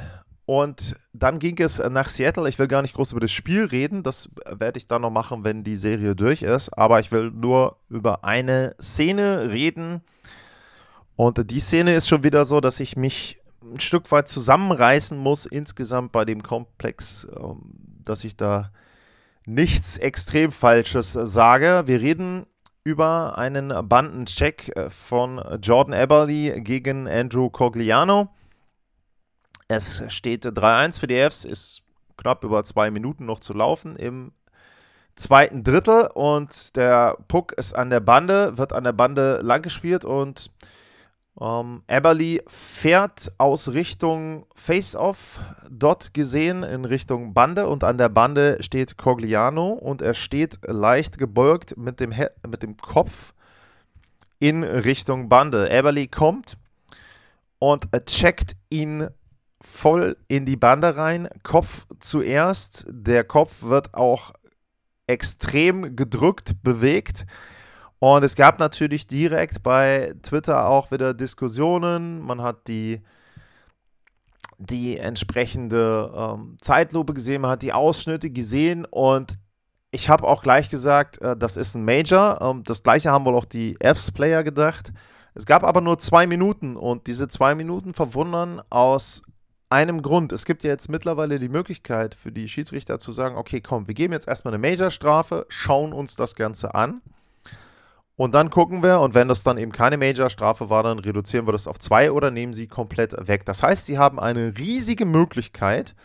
Und 0.46 0.98
dann 1.14 1.40
ging 1.40 1.58
es 1.60 1.80
nach 1.80 2.10
Seattle. 2.10 2.50
Ich 2.50 2.60
will 2.60 2.68
gar 2.68 2.82
nicht 2.82 2.96
groß 2.96 3.14
über 3.14 3.22
das 3.22 3.32
Spiel 3.32 3.66
reden. 3.66 4.04
Das 4.04 4.30
werde 4.46 4.78
ich 4.78 4.88
dann 4.88 5.04
noch 5.04 5.10
machen, 5.10 5.46
wenn 5.46 5.64
die 5.64 5.78
Serie 5.78 6.16
durch 6.16 6.42
ist. 6.42 6.78
Aber 6.78 7.00
ich 7.00 7.12
will 7.12 7.32
nur 7.32 7.78
über 7.90 8.26
eine 8.26 8.76
Szene 8.82 9.50
reden. 9.50 10.02
Und 11.16 11.50
die 11.50 11.60
Szene 11.62 11.96
ist 11.96 12.10
schon 12.10 12.24
wieder 12.24 12.44
so, 12.44 12.60
dass 12.60 12.82
ich 12.82 12.98
mich 12.98 13.40
ein 13.64 13.80
Stück 13.80 14.12
weit 14.12 14.28
zusammenreißen 14.28 15.18
muss 15.18 15.46
insgesamt 15.46 16.12
bei 16.12 16.26
dem 16.26 16.44
Komplex, 16.44 17.28
ähm, 17.36 17.62
dass 18.04 18.24
ich 18.24 18.36
da 18.36 18.72
nichts 19.46 19.98
extrem 19.98 20.52
Falsches 20.52 21.14
sage. 21.14 21.84
Wir 21.86 22.02
reden 22.02 22.46
über 22.84 23.38
einen 23.38 23.74
Bandencheck 23.88 24.74
von 24.90 25.42
Jordan 25.62 25.94
Eberly 25.94 26.62
gegen 26.62 27.08
Andrew 27.08 27.50
Cogliano. 27.50 28.30
Es 29.70 30.04
steht 30.14 30.46
3-1 30.46 31.00
für 31.00 31.08
die 31.08 31.18
Fs, 31.18 31.46
ist 31.46 31.84
knapp 32.18 32.44
über 32.44 32.64
zwei 32.64 32.92
Minuten 32.92 33.26
noch 33.26 33.40
zu 33.40 33.54
laufen 33.54 33.96
im 33.96 34.34
zweiten 35.16 35.64
Drittel 35.64 36.10
und 36.14 36.76
der 36.76 37.18
Puck 37.28 37.54
ist 37.54 37.74
an 37.74 37.90
der 37.90 38.00
Bande, 38.00 38.58
wird 38.58 38.74
an 38.74 38.84
der 38.84 38.94
Bande 38.94 39.40
lang 39.42 39.62
gespielt 39.62 40.06
und 40.06 40.50
ähm, 41.40 41.84
Eberly 41.88 42.42
fährt 42.48 43.32
aus 43.38 43.70
Richtung 43.70 44.46
Face-Off, 44.56 45.40
dort 45.70 46.14
gesehen 46.14 46.64
in 46.64 46.86
Richtung 46.86 47.34
Bande 47.34 47.68
und 47.68 47.84
an 47.84 47.98
der 47.98 48.10
Bande 48.10 48.58
steht 48.62 48.98
Cogliano 48.98 49.72
und 49.74 50.02
er 50.02 50.14
steht 50.14 50.60
leicht 50.66 51.18
gebeugt 51.18 51.76
mit 51.78 52.00
dem, 52.00 52.12
He 52.12 52.28
mit 52.48 52.62
dem 52.62 52.78
Kopf 52.78 53.34
in 54.40 54.64
Richtung 54.64 55.30
Bande. 55.30 55.70
Eberly 55.72 56.08
kommt 56.08 56.58
und 57.60 57.88
checkt 58.06 58.56
ihn 58.70 59.08
voll 59.62 60.18
in 60.28 60.46
die 60.46 60.58
Bande 60.58 60.98
rein. 60.98 61.30
Kopf 61.42 61.88
zuerst. 62.00 62.86
Der 62.90 63.24
Kopf 63.24 63.64
wird 63.64 63.94
auch 63.94 64.34
extrem 65.08 65.96
gedrückt, 65.96 66.62
bewegt. 66.62 67.26
Und 68.04 68.22
es 68.24 68.36
gab 68.36 68.60
natürlich 68.60 69.08
direkt 69.08 69.64
bei 69.64 70.14
Twitter 70.24 70.68
auch 70.68 70.92
wieder 70.92 71.14
Diskussionen. 71.14 72.20
Man 72.20 72.42
hat 72.42 72.68
die, 72.68 73.02
die 74.58 74.98
entsprechende 74.98 76.12
ähm, 76.14 76.58
Zeitlupe 76.60 77.14
gesehen, 77.14 77.44
man 77.44 77.52
hat 77.52 77.62
die 77.62 77.72
Ausschnitte 77.72 78.30
gesehen 78.30 78.84
und 78.84 79.40
ich 79.92 80.10
habe 80.10 80.28
auch 80.28 80.42
gleich 80.42 80.68
gesagt, 80.68 81.22
äh, 81.22 81.38
das 81.38 81.56
ist 81.56 81.76
ein 81.76 81.86
Major. 81.86 82.42
Ähm, 82.42 82.66
das 82.66 82.84
gleiche 82.84 83.10
haben 83.10 83.24
wohl 83.24 83.36
auch 83.36 83.46
die 83.46 83.78
Fs-Player 83.80 84.44
gedacht. 84.44 84.92
Es 85.34 85.46
gab 85.46 85.64
aber 85.64 85.80
nur 85.80 85.98
zwei 85.98 86.28
Minuten 86.28 86.76
und 86.76 87.08
diese 87.08 87.30
zwei 87.30 87.56
Minuten 87.56 87.94
verwundern 87.94 88.62
aus 88.70 89.22
einem 89.70 90.02
Grund. 90.02 90.34
Es 90.34 90.44
gibt 90.44 90.66
ja 90.66 90.72
jetzt 90.72 90.90
mittlerweile 90.90 91.40
die 91.40 91.48
Möglichkeit 91.48 92.16
für 92.16 92.34
die 92.34 92.50
Schiedsrichter 92.50 93.00
zu 93.00 93.14
sagen, 93.14 93.38
okay, 93.38 93.62
komm, 93.62 93.88
wir 93.88 93.94
geben 93.94 94.12
jetzt 94.12 94.28
erstmal 94.28 94.54
eine 94.54 94.62
Major-Strafe, 94.62 95.46
schauen 95.48 95.94
uns 95.94 96.18
das 96.18 96.36
Ganze 96.36 96.76
an 96.76 97.02
und 98.16 98.34
dann 98.34 98.50
gucken 98.50 98.84
wir, 98.84 99.00
und 99.00 99.16
wenn 99.16 99.28
das 99.28 99.44
dann 99.44 99.58
eben 99.58 99.72
keine 99.72 99.98
Major-Strafe 99.98 100.70
war, 100.70 100.84
dann 100.84 101.00
reduzieren 101.00 101.48
wir 101.48 101.52
das 101.52 101.68
auf 101.68 101.80
zwei 101.80 102.12
oder 102.12 102.30
nehmen 102.30 102.54
sie 102.54 102.68
komplett 102.68 103.16
weg. 103.28 103.46
Das 103.46 103.64
heißt, 103.64 103.86
sie 103.88 103.98
haben 103.98 104.20
eine 104.20 104.58
riesige 104.58 105.06
Möglichkeit, 105.06 105.96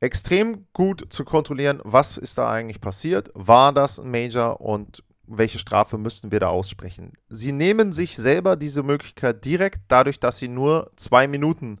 extrem 0.00 0.66
gut 0.72 1.06
zu 1.12 1.24
kontrollieren, 1.24 1.80
was 1.82 2.16
ist 2.16 2.38
da 2.38 2.48
eigentlich 2.48 2.80
passiert, 2.80 3.30
war 3.34 3.72
das 3.72 3.98
ein 3.98 4.10
Major 4.10 4.60
und 4.60 5.02
welche 5.26 5.58
Strafe 5.58 5.98
müssten 5.98 6.30
wir 6.30 6.40
da 6.40 6.48
aussprechen. 6.48 7.12
Sie 7.28 7.52
nehmen 7.52 7.92
sich 7.92 8.16
selber 8.16 8.56
diese 8.56 8.82
Möglichkeit 8.82 9.44
direkt 9.44 9.80
dadurch, 9.88 10.20
dass 10.20 10.38
sie 10.38 10.48
nur 10.48 10.90
zwei 10.96 11.26
Minuten 11.26 11.80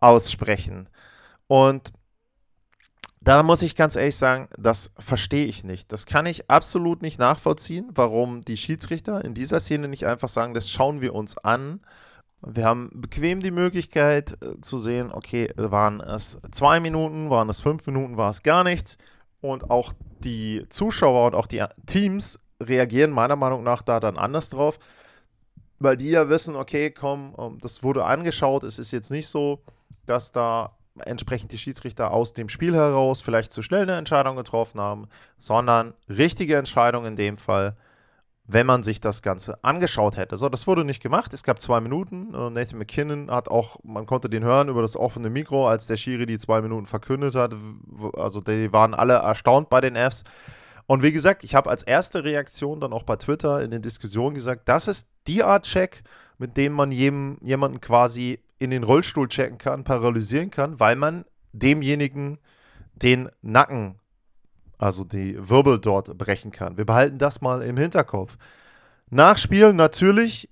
aussprechen. 0.00 0.88
Und 1.46 1.92
da 3.20 3.42
muss 3.42 3.62
ich 3.62 3.74
ganz 3.74 3.96
ehrlich 3.96 4.16
sagen, 4.16 4.48
das 4.56 4.92
verstehe 4.98 5.46
ich 5.46 5.64
nicht. 5.64 5.92
Das 5.92 6.06
kann 6.06 6.26
ich 6.26 6.50
absolut 6.50 7.02
nicht 7.02 7.18
nachvollziehen, 7.18 7.90
warum 7.94 8.44
die 8.44 8.56
Schiedsrichter 8.56 9.24
in 9.24 9.34
dieser 9.34 9.60
Szene 9.60 9.88
nicht 9.88 10.06
einfach 10.06 10.28
sagen, 10.28 10.54
das 10.54 10.70
schauen 10.70 11.00
wir 11.00 11.14
uns 11.14 11.36
an. 11.38 11.80
Wir 12.40 12.64
haben 12.64 12.90
bequem 12.94 13.40
die 13.40 13.50
Möglichkeit 13.50 14.38
äh, 14.42 14.60
zu 14.60 14.78
sehen, 14.78 15.10
okay, 15.12 15.50
waren 15.56 16.00
es 16.00 16.38
zwei 16.52 16.78
Minuten, 16.78 17.30
waren 17.30 17.48
es 17.48 17.60
fünf 17.60 17.84
Minuten, 17.86 18.16
war 18.16 18.30
es 18.30 18.44
gar 18.44 18.62
nichts. 18.62 18.96
Und 19.40 19.70
auch 19.70 19.92
die 20.20 20.64
Zuschauer 20.68 21.26
und 21.26 21.34
auch 21.34 21.46
die 21.46 21.64
Teams 21.86 22.38
reagieren 22.62 23.10
meiner 23.10 23.36
Meinung 23.36 23.64
nach 23.64 23.82
da 23.82 24.00
dann 24.00 24.16
anders 24.16 24.50
drauf, 24.50 24.78
weil 25.78 25.96
die 25.96 26.10
ja 26.10 26.28
wissen, 26.28 26.56
okay, 26.56 26.90
komm, 26.90 27.34
ähm, 27.38 27.58
das 27.60 27.82
wurde 27.82 28.04
angeschaut, 28.04 28.62
es 28.62 28.78
ist 28.78 28.92
jetzt 28.92 29.10
nicht 29.10 29.28
so, 29.28 29.62
dass 30.06 30.30
da 30.32 30.77
entsprechend 31.00 31.52
die 31.52 31.58
Schiedsrichter 31.58 32.12
aus 32.12 32.32
dem 32.32 32.48
Spiel 32.48 32.74
heraus 32.74 33.20
vielleicht 33.20 33.52
zu 33.52 33.62
schnell 33.62 33.82
eine 33.82 33.96
Entscheidung 33.96 34.36
getroffen 34.36 34.80
haben, 34.80 35.08
sondern 35.38 35.94
richtige 36.08 36.56
Entscheidung 36.56 37.06
in 37.06 37.16
dem 37.16 37.38
Fall, 37.38 37.76
wenn 38.46 38.66
man 38.66 38.82
sich 38.82 39.00
das 39.00 39.22
Ganze 39.22 39.62
angeschaut 39.62 40.16
hätte. 40.16 40.36
So, 40.36 40.48
das 40.48 40.66
wurde 40.66 40.84
nicht 40.84 41.02
gemacht. 41.02 41.34
Es 41.34 41.42
gab 41.42 41.60
zwei 41.60 41.80
Minuten. 41.80 42.34
Äh, 42.34 42.50
Nathan 42.50 42.78
McKinnon 42.78 43.30
hat 43.30 43.48
auch, 43.48 43.76
man 43.84 44.06
konnte 44.06 44.30
den 44.30 44.42
hören 44.42 44.68
über 44.68 44.80
das 44.80 44.96
offene 44.96 45.28
Mikro, 45.28 45.68
als 45.68 45.86
der 45.86 45.98
Schiri 45.98 46.24
die 46.24 46.38
zwei 46.38 46.62
Minuten 46.62 46.86
verkündet 46.86 47.34
hat. 47.34 47.54
Also 48.14 48.40
die 48.40 48.72
waren 48.72 48.94
alle 48.94 49.14
erstaunt 49.14 49.68
bei 49.68 49.82
den 49.82 49.96
Fs. 49.96 50.24
Und 50.86 51.02
wie 51.02 51.12
gesagt, 51.12 51.44
ich 51.44 51.54
habe 51.54 51.68
als 51.68 51.82
erste 51.82 52.24
Reaktion 52.24 52.80
dann 52.80 52.94
auch 52.94 53.02
bei 53.02 53.16
Twitter 53.16 53.62
in 53.62 53.70
den 53.70 53.82
Diskussionen 53.82 54.34
gesagt, 54.34 54.66
das 54.70 54.88
ist 54.88 55.06
die 55.26 55.42
Art 55.42 55.66
Check, 55.66 56.02
mit 56.38 56.56
dem 56.56 56.72
man 56.72 56.90
jedem, 56.90 57.36
jemanden 57.42 57.82
quasi 57.82 58.40
in 58.58 58.70
den 58.70 58.84
Rollstuhl 58.84 59.28
checken 59.28 59.58
kann, 59.58 59.84
paralysieren 59.84 60.50
kann, 60.50 60.80
weil 60.80 60.96
man 60.96 61.24
demjenigen 61.52 62.38
den 62.94 63.28
Nacken, 63.42 64.00
also 64.78 65.04
die 65.04 65.36
Wirbel 65.48 65.78
dort 65.78 66.16
brechen 66.18 66.50
kann. 66.50 66.76
Wir 66.76 66.84
behalten 66.84 67.18
das 67.18 67.40
mal 67.40 67.62
im 67.62 67.76
Hinterkopf. 67.76 68.36
Nachspielen 69.10 69.76
natürlich 69.76 70.48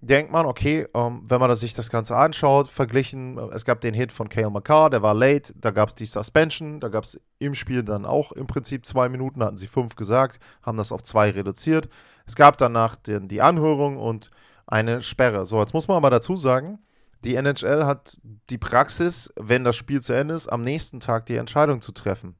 denkt 0.00 0.30
man, 0.30 0.46
okay, 0.46 0.86
ähm, 0.94 1.22
wenn 1.28 1.40
man 1.40 1.54
sich 1.56 1.74
das 1.74 1.90
Ganze 1.90 2.16
anschaut, 2.16 2.68
verglichen, 2.68 3.36
äh, 3.36 3.54
es 3.54 3.64
gab 3.64 3.80
den 3.80 3.94
Hit 3.94 4.12
von 4.12 4.28
Kale 4.28 4.50
McCarr, 4.50 4.90
der 4.90 5.02
war 5.02 5.14
late, 5.14 5.52
da 5.56 5.70
gab 5.70 5.88
es 5.88 5.94
die 5.94 6.06
Suspension, 6.06 6.80
da 6.80 6.88
gab 6.88 7.04
es 7.04 7.20
im 7.38 7.54
Spiel 7.54 7.82
dann 7.82 8.04
auch 8.04 8.32
im 8.32 8.46
Prinzip 8.46 8.86
zwei 8.86 9.08
Minuten, 9.08 9.42
hatten 9.42 9.56
sie 9.56 9.66
fünf 9.66 9.96
gesagt, 9.96 10.38
haben 10.62 10.78
das 10.78 10.92
auf 10.92 11.02
zwei 11.02 11.30
reduziert. 11.30 11.88
Es 12.26 12.36
gab 12.36 12.58
danach 12.58 12.94
den, 12.96 13.26
die 13.26 13.42
Anhörung 13.42 13.96
und 13.96 14.30
eine 14.66 15.02
Sperre. 15.02 15.44
So, 15.44 15.60
jetzt 15.60 15.74
muss 15.74 15.88
man 15.88 15.96
aber 15.96 16.10
dazu 16.10 16.36
sagen, 16.36 16.78
die 17.24 17.34
NHL 17.34 17.84
hat 17.84 18.18
die 18.50 18.58
Praxis, 18.58 19.32
wenn 19.36 19.64
das 19.64 19.76
Spiel 19.76 20.00
zu 20.00 20.12
Ende 20.12 20.34
ist, 20.34 20.48
am 20.48 20.62
nächsten 20.62 21.00
Tag 21.00 21.26
die 21.26 21.36
Entscheidung 21.36 21.80
zu 21.80 21.92
treffen. 21.92 22.36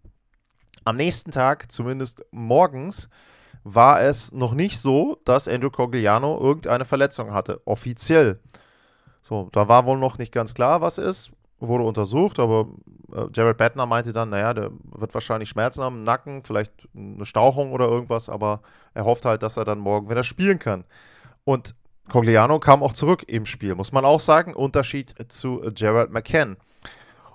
Am 0.85 0.97
nächsten 0.97 1.31
Tag, 1.31 1.71
zumindest 1.71 2.25
morgens, 2.31 3.09
war 3.65 4.01
es 4.01 4.33
noch 4.33 4.55
nicht 4.55 4.81
so, 4.81 5.19
dass 5.25 5.49
Andrew 5.49 5.71
Cogliano 5.71 6.39
irgendeine 6.41 6.85
Verletzung 6.85 7.33
hatte, 7.33 7.61
offiziell. 7.65 8.41
So, 9.21 9.49
da 9.53 9.69
war 9.69 9.85
wohl 9.85 9.99
noch 9.99 10.19
nicht 10.19 10.33
ganz 10.33 10.55
klar, 10.55 10.81
was 10.81 10.97
ist, 10.97 11.33
wurde 11.59 11.85
untersucht, 11.85 12.39
aber 12.39 12.69
äh, 13.13 13.27
Jared 13.33 13.59
Bettner 13.59 13.87
meinte 13.87 14.13
dann, 14.13 14.31
naja, 14.31 14.55
der 14.55 14.71
wird 14.93 15.13
wahrscheinlich 15.13 15.49
Schmerzen 15.49 15.83
haben 15.83 16.05
Nacken, 16.05 16.45
vielleicht 16.45 16.73
eine 16.95 17.27
Stauchung 17.27 17.73
oder 17.73 17.89
irgendwas, 17.89 18.29
aber 18.29 18.63
er 18.95 19.05
hofft 19.05 19.25
halt, 19.25 19.43
dass 19.43 19.57
er 19.57 19.65
dann 19.65 19.81
morgen 19.81 20.09
wieder 20.09 20.23
spielen 20.23 20.59
kann. 20.59 20.85
Und 21.45 21.75
Cogliano 22.09 22.59
kam 22.59 22.83
auch 22.83 22.93
zurück 22.93 23.25
im 23.27 23.47
Spiel, 23.47 23.75
muss 23.75 23.93
man 23.93 24.05
auch 24.05 24.21
sagen, 24.21 24.55
Unterschied 24.55 25.15
zu 25.29 25.63
Jared 25.75 26.11
McCann. 26.11 26.57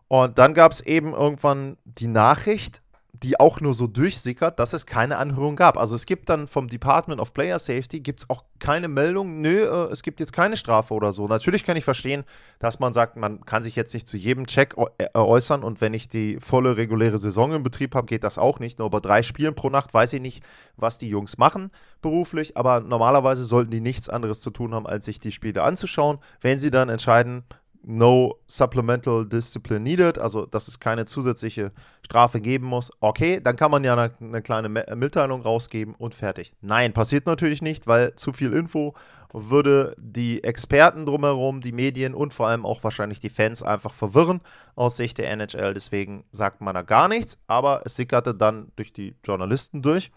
Und 0.07 0.37
dann 0.37 0.53
gab 0.53 0.71
es 0.71 0.81
eben 0.81 1.13
irgendwann 1.13 1.77
die 1.85 2.07
Nachricht, 2.07 2.82
die 3.23 3.39
auch 3.39 3.61
nur 3.61 3.73
so 3.73 3.87
durchsickert, 3.87 4.59
dass 4.59 4.73
es 4.73 4.85
keine 4.85 5.17
Anhörung 5.17 5.55
gab. 5.55 5.77
Also 5.77 5.95
es 5.95 6.05
gibt 6.05 6.29
dann 6.29 6.47
vom 6.47 6.67
Department 6.67 7.21
of 7.21 7.33
Player 7.33 7.57
Safety 7.57 8.01
gibt 8.01 8.21
es 8.21 8.29
auch 8.29 8.43
keine 8.59 8.87
Meldung, 8.87 9.41
nö, 9.41 9.63
äh, 9.63 9.91
es 9.91 10.03
gibt 10.03 10.19
jetzt 10.19 10.33
keine 10.33 10.57
Strafe 10.57 10.93
oder 10.93 11.11
so. 11.13 11.27
Natürlich 11.27 11.63
kann 11.63 11.77
ich 11.77 11.83
verstehen, 11.83 12.23
dass 12.59 12.79
man 12.79 12.93
sagt, 12.93 13.15
man 13.17 13.45
kann 13.45 13.63
sich 13.63 13.75
jetzt 13.75 13.93
nicht 13.93 14.07
zu 14.07 14.17
jedem 14.17 14.45
Check 14.45 14.75
äh, 14.97 15.07
äußern 15.13 15.63
und 15.63 15.81
wenn 15.81 15.93
ich 15.93 16.09
die 16.09 16.37
volle 16.39 16.77
reguläre 16.77 17.17
Saison 17.17 17.53
im 17.53 17.63
Betrieb 17.63 17.95
habe, 17.95 18.07
geht 18.07 18.23
das 18.23 18.37
auch 18.37 18.59
nicht. 18.59 18.79
Nur 18.79 18.89
bei 18.89 18.99
drei 18.99 19.23
Spielen 19.23 19.55
pro 19.55 19.69
Nacht 19.69 19.93
weiß 19.93 20.13
ich 20.13 20.21
nicht, 20.21 20.43
was 20.75 20.97
die 20.97 21.07
Jungs 21.07 21.37
machen 21.37 21.71
beruflich, 22.01 22.57
aber 22.57 22.81
normalerweise 22.81 23.43
sollten 23.45 23.71
die 23.71 23.81
nichts 23.81 24.09
anderes 24.09 24.41
zu 24.41 24.51
tun 24.51 24.75
haben, 24.75 24.85
als 24.85 25.05
sich 25.05 25.19
die 25.19 25.31
Spiele 25.31 25.63
anzuschauen. 25.63 26.19
Wenn 26.41 26.59
sie 26.59 26.69
dann 26.69 26.89
entscheiden, 26.89 27.43
no 27.83 28.39
supplemental 28.47 29.25
discipline 29.25 29.81
needed, 29.81 30.17
also 30.17 30.45
dass 30.45 30.67
es 30.67 30.79
keine 30.79 31.05
zusätzliche 31.05 31.71
Strafe 32.01 32.41
geben 32.41 32.65
muss. 32.65 32.91
Okay, 32.99 33.41
dann 33.41 33.55
kann 33.55 33.71
man 33.71 33.83
ja 33.83 33.93
eine, 33.93 34.11
eine 34.19 34.41
kleine 34.41 34.69
Mitteilung 34.69 35.41
rausgeben 35.41 35.93
und 35.95 36.15
fertig. 36.15 36.53
Nein, 36.61 36.93
passiert 36.93 37.25
natürlich 37.25 37.61
nicht, 37.61 37.87
weil 37.87 38.15
zu 38.15 38.33
viel 38.33 38.53
Info 38.53 38.93
würde 39.33 39.95
die 39.97 40.43
Experten 40.43 41.05
drumherum, 41.05 41.59
die 41.59 41.71
Medien 41.71 42.13
und 42.13 42.33
vor 42.33 42.47
allem 42.47 42.65
auch 42.65 42.83
wahrscheinlich 42.83 43.19
die 43.19 43.29
Fans 43.29 43.63
einfach 43.63 43.93
verwirren 43.93 44.41
aus 44.75 44.97
Sicht 44.97 45.17
der 45.17 45.31
NHL. 45.31 45.73
Deswegen 45.73 46.23
sagt 46.31 46.61
man 46.61 46.75
da 46.75 46.83
gar 46.83 47.07
nichts, 47.07 47.37
aber 47.47 47.81
es 47.85 47.95
sickerte 47.95 48.35
dann 48.35 48.71
durch 48.75 48.93
die 48.93 49.15
Journalisten 49.23 49.81
durch. 49.81 50.11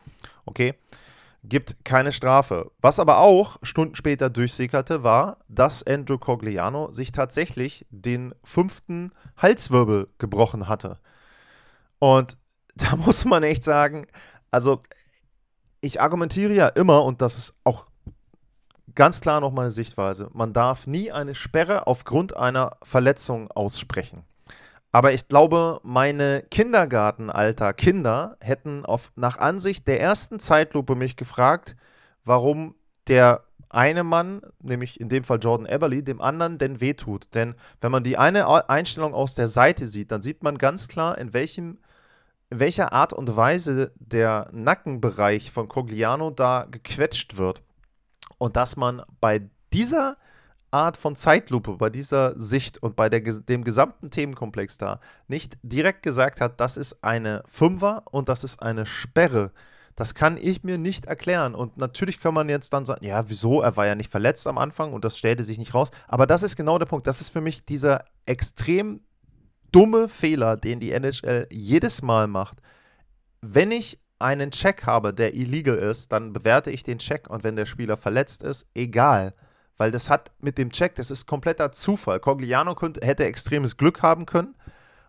Okay 0.44 0.74
gibt 1.48 1.84
keine 1.84 2.12
Strafe. 2.12 2.70
Was 2.80 2.98
aber 2.98 3.18
auch 3.18 3.58
Stunden 3.62 3.94
später 3.94 4.30
durchsickerte, 4.30 5.02
war, 5.02 5.38
dass 5.48 5.86
Andrew 5.86 6.18
Cogliano 6.18 6.90
sich 6.92 7.12
tatsächlich 7.12 7.86
den 7.90 8.34
fünften 8.42 9.12
Halswirbel 9.36 10.08
gebrochen 10.18 10.68
hatte. 10.68 10.98
Und 11.98 12.36
da 12.74 12.96
muss 12.96 13.24
man 13.24 13.42
echt 13.42 13.64
sagen, 13.64 14.06
also 14.50 14.82
ich 15.80 16.00
argumentiere 16.00 16.52
ja 16.52 16.68
immer, 16.68 17.04
und 17.04 17.22
das 17.22 17.36
ist 17.36 17.54
auch 17.64 17.86
ganz 18.94 19.20
klar 19.20 19.40
noch 19.40 19.52
meine 19.52 19.70
Sichtweise, 19.70 20.30
man 20.32 20.52
darf 20.52 20.86
nie 20.86 21.12
eine 21.12 21.34
Sperre 21.34 21.86
aufgrund 21.86 22.36
einer 22.36 22.72
Verletzung 22.82 23.50
aussprechen. 23.50 24.24
Aber 24.92 25.12
ich 25.12 25.28
glaube, 25.28 25.80
meine 25.82 26.42
Kindergartenalter 26.50 27.72
Kinder 27.74 28.36
hätten 28.40 28.86
auf, 28.86 29.12
nach 29.16 29.38
Ansicht 29.38 29.86
der 29.88 30.00
ersten 30.00 30.40
Zeitlupe 30.40 30.94
mich 30.94 31.16
gefragt, 31.16 31.76
warum 32.24 32.74
der 33.08 33.44
eine 33.68 34.04
Mann, 34.04 34.40
nämlich 34.62 35.00
in 35.00 35.08
dem 35.08 35.24
Fall 35.24 35.38
Jordan 35.40 35.66
Eberly, 35.66 36.02
dem 36.02 36.20
anderen 36.20 36.56
denn 36.58 36.80
wehtut. 36.80 37.34
Denn 37.34 37.54
wenn 37.80 37.92
man 37.92 38.04
die 38.04 38.16
eine 38.16 38.68
Einstellung 38.70 39.12
aus 39.12 39.34
der 39.34 39.48
Seite 39.48 39.86
sieht, 39.86 40.12
dann 40.12 40.22
sieht 40.22 40.42
man 40.42 40.56
ganz 40.56 40.88
klar, 40.88 41.18
in 41.18 41.34
welchem 41.34 41.78
in 42.50 42.60
welcher 42.60 42.92
Art 42.92 43.12
und 43.12 43.34
Weise 43.36 43.92
der 43.96 44.48
Nackenbereich 44.52 45.50
von 45.50 45.68
Cogliano 45.68 46.30
da 46.30 46.66
gequetscht 46.70 47.36
wird. 47.36 47.62
Und 48.38 48.56
dass 48.56 48.76
man 48.76 49.02
bei 49.20 49.48
dieser 49.72 50.16
Art 50.70 50.96
von 50.96 51.16
Zeitlupe, 51.16 51.76
bei 51.76 51.90
dieser 51.90 52.38
Sicht 52.38 52.82
und 52.82 52.96
bei 52.96 53.08
der, 53.08 53.20
dem 53.20 53.64
gesamten 53.64 54.10
Themenkomplex 54.10 54.78
da 54.78 55.00
nicht 55.28 55.56
direkt 55.62 56.02
gesagt 56.02 56.40
hat, 56.40 56.60
das 56.60 56.76
ist 56.76 57.02
eine 57.02 57.42
Fünfer 57.46 58.02
und 58.10 58.28
das 58.28 58.44
ist 58.44 58.62
eine 58.62 58.86
Sperre. 58.86 59.52
Das 59.94 60.14
kann 60.14 60.36
ich 60.36 60.62
mir 60.62 60.76
nicht 60.76 61.06
erklären. 61.06 61.54
Und 61.54 61.78
natürlich 61.78 62.20
kann 62.20 62.34
man 62.34 62.50
jetzt 62.50 62.72
dann 62.72 62.84
sagen, 62.84 63.04
ja, 63.04 63.30
wieso? 63.30 63.62
Er 63.62 63.76
war 63.76 63.86
ja 63.86 63.94
nicht 63.94 64.10
verletzt 64.10 64.46
am 64.46 64.58
Anfang 64.58 64.92
und 64.92 65.04
das 65.04 65.16
stellte 65.16 65.42
sich 65.42 65.56
nicht 65.56 65.72
raus. 65.72 65.90
Aber 66.06 66.26
das 66.26 66.42
ist 66.42 66.56
genau 66.56 66.78
der 66.78 66.86
Punkt. 66.86 67.06
Das 67.06 67.22
ist 67.22 67.30
für 67.30 67.40
mich 67.40 67.64
dieser 67.64 68.04
extrem 68.26 69.00
dumme 69.72 70.08
Fehler, 70.08 70.56
den 70.56 70.80
die 70.80 70.92
NHL 70.92 71.46
jedes 71.50 72.02
Mal 72.02 72.26
macht. 72.26 72.58
Wenn 73.40 73.70
ich 73.70 73.98
einen 74.18 74.50
Check 74.50 74.84
habe, 74.84 75.14
der 75.14 75.34
illegal 75.34 75.76
ist, 75.76 76.12
dann 76.12 76.34
bewerte 76.34 76.70
ich 76.70 76.82
den 76.82 76.98
Check 76.98 77.28
und 77.30 77.42
wenn 77.44 77.56
der 77.56 77.66
Spieler 77.66 77.96
verletzt 77.96 78.42
ist, 78.42 78.66
egal 78.74 79.32
weil 79.76 79.90
das 79.90 80.10
hat 80.10 80.32
mit 80.40 80.58
dem 80.58 80.70
Check, 80.70 80.94
das 80.94 81.10
ist 81.10 81.26
kompletter 81.26 81.72
Zufall. 81.72 82.20
Cogliano 82.20 82.74
könnte, 82.74 83.04
hätte 83.06 83.24
extremes 83.24 83.76
Glück 83.76 84.02
haben 84.02 84.26
können 84.26 84.54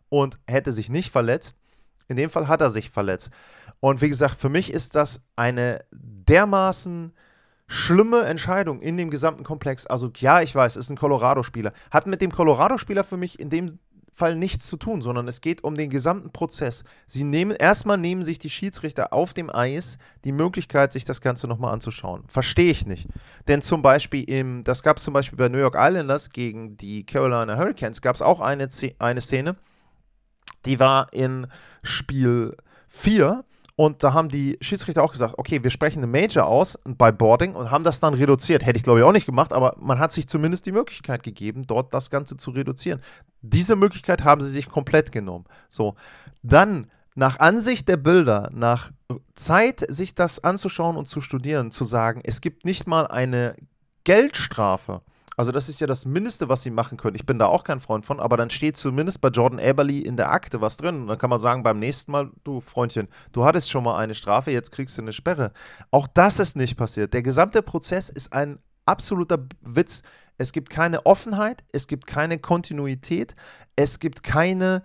und 0.10 0.40
hätte 0.48 0.72
sich 0.72 0.90
nicht 0.90 1.12
verletzt. 1.12 1.58
In 2.08 2.16
dem 2.16 2.30
Fall 2.30 2.48
hat 2.48 2.62
er 2.62 2.70
sich 2.70 2.90
verletzt. 2.90 3.32
Und 3.80 4.02
wie 4.02 4.10
gesagt, 4.10 4.36
für 4.36 4.50
mich 4.50 4.72
ist 4.72 4.96
das 4.96 5.22
eine 5.36 5.84
dermaßen 5.92 7.14
schlimme 7.68 8.22
Entscheidung 8.24 8.80
in 8.80 8.96
dem 8.98 9.10
gesamten 9.10 9.44
Komplex. 9.44 9.86
Also 9.86 10.10
ja, 10.18 10.42
ich 10.42 10.56
weiß, 10.56 10.78
ist 10.78 10.90
ein 10.90 10.98
Colorado-Spieler. 10.98 11.74
Hat 11.92 12.08
mit 12.08 12.22
dem 12.22 12.32
Colorado-Spieler 12.32 13.04
für 13.04 13.18
mich 13.18 13.40
in 13.40 13.50
dem 13.50 13.78
Fall 14.18 14.36
nichts 14.36 14.66
zu 14.66 14.78
tun, 14.78 15.04
sondern 15.04 15.28
es 15.28 15.42
geht 15.42 15.64
um 15.64 15.78
den 15.78 15.92
gesamten 15.92 16.32
Prozess. 16.32 16.84
Sie 17.06 17.24
nehmen, 17.24 17.56
erstmal 17.56 18.00
nehmen 18.00 18.24
sich 18.24 18.40
die 18.40 18.50
Schiedsrichter 18.50 19.14
auf 19.14 19.36
dem 19.36 19.54
Eis 19.54 20.00
die 20.24 20.32
Möglichkeit, 20.32 20.92
sich 20.92 21.06
das 21.06 21.22
Ganze 21.22 21.48
nochmal 21.48 21.72
anzuschauen. 21.72 22.24
Verstehe 22.28 22.72
ich 22.72 22.88
nicht. 22.88 23.08
Denn 23.48 23.62
zum 23.62 23.84
Beispiel 23.84 24.24
im, 24.24 24.64
das 24.64 24.82
gab 24.82 24.98
es 24.98 25.04
zum 25.04 25.14
Beispiel 25.14 25.38
bei 25.38 25.50
New 25.50 25.60
York 25.60 25.76
Islanders 25.78 26.32
gegen 26.32 26.78
die 26.78 27.06
Carolina 27.06 27.58
Hurricanes, 27.58 28.02
gab 28.02 28.16
es 28.16 28.24
auch 28.24 28.42
eine, 28.42 28.68
eine 28.98 29.22
Szene, 29.22 29.56
die 30.66 30.80
war 30.80 31.14
in 31.14 31.46
Spiel 31.84 32.58
4 32.88 33.46
und 33.80 34.04
da 34.04 34.14
haben 34.14 34.28
die 34.28 34.58
Schiedsrichter 34.60 35.04
auch 35.04 35.12
gesagt, 35.12 35.36
okay, 35.38 35.64
wir 35.64 35.70
sprechen 35.70 36.00
eine 36.00 36.08
Major 36.08 36.48
aus 36.48 36.80
bei 36.84 37.12
Boarding 37.12 37.54
und 37.54 37.70
haben 37.70 37.84
das 37.84 38.00
dann 38.00 38.16
reduziert. 38.16 38.66
Hätte 38.66 38.78
ich 38.78 38.84
glaube 38.84 39.00
ich 39.00 39.06
auch 39.06 39.12
nicht 39.12 39.28
gemacht, 39.28 39.54
aber 39.54 39.76
man 39.78 40.00
hat 40.00 40.12
sich 40.12 40.28
zumindest 40.28 40.66
die 40.66 40.72
Möglichkeit 40.72 41.22
gegeben, 41.22 41.68
dort 41.68 41.94
das 41.94 42.10
Ganze 42.10 42.38
zu 42.38 42.50
reduzieren. 42.50 43.02
Diese 43.44 43.76
Möglichkeit 43.76 44.24
haben 44.24 44.42
sie 44.42 44.50
sich 44.50 44.68
komplett 44.68 45.12
genommen. 45.12 45.46
So, 45.70 45.94
dann 46.42 46.88
nach 47.14 47.40
Ansicht 47.40 47.88
der 47.88 47.98
Bilder, 47.98 48.50
nach 48.52 48.92
Zeit, 49.36 49.86
sich 49.88 50.16
das 50.16 50.44
anzuschauen 50.44 50.98
und 50.98 51.08
zu 51.08 51.22
studieren, 51.22 51.70
zu 51.70 51.84
sagen, 51.84 52.22
es 52.24 52.42
gibt 52.42 52.66
nicht 52.66 52.88
mal 52.88 53.06
eine 53.06 53.56
Geldstrafe 54.06 55.04
also 55.38 55.52
das 55.52 55.70
ist 55.70 55.80
ja 55.80 55.86
das 55.86 56.06
Mindeste, 56.06 56.50
was 56.50 56.64
sie 56.64 56.72
machen 56.72 56.98
können. 56.98 57.16
Ich 57.16 57.28
bin 57.28 57.38
da 57.38 57.46
auch 57.46 57.64
kein 57.64 57.80
Freund 57.80 58.08
von, 58.08 58.20
aber 58.20 58.38
dann 58.38 58.50
steht 58.50 58.76
zumindest 58.76 59.22
bei 59.22 59.30
Jordan 59.30 59.60
Eberly 59.60 60.00
in 60.00 60.18
der 60.18 60.32
Akte 60.32 60.62
was 60.62 60.78
drin. 60.78 61.02
Und 61.02 61.08
dann 61.08 61.20
kann 61.20 61.30
man 61.30 61.38
sagen, 61.38 61.62
beim 61.62 61.78
nächsten 61.78 62.12
Mal, 62.12 62.32
du 62.44 62.60
Freundchen, 62.60 63.08
du 63.34 63.46
hattest 63.46 63.70
schon 63.70 63.84
mal 63.84 63.98
eine 63.98 64.16
Strafe, 64.16 64.50
jetzt 64.50 64.72
kriegst 64.72 64.98
du 64.98 65.04
eine 65.04 65.14
Sperre. 65.14 65.54
Auch 65.92 66.08
das 66.08 66.40
ist 66.40 66.56
nicht 66.56 66.76
passiert. 66.76 67.14
Der 67.14 67.22
gesamte 67.22 67.62
Prozess 67.62 68.10
ist 68.10 68.34
ein 68.34 68.58
absoluter 68.86 69.48
Witz. 69.62 70.02
Es 70.40 70.52
gibt 70.54 70.72
keine 70.72 71.06
Offenheit, 71.06 71.64
es 71.72 71.88
gibt 71.88 72.08
keine 72.08 72.40
Kontinuität, 72.40 73.36
es 73.76 74.00
gibt 74.00 74.24
keine 74.24 74.82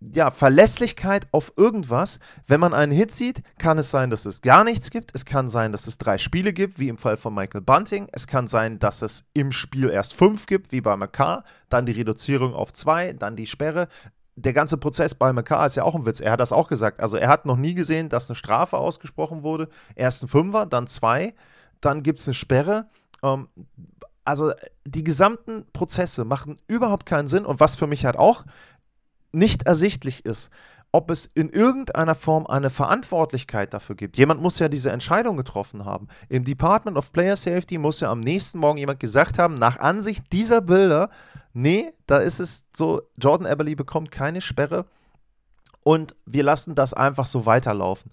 ja, 0.00 0.30
Verlässlichkeit 0.30 1.26
auf 1.32 1.52
irgendwas. 1.56 2.20
Wenn 2.46 2.60
man 2.60 2.72
einen 2.72 2.92
Hit 2.92 3.10
sieht, 3.10 3.42
kann 3.58 3.78
es 3.78 3.90
sein, 3.90 4.10
dass 4.10 4.26
es 4.26 4.42
gar 4.42 4.64
nichts 4.64 4.90
gibt. 4.90 5.12
Es 5.14 5.24
kann 5.24 5.48
sein, 5.48 5.72
dass 5.72 5.86
es 5.86 5.98
drei 5.98 6.18
Spiele 6.18 6.52
gibt, 6.52 6.78
wie 6.78 6.88
im 6.88 6.98
Fall 6.98 7.16
von 7.16 7.34
Michael 7.34 7.62
Bunting. 7.62 8.08
Es 8.12 8.26
kann 8.26 8.46
sein, 8.46 8.78
dass 8.78 9.02
es 9.02 9.24
im 9.34 9.50
Spiel 9.50 9.90
erst 9.90 10.14
fünf 10.14 10.46
gibt, 10.46 10.72
wie 10.72 10.80
bei 10.80 10.96
McCarr. 10.96 11.44
Dann 11.68 11.86
die 11.86 11.92
Reduzierung 11.92 12.54
auf 12.54 12.72
zwei, 12.72 13.12
dann 13.12 13.34
die 13.34 13.46
Sperre. 13.46 13.88
Der 14.36 14.52
ganze 14.52 14.76
Prozess 14.76 15.16
bei 15.16 15.32
McCarr 15.32 15.66
ist 15.66 15.74
ja 15.74 15.82
auch 15.82 15.96
ein 15.96 16.06
Witz. 16.06 16.20
Er 16.20 16.32
hat 16.32 16.40
das 16.40 16.52
auch 16.52 16.68
gesagt. 16.68 17.00
Also 17.00 17.16
er 17.16 17.28
hat 17.28 17.44
noch 17.44 17.56
nie 17.56 17.74
gesehen, 17.74 18.08
dass 18.08 18.30
eine 18.30 18.36
Strafe 18.36 18.78
ausgesprochen 18.78 19.42
wurde. 19.42 19.68
Erst 19.96 20.22
ein 20.22 20.28
Fünfer, 20.28 20.66
dann 20.66 20.86
zwei, 20.86 21.34
dann 21.80 22.04
gibt 22.04 22.20
es 22.20 22.28
eine 22.28 22.34
Sperre. 22.34 22.86
Ähm, 23.24 23.48
also 24.24 24.52
die 24.86 25.02
gesamten 25.02 25.64
Prozesse 25.72 26.24
machen 26.24 26.60
überhaupt 26.68 27.04
keinen 27.04 27.26
Sinn. 27.26 27.44
Und 27.44 27.58
was 27.58 27.74
für 27.74 27.88
mich 27.88 28.04
halt 28.04 28.16
auch 28.16 28.44
nicht 29.32 29.64
ersichtlich 29.64 30.24
ist, 30.24 30.50
ob 30.90 31.10
es 31.10 31.26
in 31.26 31.50
irgendeiner 31.50 32.14
Form 32.14 32.46
eine 32.46 32.70
Verantwortlichkeit 32.70 33.74
dafür 33.74 33.94
gibt. 33.94 34.16
Jemand 34.16 34.40
muss 34.40 34.58
ja 34.58 34.68
diese 34.68 34.90
Entscheidung 34.90 35.36
getroffen 35.36 35.84
haben. 35.84 36.08
Im 36.28 36.44
Department 36.44 36.96
of 36.96 37.12
Player 37.12 37.36
Safety 37.36 37.76
muss 37.76 38.00
ja 38.00 38.10
am 38.10 38.20
nächsten 38.20 38.58
Morgen 38.58 38.78
jemand 38.78 39.00
gesagt 39.00 39.38
haben, 39.38 39.54
nach 39.54 39.78
Ansicht 39.78 40.32
dieser 40.32 40.62
Bilder, 40.62 41.10
nee, 41.52 41.92
da 42.06 42.18
ist 42.18 42.40
es 42.40 42.64
so, 42.74 43.02
Jordan 43.18 43.46
Eberly 43.46 43.74
bekommt 43.74 44.10
keine 44.10 44.40
Sperre 44.40 44.86
und 45.84 46.16
wir 46.24 46.42
lassen 46.42 46.74
das 46.74 46.94
einfach 46.94 47.26
so 47.26 47.44
weiterlaufen. 47.44 48.10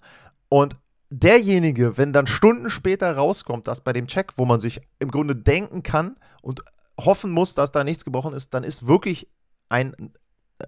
Und 0.50 0.76
derjenige, 1.08 1.96
wenn 1.96 2.12
dann 2.12 2.26
Stunden 2.26 2.68
später 2.68 3.10
rauskommt, 3.16 3.68
dass 3.68 3.80
bei 3.80 3.94
dem 3.94 4.06
Check, 4.06 4.32
wo 4.36 4.44
man 4.44 4.60
sich 4.60 4.80
im 4.98 5.10
Grunde 5.10 5.34
denken 5.34 5.82
kann 5.82 6.16
und 6.42 6.62
hoffen 7.00 7.30
muss, 7.30 7.54
dass 7.54 7.72
da 7.72 7.84
nichts 7.84 8.04
gebrochen 8.04 8.34
ist, 8.34 8.52
dann 8.52 8.64
ist 8.64 8.86
wirklich 8.86 9.28
ein 9.68 10.12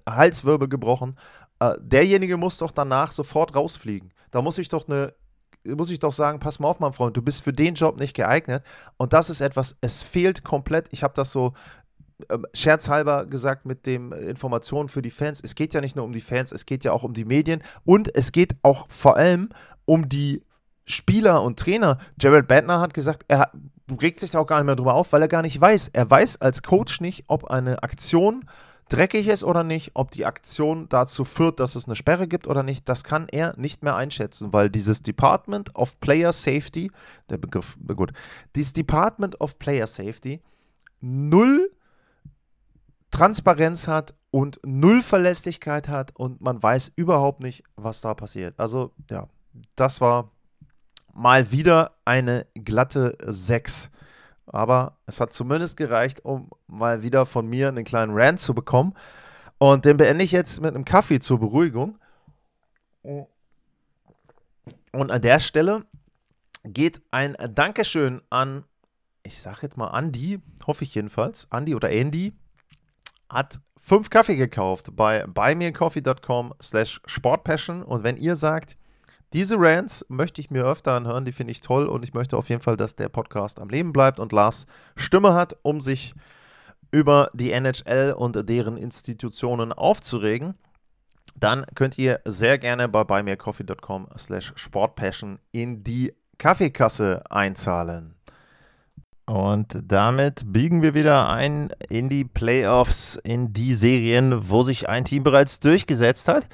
Halswirbel 0.09 0.69
gebrochen. 0.69 1.17
Äh, 1.61 1.75
derjenige 1.81 2.37
muss 2.37 2.59
doch 2.59 2.71
danach 2.71 3.13
sofort 3.13 3.55
rausfliegen. 3.55 4.13
Da 4.31 4.43
muss 4.43 4.59
ich 4.59 4.69
doch 4.69 4.89
eine 4.89 5.15
muss 5.65 5.91
ich 5.91 5.99
doch 5.99 6.13
sagen, 6.13 6.39
pass 6.39 6.61
mal 6.61 6.69
auf, 6.69 6.81
mein 6.81 6.93
Freund, 6.93 7.17
du 7.17 7.23
bist 7.23 7.43
für 7.43 7.53
den 7.53 7.75
Job 7.75 7.99
nicht 7.99 8.15
geeignet. 8.15 8.63
Und 8.97 9.13
das 9.13 9.29
ist 9.29 9.41
etwas, 9.41 9.77
es 9.81 10.03
fehlt 10.03 10.45
komplett. 10.45 10.89
Ich 10.93 11.03
habe 11.03 11.15
das 11.15 11.31
so 11.31 11.53
äh, 12.29 12.39
scherzhalber 12.55 13.27
gesagt 13.27 13.67
mit 13.67 13.87
den 13.87 14.13
Informationen 14.13 14.89
für 14.89 15.03
die 15.03 15.11
Fans. 15.11 15.41
Es 15.43 15.55
geht 15.55 15.75
ja 15.75 15.81
nicht 15.81 15.97
nur 15.97 16.05
um 16.05 16.13
die 16.13 16.21
Fans, 16.21 16.53
es 16.53 16.67
geht 16.67 16.85
ja 16.85 16.93
auch 16.93 17.03
um 17.03 17.15
die 17.15 17.25
Medien 17.25 17.63
und 17.85 18.15
es 18.15 18.33
geht 18.33 18.57
auch 18.63 18.87
vor 18.89 19.17
allem 19.17 19.51
um 19.85 20.09
die 20.09 20.43
Spieler 20.85 21.43
und 21.43 21.59
Trainer. 21.59 21.99
Jared 22.21 22.49
Bentner 22.49 22.81
hat 22.81 22.95
gesagt, 22.95 23.25
er 23.29 23.53
regt 24.01 24.19
sich 24.19 24.31
da 24.31 24.41
auch 24.41 24.47
gar 24.47 24.57
nicht 24.57 24.67
mehr 24.67 24.77
drüber 24.77 24.95
auf, 24.95 25.13
weil 25.13 25.23
er 25.23 25.29
gar 25.29 25.43
nicht 25.43 25.61
weiß. 25.61 25.91
Er 25.93 26.11
weiß 26.11 26.41
als 26.41 26.63
Coach 26.63 27.01
nicht, 27.01 27.25
ob 27.29 27.51
eine 27.51 27.83
Aktion 27.83 28.45
dreckig 28.89 29.29
ist 29.29 29.45
oder 29.45 29.65
nicht, 29.65 29.93
ob 29.95 30.11
die 30.11 30.27
Aktion 30.27 30.89
dazu 30.89 31.25
führt, 31.25 31.61
dass 31.61 31.75
es 31.75 31.87
eine 31.87 31.97
Sperre 31.97 32.29
gibt 32.29 32.47
oder 32.47 32.63
nicht, 32.63 32.89
das 32.89 33.05
kann 33.05 33.27
er 33.31 33.55
nicht 33.57 33.83
mehr 33.83 33.97
einschätzen, 33.97 34.53
weil 34.53 34.71
dieses 34.71 35.03
Department 35.03 35.75
of 35.77 35.99
Player 36.01 36.33
Safety, 36.33 36.91
der 37.31 37.39
Begriff, 37.39 37.77
gut, 37.95 38.13
dieses 38.57 38.73
Department 38.73 39.41
of 39.41 39.59
Player 39.59 39.87
Safety 39.87 40.41
null 41.01 41.71
Transparenz 43.11 43.89
hat 43.89 44.15
und 44.31 44.61
null 44.65 45.03
Verlässlichkeit 45.03 45.89
hat 45.89 46.15
und 46.15 46.41
man 46.41 46.63
weiß 46.63 46.93
überhaupt 46.97 47.41
nicht, 47.41 47.65
was 47.77 48.01
da 48.01 48.15
passiert. 48.15 48.59
Also 48.59 48.93
ja, 49.11 49.29
das 49.77 50.01
war 50.01 50.31
mal 51.15 51.51
wieder 51.51 51.93
eine 52.05 52.47
glatte 52.55 53.17
6. 53.25 53.91
Aber 54.49 54.99
es 55.07 55.21
hat 55.21 55.33
zumindest 55.33 55.77
gereicht, 55.77 56.25
um 56.25 56.51
mal 56.67 57.03
wieder 57.03 57.27
von 57.27 57.47
mir 57.47 57.69
einen 57.69 57.85
kleinen 57.85 58.13
Rant 58.15 58.41
zu 58.41 58.55
bekommen. 58.55 58.95
Und 59.59 59.85
den 59.85 59.97
beende 59.97 60.25
ich 60.25 60.33
jetzt 60.33 60.61
mit 60.61 60.75
einem 60.75 60.85
Kaffee 60.85 61.21
zur 61.21 61.41
Beruhigung. 61.41 61.99
Und 63.03 63.27
an 65.11 65.23
der 65.23 65.41
Stelle 65.41 65.85
geht 66.65 67.03
ein 67.11 67.37
Dankeschön 67.55 68.23
an, 68.31 68.65
ich 69.23 69.41
sage 69.41 69.59
jetzt 69.63 69.77
mal 69.77 69.97
Andy, 69.97 70.41
hoffe 70.67 70.85
ich 70.85 70.95
jedenfalls, 70.95 71.49
Andy 71.51 71.75
oder 71.75 71.91
Andy, 71.91 72.35
hat 73.29 73.61
fünf 73.77 74.11
Kaffee 74.11 74.37
gekauft 74.37 74.95
bei 74.95 75.27
buymeacoffee.com 75.27 76.55
slash 76.61 77.01
sportpassion. 77.07 77.83
Und 77.83 78.05
wenn 78.05 78.17
ihr 78.17 78.37
sagt, 78.37 78.77
diese 79.33 79.57
Rants 79.59 80.07
möchte 80.09 80.41
ich 80.41 80.51
mir 80.51 80.65
öfter 80.65 80.93
anhören, 80.93 81.25
die 81.25 81.33
finde 81.33 81.53
ich 81.53 81.61
toll 81.61 81.87
und 81.87 82.05
ich 82.05 82.15
möchte 82.15 82.37
auf 82.37 82.49
jeden 82.49 82.63
Fall, 82.63 82.77
dass 82.77 82.97
der 82.97 83.09
Podcast 83.09 83.61
am 83.61 83.69
Leben 83.69 83.93
bleibt 83.93 84.21
und 84.21 84.33
Lars 84.33 84.67
Stimme 84.97 85.35
hat, 85.35 85.57
um 85.63 85.81
sich 85.81 86.15
über 86.91 87.31
die 87.35 87.53
NHL 87.53 88.15
und 88.17 88.49
deren 88.49 88.77
Institutionen 88.79 89.73
aufzuregen. 89.73 90.55
Dann 91.37 91.67
könnt 91.75 91.99
ihr 91.99 92.21
sehr 92.25 92.59
gerne 92.59 92.89
bei 92.89 93.05
buymeacoffee.com 93.05 94.09
slash 94.17 94.53
sportpassion 94.57 95.39
in 95.53 95.85
die 95.85 96.15
Kaffeekasse 96.39 97.23
einzahlen. 97.31 98.15
Und 99.27 99.79
damit 99.85 100.45
biegen 100.47 100.81
wir 100.81 100.95
wieder 100.95 101.29
ein 101.29 101.69
in 101.91 102.09
die 102.09 102.25
Playoffs, 102.25 103.17
in 103.23 103.53
die 103.53 103.75
Serien, 103.75 104.49
wo 104.49 104.63
sich 104.63 104.89
ein 104.89 105.05
Team 105.05 105.23
bereits 105.23 105.61
durchgesetzt 105.61 106.29
hat. 106.29 106.47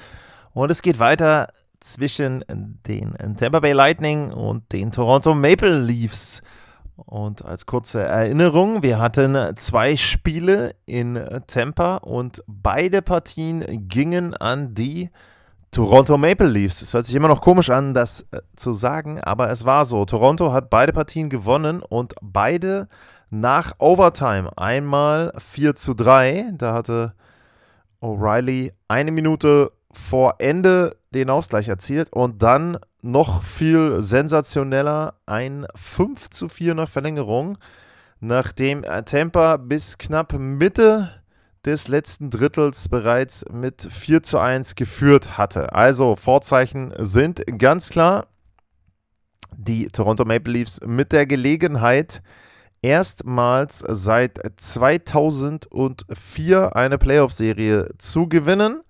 Und 0.53 0.69
es 0.69 0.81
geht 0.81 0.99
weiter 0.99 1.47
zwischen 1.85 2.43
den 2.87 3.15
Tampa 3.37 3.59
Bay 3.59 3.73
Lightning 3.73 4.31
und 4.31 4.71
den 4.71 4.91
Toronto 4.91 5.33
Maple 5.33 5.79
Leafs. 5.79 6.41
Und 6.95 7.43
als 7.43 7.65
kurze 7.65 8.03
Erinnerung, 8.03 8.81
wir 8.81 8.99
hatten 8.99 9.55
zwei 9.57 9.97
Spiele 9.97 10.75
in 10.85 11.19
Tampa 11.47 11.97
und 11.97 12.43
beide 12.47 13.01
Partien 13.01 13.87
gingen 13.87 14.33
an 14.33 14.73
die 14.73 15.09
Toronto 15.75 16.17
Maple 16.17 16.47
Leafs. 16.47 16.81
Es 16.81 16.93
hört 16.93 17.05
sich 17.05 17.15
immer 17.15 17.27
noch 17.27 17.41
komisch 17.41 17.69
an, 17.69 17.93
das 17.93 18.25
äh, 18.31 18.39
zu 18.55 18.73
sagen, 18.73 19.19
aber 19.19 19.49
es 19.49 19.65
war 19.65 19.83
so. 19.83 20.05
Toronto 20.05 20.53
hat 20.53 20.69
beide 20.69 20.93
Partien 20.93 21.29
gewonnen 21.29 21.81
und 21.81 22.13
beide 22.21 22.87
nach 23.29 23.73
Overtime. 23.79 24.57
Einmal 24.57 25.33
4 25.37 25.75
zu 25.75 25.93
3, 25.93 26.51
da 26.53 26.73
hatte 26.73 27.13
O'Reilly 28.01 28.71
eine 28.87 29.11
Minute 29.11 29.73
vor 29.95 30.35
Ende 30.39 30.97
den 31.13 31.29
Ausgleich 31.29 31.69
erzielt 31.69 32.11
und 32.11 32.43
dann 32.43 32.77
noch 33.01 33.43
viel 33.43 34.01
sensationeller 34.01 35.13
ein 35.25 35.65
5 35.75 36.29
zu 36.29 36.49
4 36.49 36.75
nach 36.75 36.89
Verlängerung, 36.89 37.57
nachdem 38.19 38.83
Tampa 39.05 39.55
bis 39.57 39.97
knapp 39.97 40.33
Mitte 40.33 41.11
des 41.65 41.87
letzten 41.87 42.29
Drittels 42.29 42.89
bereits 42.89 43.45
mit 43.51 43.81
4 43.81 44.21
zu 44.23 44.39
1 44.39 44.75
geführt 44.75 45.37
hatte. 45.37 45.73
Also 45.73 46.15
Vorzeichen 46.15 46.93
sind 46.99 47.43
ganz 47.57 47.89
klar. 47.89 48.27
Die 49.57 49.87
Toronto 49.87 50.25
Maple 50.25 50.53
Leafs 50.53 50.81
mit 50.85 51.13
der 51.13 51.25
Gelegenheit, 51.25 52.21
erstmals 52.81 53.85
seit 53.87 54.37
2004 54.57 56.75
eine 56.75 56.97
Playoff-Serie 56.97 57.91
zu 57.97 58.27
gewinnen. 58.27 58.81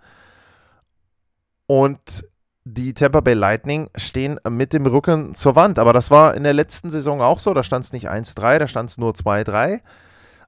Und 1.67 2.25
die 2.63 2.93
Tampa 2.93 3.21
Bay 3.21 3.36
Lightning 3.36 3.89
stehen 3.95 4.39
mit 4.49 4.73
dem 4.73 4.88
Rücken 4.88 5.36
zur 5.36 5.56
Wand. 5.56 5.78
Aber 5.78 5.93
das 5.93 6.10
war 6.10 6.36
in 6.36 6.43
der 6.43 6.54
letzten 6.54 6.89
Saison 6.89 7.21
auch 7.21 7.39
so. 7.39 7.54
Da 7.54 7.63
stand 7.63 7.86
es 7.86 7.93
nicht 7.93 8.10
1-3, 8.10 8.60
da 8.60 8.67
stand 8.67 8.89
es 8.89 8.97
nur 8.97 9.12
2-3. 9.12 9.82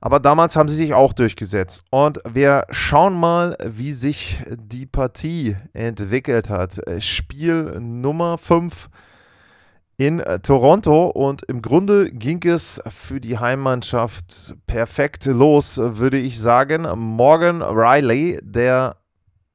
Aber 0.01 0.19
damals 0.19 0.56
haben 0.56 0.69
sie 0.69 0.75
sich 0.75 0.93
auch 0.93 1.13
durchgesetzt. 1.13 1.84
Und 1.89 2.19
wir 2.27 2.65
schauen 2.69 3.13
mal, 3.15 3.56
wie 3.63 3.93
sich 3.93 4.39
die 4.49 4.86
Partie 4.86 5.58
entwickelt 5.73 6.49
hat. 6.49 6.80
Spiel 6.99 7.80
Nummer 7.80 8.38
5 8.38 8.89
in 9.97 10.23
Toronto. 10.43 11.08
Und 11.08 11.43
im 11.43 11.62
Grunde 11.62 12.12
ging 12.12 12.43
es 12.47 12.82
für 12.88 13.19
die 13.19 13.39
Heimmannschaft 13.39 14.56
perfekt 14.67 15.25
los, 15.25 15.77
würde 15.77 16.17
ich 16.17 16.39
sagen. 16.39 16.88
Morgan 16.95 17.62
Riley, 17.62 18.39
der 18.43 18.97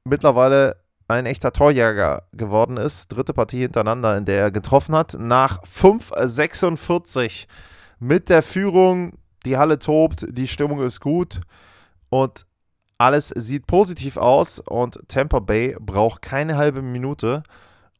mittlerweile 0.05 0.75
ein 1.13 1.25
echter 1.25 1.53
Torjäger 1.53 2.23
geworden 2.33 2.77
ist. 2.77 3.07
Dritte 3.07 3.33
Partie 3.33 3.61
hintereinander, 3.61 4.17
in 4.17 4.25
der 4.25 4.41
er 4.41 4.51
getroffen 4.51 4.95
hat. 4.95 5.15
Nach 5.19 5.63
5,46 5.63 7.47
mit 7.99 8.29
der 8.29 8.43
Führung. 8.43 9.17
Die 9.45 9.57
Halle 9.57 9.77
tobt, 9.77 10.25
die 10.29 10.47
Stimmung 10.47 10.81
ist 10.81 11.01
gut 11.01 11.41
und 12.09 12.45
alles 12.97 13.29
sieht 13.29 13.67
positiv 13.67 14.17
aus. 14.17 14.59
Und 14.59 14.99
Tampa 15.09 15.39
Bay 15.39 15.75
braucht 15.79 16.21
keine 16.21 16.55
halbe 16.55 16.81
Minute. 16.81 17.43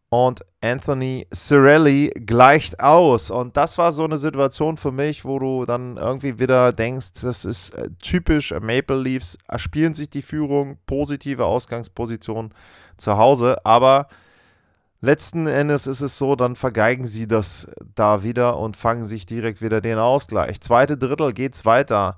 Und 0.09 0.45
Anthony 0.61 1.25
Cirelli 1.33 2.11
gleicht 2.25 2.79
aus. 2.79 3.31
Und 3.31 3.57
das 3.57 3.79
war 3.79 3.91
so 3.91 4.03
eine 4.03 4.19
Situation 4.19 4.77
für 4.77 4.91
mich, 4.91 5.25
wo 5.25 5.39
du 5.39 5.65
dann 5.65 5.97
irgendwie 5.97 6.37
wieder 6.37 6.71
denkst, 6.71 7.13
das 7.23 7.43
ist 7.45 7.71
äh, 7.71 7.89
typisch 7.99 8.53
Maple 8.61 9.01
Leafs, 9.01 9.39
erspielen 9.47 9.95
sich 9.95 10.11
die 10.11 10.21
Führung, 10.21 10.77
positive 10.85 11.45
Ausgangsposition 11.45 12.53
zu 12.97 13.17
Hause, 13.17 13.65
aber 13.65 14.07
letzten 15.01 15.47
Endes 15.47 15.85
ist 15.87 16.01
es 16.01 16.17
so, 16.17 16.35
dann 16.35 16.55
vergeigen 16.55 17.05
sie 17.05 17.27
das 17.27 17.67
da 17.95 18.23
wieder 18.23 18.57
und 18.57 18.77
fangen 18.77 19.05
sich 19.05 19.25
direkt 19.25 19.61
wieder 19.61 19.81
den 19.81 19.97
Ausgleich. 19.97 20.61
Zweite 20.61 20.97
Drittel 20.97 21.33
geht's 21.33 21.65
weiter. 21.65 22.17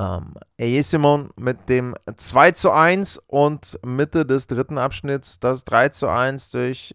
Ähm, 0.00 0.34
Simon 0.82 1.30
mit 1.36 1.68
dem 1.68 1.94
2 2.16 2.52
zu 2.52 2.70
1 2.70 3.18
und 3.26 3.78
Mitte 3.84 4.24
des 4.24 4.46
dritten 4.46 4.78
Abschnitts 4.78 5.40
das 5.40 5.64
3 5.64 5.88
zu 5.88 6.08
1 6.08 6.50
durch 6.50 6.94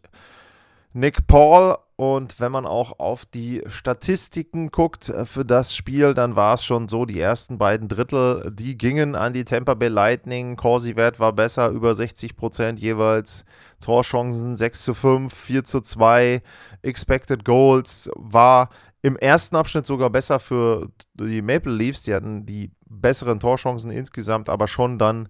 Nick 0.94 1.28
Paul 1.28 1.78
und 1.96 2.40
wenn 2.40 2.52
man 2.52 2.66
auch 2.66 2.98
auf 3.00 3.26
die 3.26 3.62
Statistiken 3.68 4.70
guckt 4.70 5.10
äh, 5.10 5.26
für 5.26 5.46
das 5.46 5.76
Spiel, 5.76 6.16
dann 6.16 6.36
war 6.36 6.56
es 6.56 6.64
schon 6.66 6.88
so, 6.88 7.06
die 7.06 7.20
ersten 7.20 7.60
beiden 7.60 7.88
Drittel, 7.88 8.52
die 8.52 8.78
gingen 8.78 9.16
an 9.16 9.34
die 9.34 9.44
Tampa 9.44 9.76
Bay 9.76 9.90
Lightning. 9.90 10.56
Corsi-Wert 10.56 11.20
war 11.20 11.34
besser, 11.34 11.70
über 11.70 11.94
60 11.94 12.36
Prozent 12.36 12.80
jeweils. 12.80 13.46
Torchancen 13.80 14.58
6 14.58 14.84
zu 14.84 14.94
5, 14.96 15.34
4 15.34 15.64
zu 15.66 15.82
2. 15.82 16.42
Expected 16.82 17.46
Goals 17.46 18.10
war 18.16 18.70
im 19.04 19.16
ersten 19.18 19.56
Abschnitt 19.56 19.86
sogar 19.86 20.10
besser 20.10 20.40
für 20.40 20.90
die 21.14 21.44
Maple 21.44 21.74
Leafs. 21.74 22.02
Die 22.04 22.16
hatten 22.16 22.46
die 22.46 22.72
besseren 22.88 23.40
Torchancen 23.40 23.92
insgesamt, 23.92 24.50
aber 24.50 24.68
schon 24.68 24.98
dann 24.98 25.30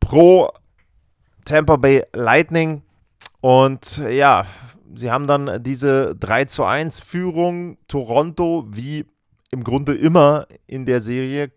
pro 0.00 0.48
Tampa 1.44 1.76
Bay 1.76 2.04
Lightning. 2.14 2.82
Und 3.40 3.98
ja, 4.08 4.46
sie 4.94 5.10
haben 5.10 5.26
dann 5.26 5.62
diese 5.62 6.14
3 6.16 6.46
zu 6.46 6.64
1 6.64 7.00
Führung. 7.00 7.78
Toronto, 7.88 8.66
wie 8.68 9.06
im 9.50 9.64
Grunde 9.64 9.94
immer 9.94 10.46
in 10.66 10.86
der 10.86 11.00
Serie, 11.00 11.52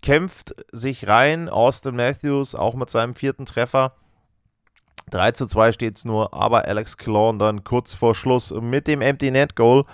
kämpft 0.00 0.54
sich 0.72 1.08
rein. 1.08 1.48
Austin 1.48 1.96
Matthews 1.96 2.54
auch 2.54 2.74
mit 2.74 2.90
seinem 2.90 3.14
vierten 3.14 3.46
Treffer. 3.46 3.94
3 5.10 5.32
zu 5.32 5.46
2 5.46 5.72
steht 5.72 5.98
es 5.98 6.04
nur, 6.04 6.32
aber 6.32 6.66
Alex 6.66 6.96
Clone 6.96 7.38
dann 7.38 7.64
kurz 7.64 7.94
vor 7.94 8.14
Schluss 8.14 8.52
mit 8.52 8.86
dem 8.86 9.00
Empty 9.00 9.30
Net 9.30 9.56
Goal. 9.56 9.84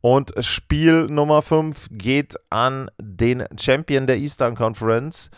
Und 0.00 0.32
Spiel 0.40 1.06
Nummer 1.06 1.42
5 1.42 1.88
geht 1.92 2.34
an 2.50 2.90
den 3.00 3.44
Champion 3.60 4.06
der 4.06 4.16
Eastern 4.16 4.56
Conference. 4.56 5.30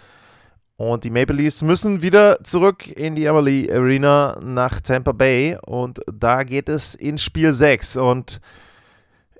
Und 0.76 1.04
die 1.04 1.10
Maple 1.10 1.36
Leafs 1.36 1.62
müssen 1.62 2.02
wieder 2.02 2.42
zurück 2.42 2.88
in 2.88 3.14
die 3.14 3.26
Emily 3.26 3.70
Arena 3.70 4.38
nach 4.42 4.80
Tampa 4.80 5.12
Bay. 5.12 5.56
Und 5.64 6.00
da 6.12 6.42
geht 6.42 6.68
es 6.68 6.96
in 6.96 7.16
Spiel 7.16 7.52
6. 7.52 7.96
Und 7.96 8.40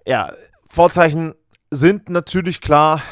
ja, 0.07 0.33
Vorzeichen 0.67 1.35
sind 1.71 2.09
natürlich 2.09 2.61
klar. 2.61 3.03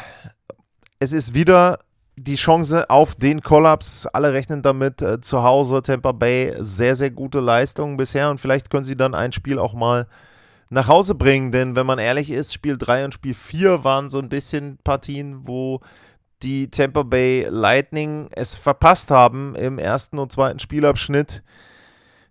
Es 1.01 1.13
ist 1.13 1.35
wieder 1.35 1.81
die 2.17 2.37
Chance 2.37 2.89
auf 2.91 3.17
den 3.17 3.41
Kollaps. 3.43 4.07
Alle 4.07 4.33
rechnen 4.33 4.63
damit 4.63 5.03
äh, 5.03 5.21
zu 5.21 5.43
Hause. 5.43 5.83
Tampa 5.83 6.13
Bay 6.13 6.55
sehr, 6.61 6.95
sehr 6.95 7.11
gute 7.11 7.41
Leistungen 7.41 7.97
bisher. 7.97 8.31
Und 8.31 8.41
vielleicht 8.41 8.71
können 8.71 8.85
sie 8.85 8.97
dann 8.97 9.17
ein 9.17 9.33
Spiel 9.33 9.59
auch 9.59 9.75
mal 9.75 10.07
nach 10.71 10.87
Hause 10.87 11.17
bringen. 11.17 11.51
Denn 11.51 11.75
wenn 11.75 11.87
man 11.87 11.99
ehrlich 11.99 12.31
ist, 12.31 12.55
Spiel 12.55 12.79
3 12.79 13.07
und 13.07 13.15
Spiel 13.15 13.35
4 13.35 13.83
waren 13.83 14.11
so 14.11 14.21
ein 14.21 14.29
bisschen 14.29 14.79
Partien, 14.85 15.41
wo 15.49 15.81
die 16.43 16.71
Tampa 16.71 17.03
Bay 17.03 17.47
Lightning 17.49 18.29
es 18.33 18.55
verpasst 18.55 19.11
haben, 19.11 19.55
im 19.55 19.79
ersten 19.79 20.19
und 20.19 20.33
zweiten 20.33 20.59
Spielabschnitt 20.59 21.43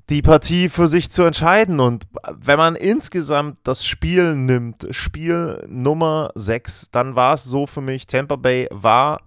die 0.10 0.21
Partie 0.21 0.67
für 0.67 0.88
sich 0.88 1.10
zu 1.10 1.24
entscheiden. 1.24 1.80
Und 1.80 2.06
wenn 2.30 2.58
man 2.58 2.76
insgesamt 2.76 3.60
das 3.63 3.86
Spiel 3.86 4.36
nimmt, 4.36 4.88
Spiel 4.91 5.63
Nummer 5.69 6.32
6, 6.36 6.91
dann 6.91 7.15
war 7.15 7.36
es 7.36 7.45
so 7.45 7.65
für 7.65 7.82
mich, 7.82 8.08
Tampa 8.08 8.36
Bay 8.36 8.67
war 8.71 9.21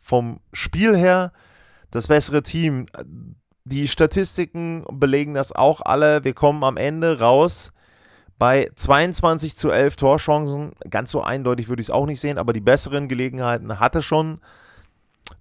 vom 0.00 0.40
Spiel 0.52 0.96
her 0.96 1.32
das 1.90 2.08
bessere 2.08 2.42
Team. 2.42 2.86
Die 3.64 3.86
Statistiken 3.86 4.84
belegen 4.90 5.34
das 5.34 5.52
auch 5.52 5.82
alle. 5.82 6.24
Wir 6.24 6.32
kommen 6.32 6.64
am 6.64 6.78
Ende 6.78 7.20
raus 7.20 7.72
bei 8.40 8.70
22 8.74 9.54
zu 9.54 9.70
11 9.70 9.96
Torchancen, 9.96 10.72
ganz 10.88 11.10
so 11.10 11.22
eindeutig 11.22 11.68
würde 11.68 11.82
ich 11.82 11.88
es 11.88 11.90
auch 11.90 12.06
nicht 12.06 12.20
sehen, 12.20 12.38
aber 12.38 12.54
die 12.54 12.62
besseren 12.62 13.06
Gelegenheiten 13.06 13.78
hatte 13.78 14.02
schon 14.02 14.40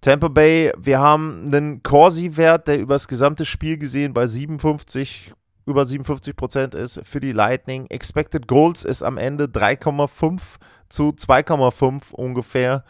Tampa 0.01 0.27
Bay. 0.27 0.73
Wir 0.77 0.99
haben 0.99 1.45
einen 1.45 1.81
Corsi-Wert, 1.81 2.67
der 2.67 2.77
über 2.77 2.95
das 2.95 3.07
gesamte 3.07 3.45
Spiel 3.45 3.77
gesehen 3.77 4.13
bei 4.13 4.27
57, 4.27 5.31
über 5.65 5.85
57 5.85 6.35
Prozent 6.35 6.75
ist 6.75 6.99
für 7.03 7.21
die 7.21 7.31
Lightning. 7.31 7.85
Expected 7.87 8.47
Goals 8.47 8.83
ist 8.83 9.01
am 9.01 9.17
Ende 9.17 9.45
3,5 9.45 10.41
zu 10.89 11.11
2,5 11.11 12.11
ungefähr 12.11 12.83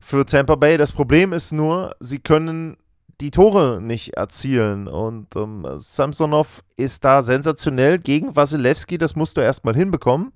für 0.00 0.26
Tampa 0.26 0.56
Bay. 0.56 0.76
Das 0.76 0.92
Problem 0.92 1.32
ist 1.32 1.52
nur, 1.52 1.94
sie 2.00 2.18
können 2.18 2.78
die 3.22 3.30
Tore 3.30 3.80
nicht 3.80 4.14
erzielen. 4.14 4.88
Und 4.88 5.34
ähm, 5.36 5.66
Samsonov 5.76 6.62
ist 6.76 7.04
da 7.04 7.22
sensationell 7.22 7.98
gegen 7.98 8.34
Wasilewski. 8.36 8.98
Das 8.98 9.16
musst 9.16 9.36
du 9.36 9.40
erstmal 9.40 9.74
hinbekommen. 9.76 10.32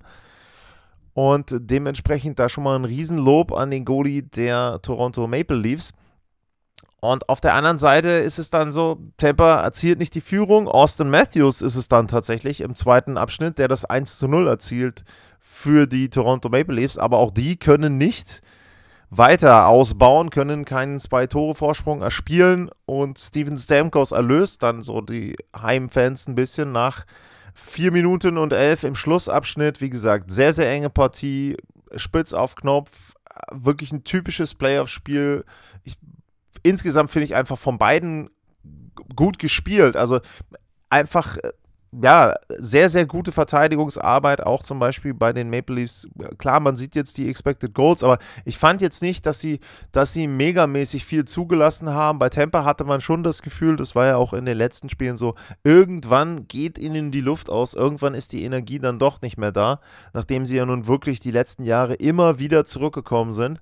Und 1.13 1.53
dementsprechend 1.57 2.39
da 2.39 2.47
schon 2.47 2.63
mal 2.63 2.75
ein 2.75 2.85
Riesenlob 2.85 3.51
an 3.51 3.71
den 3.71 3.85
Goalie 3.85 4.23
der 4.23 4.79
Toronto 4.81 5.27
Maple 5.27 5.57
Leafs. 5.57 5.93
Und 7.01 7.29
auf 7.29 7.41
der 7.41 7.53
anderen 7.53 7.77
Seite 7.77 8.09
ist 8.09 8.39
es 8.39 8.49
dann 8.49 8.71
so, 8.71 8.97
Tampa 9.17 9.61
erzielt 9.61 9.99
nicht 9.99 10.15
die 10.15 10.21
Führung. 10.21 10.67
Austin 10.67 11.09
Matthews 11.09 11.61
ist 11.61 11.75
es 11.75 11.89
dann 11.89 12.07
tatsächlich 12.07 12.61
im 12.61 12.75
zweiten 12.75 13.17
Abschnitt, 13.17 13.59
der 13.59 13.67
das 13.67 13.85
1 13.85 14.17
zu 14.17 14.27
0 14.27 14.47
erzielt 14.47 15.03
für 15.39 15.87
die 15.87 16.09
Toronto 16.09 16.49
Maple 16.49 16.75
Leafs. 16.75 16.97
Aber 16.97 17.17
auch 17.17 17.31
die 17.31 17.57
können 17.57 17.97
nicht 17.97 18.41
weiter 19.09 19.67
ausbauen, 19.67 20.29
können 20.29 20.65
keinen 20.65 20.99
Zwei-Tore-Vorsprung 20.99 22.01
erspielen 22.01 22.69
und 22.85 23.17
Steven 23.17 23.57
Stamkos 23.57 24.11
erlöst 24.11 24.63
dann 24.63 24.81
so 24.81 25.01
die 25.01 25.35
Heimfans 25.55 26.27
ein 26.27 26.35
bisschen 26.35 26.71
nach 26.71 27.05
4 27.53 27.91
Minuten 27.91 28.37
und 28.37 28.53
11 28.53 28.83
im 28.83 28.95
Schlussabschnitt. 28.95 29.81
Wie 29.81 29.89
gesagt, 29.89 30.31
sehr, 30.31 30.53
sehr 30.53 30.69
enge 30.69 30.89
Partie, 30.89 31.57
spitz 31.95 32.33
auf 32.33 32.55
Knopf, 32.55 33.13
wirklich 33.51 33.91
ein 33.91 34.03
typisches 34.03 34.53
Playoff-Spiel. 34.53 35.45
Insgesamt 36.63 37.11
finde 37.11 37.25
ich 37.25 37.35
einfach 37.35 37.57
von 37.57 37.77
beiden 37.77 38.29
gut 39.15 39.39
gespielt. 39.39 39.95
Also 39.95 40.19
einfach 40.89 41.37
äh, 41.37 41.51
ja, 41.91 42.35
sehr, 42.57 42.89
sehr 42.89 43.05
gute 43.05 43.31
Verteidigungsarbeit, 43.31 44.45
auch 44.45 44.61
zum 44.61 44.77
Beispiel 44.77 45.13
bei 45.13 45.31
den 45.31 45.49
Maple 45.49 45.77
Leafs. 45.77 46.07
Klar, 46.37 46.59
man 46.59 46.75
sieht 46.75 46.95
jetzt 46.95 47.17
die 47.17 47.29
Expected 47.29 47.73
Goals, 47.73 48.03
aber 48.03 48.17
ich 48.43 48.57
fand 48.57 48.81
jetzt 48.81 49.01
nicht, 49.01 49.25
dass 49.25 49.39
sie, 49.39 49.59
dass 49.93 50.11
sie 50.11 50.27
megamäßig 50.27 51.05
viel 51.05 51.25
zugelassen 51.25 51.89
haben. 51.89 52.19
Bei 52.19 52.29
Tampa 52.29 52.65
hatte 52.65 52.83
man 52.83 52.99
schon 52.99 53.23
das 53.23 53.41
Gefühl, 53.41 53.77
das 53.77 53.95
war 53.95 54.05
ja 54.05 54.17
auch 54.17 54.33
in 54.33 54.45
den 54.45 54.57
letzten 54.57 54.89
Spielen 54.89 55.15
so, 55.15 55.35
irgendwann 55.63 56.47
geht 56.47 56.77
ihnen 56.77 57.11
die 57.11 57.21
Luft 57.21 57.49
aus, 57.49 57.73
irgendwann 57.73 58.15
ist 58.15 58.33
die 58.33 58.43
Energie 58.43 58.79
dann 58.79 58.99
doch 58.99 59.21
nicht 59.21 59.37
mehr 59.37 59.53
da, 59.53 59.79
nachdem 60.13 60.45
sie 60.45 60.57
ja 60.57 60.65
nun 60.65 60.87
wirklich 60.87 61.21
die 61.21 61.31
letzten 61.31 61.63
Jahre 61.63 61.93
immer 61.95 62.37
wieder 62.37 62.65
zurückgekommen 62.65 63.31
sind. 63.31 63.61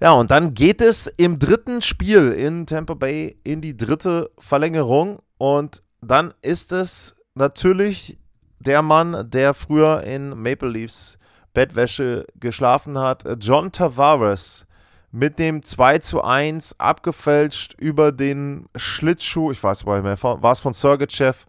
Ja, 0.00 0.10
und 0.12 0.32
dann 0.32 0.54
geht 0.54 0.80
es 0.80 1.06
im 1.06 1.38
dritten 1.38 1.80
Spiel 1.80 2.32
in 2.32 2.66
Tampa 2.66 2.94
Bay 2.94 3.38
in 3.44 3.60
die 3.60 3.76
dritte 3.76 4.32
Verlängerung 4.36 5.20
und 5.38 5.80
dann 6.00 6.34
ist 6.42 6.72
es 6.72 7.14
natürlich 7.34 8.18
der 8.58 8.82
Mann, 8.82 9.30
der 9.30 9.54
früher 9.54 10.02
in 10.02 10.30
Maple 10.40 10.68
Leafs 10.68 11.18
Bettwäsche 11.54 12.26
geschlafen 12.38 12.98
hat, 12.98 13.24
John 13.40 13.72
Tavares 13.72 14.66
mit 15.10 15.38
dem 15.38 15.62
2 15.62 15.98
zu 15.98 16.22
1 16.22 16.80
abgefälscht 16.80 17.74
über 17.78 18.12
den 18.12 18.66
Schlittschuh, 18.74 19.52
ich 19.52 19.62
weiß 19.62 19.84
nicht 19.84 20.02
mehr, 20.02 20.16
war 20.22 20.52
es 20.52 20.60
von 20.60 20.72
Sergachev, 20.72 21.44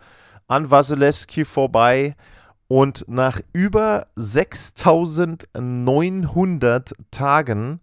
an 0.47 0.69
Wasilewski 0.69 1.45
vorbei 1.45 2.17
und 2.67 3.05
nach 3.07 3.39
über 3.53 4.07
6900 4.15 6.93
Tagen 7.11 7.79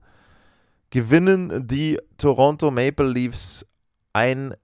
gewinnen 0.91 1.67
die 1.67 1.99
Toronto 2.19 2.71
Maple 2.71 3.09
Leafs 3.09 3.67
ein 4.13 4.55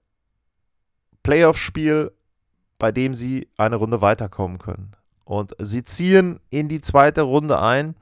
Playoff-Spiel, 1.23 2.11
bei 2.79 2.91
dem 2.91 3.13
sie 3.13 3.47
eine 3.57 3.75
Runde 3.75 4.01
weiterkommen 4.01 4.59
können. 4.59 4.95
Und 5.25 5.55
sie 5.59 5.83
ziehen 5.83 6.39
in 6.49 6.69
die 6.69 6.81
zweite 6.81 7.23
Runde 7.23 7.59
ein. 7.59 7.95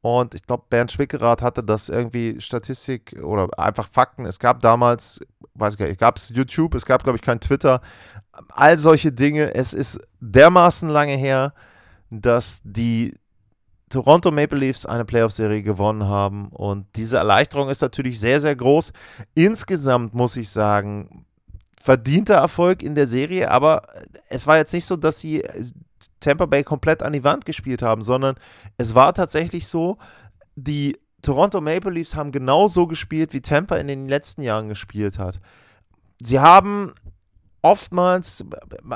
Und 0.00 0.34
ich 0.34 0.42
glaube, 0.44 0.64
Bernd 0.70 0.92
Schwickerath 0.92 1.42
hatte 1.42 1.64
das 1.64 1.88
irgendwie 1.88 2.40
Statistik 2.40 3.16
oder 3.22 3.48
einfach 3.58 3.88
Fakten. 3.88 4.24
Es 4.24 4.38
gab 4.38 4.60
damals, 4.60 5.20
weiß 5.54 5.74
ich 5.74 5.78
gar 5.78 5.86
nicht, 5.86 6.00
gab 6.00 6.16
es 6.16 6.30
YouTube, 6.30 6.74
es 6.74 6.86
gab, 6.86 7.02
glaube 7.02 7.16
ich, 7.16 7.22
kein 7.22 7.40
Twitter. 7.40 7.80
All 8.48 8.78
solche 8.78 9.12
Dinge. 9.12 9.54
Es 9.54 9.74
ist 9.74 10.00
dermaßen 10.20 10.88
lange 10.88 11.16
her, 11.16 11.52
dass 12.10 12.60
die 12.64 13.14
Toronto 13.90 14.30
Maple 14.30 14.58
Leafs 14.58 14.86
eine 14.86 15.04
Playoff-Serie 15.04 15.62
gewonnen 15.62 16.04
haben. 16.04 16.48
Und 16.48 16.86
diese 16.96 17.18
Erleichterung 17.18 17.68
ist 17.68 17.82
natürlich 17.82 18.18
sehr, 18.18 18.40
sehr 18.40 18.56
groß. 18.56 18.92
Insgesamt 19.34 20.14
muss 20.14 20.36
ich 20.36 20.50
sagen, 20.50 21.25
verdienter 21.86 22.34
Erfolg 22.34 22.82
in 22.82 22.96
der 22.96 23.06
Serie, 23.06 23.48
aber 23.48 23.82
es 24.28 24.48
war 24.48 24.56
jetzt 24.56 24.72
nicht 24.72 24.86
so, 24.86 24.96
dass 24.96 25.20
sie 25.20 25.44
Tampa 26.18 26.46
Bay 26.46 26.64
komplett 26.64 27.00
an 27.00 27.12
die 27.12 27.22
Wand 27.22 27.46
gespielt 27.46 27.80
haben, 27.80 28.02
sondern 28.02 28.34
es 28.76 28.96
war 28.96 29.14
tatsächlich 29.14 29.68
so, 29.68 29.96
die 30.56 30.98
Toronto 31.22 31.60
Maple 31.60 31.92
Leafs 31.92 32.16
haben 32.16 32.32
genauso 32.32 32.88
gespielt, 32.88 33.32
wie 33.34 33.40
Tampa 33.40 33.76
in 33.76 33.86
den 33.86 34.08
letzten 34.08 34.42
Jahren 34.42 34.68
gespielt 34.68 35.20
hat. 35.20 35.38
Sie 36.20 36.40
haben 36.40 36.92
oftmals, 37.66 38.44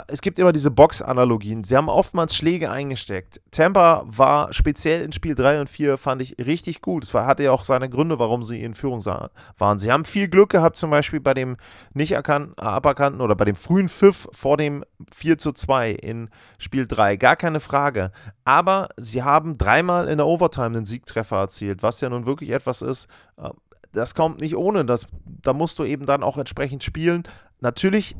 es 0.07 0.21
gibt 0.21 0.39
immer 0.39 0.53
diese 0.53 0.71
Box-Analogien, 0.71 1.65
sie 1.65 1.77
haben 1.77 1.89
oftmals 1.89 2.37
Schläge 2.37 2.71
eingesteckt. 2.71 3.41
Tampa 3.51 4.05
war 4.07 4.53
speziell 4.53 5.03
in 5.03 5.11
Spiel 5.11 5.35
3 5.35 5.63
und 5.63 5.69
4, 5.69 5.99
fand 5.99 6.23
ich 6.23 6.37
richtig 6.39 6.81
gut. 6.81 7.03
Es 7.03 7.13
hatte 7.13 7.43
ja 7.43 7.51
auch 7.51 7.65
seine 7.65 7.91
Gründe, 7.91 8.21
warum 8.21 8.45
sie 8.45 8.63
in 8.63 8.75
Führung 8.75 9.05
waren. 9.05 9.79
Sie 9.81 9.91
haben 9.91 10.05
viel 10.05 10.29
Glück 10.29 10.51
gehabt, 10.51 10.77
zum 10.77 10.91
Beispiel 10.91 11.19
bei 11.19 11.35
dem 11.35 11.57
nicht 11.95 12.17
aberkannten 12.17 13.21
oder 13.21 13.35
bei 13.35 13.45
dem 13.45 13.57
frühen 13.57 13.89
Pfiff 13.89 14.29
vor 14.31 14.57
dem 14.57 14.85
4 15.13 15.39
zu 15.39 15.53
2 15.53 15.91
in 15.91 16.31
Spiel 16.59 16.87
3. 16.87 17.17
Gar 17.17 17.35
keine 17.35 17.59
Frage. 17.59 18.13
Aber 18.45 18.89
sie 18.97 19.25
haben 19.25 19.59
dreimal 19.59 20.07
in 20.07 20.19
der 20.19 20.29
Overtime 20.29 20.67
einen 20.67 20.87
Siegtreffer 20.87 21.39
erzielt, 21.39 21.83
was 21.83 22.01
ja 22.01 22.09
nun 22.09 22.25
wirklich 22.25 22.51
etwas 22.51 22.83
ist, 22.83 23.09
äh, 23.37 23.51
das 23.93 24.15
kommt 24.15 24.41
nicht 24.41 24.57
ohne. 24.57 24.85
Das, 24.85 25.09
da 25.43 25.53
musst 25.53 25.79
du 25.81 25.85
eben 25.85 26.07
dann 26.07 26.23
auch 26.23 26.37
entsprechend 26.39 26.85
spielen. 26.85 27.25
Natürlich 27.61 28.15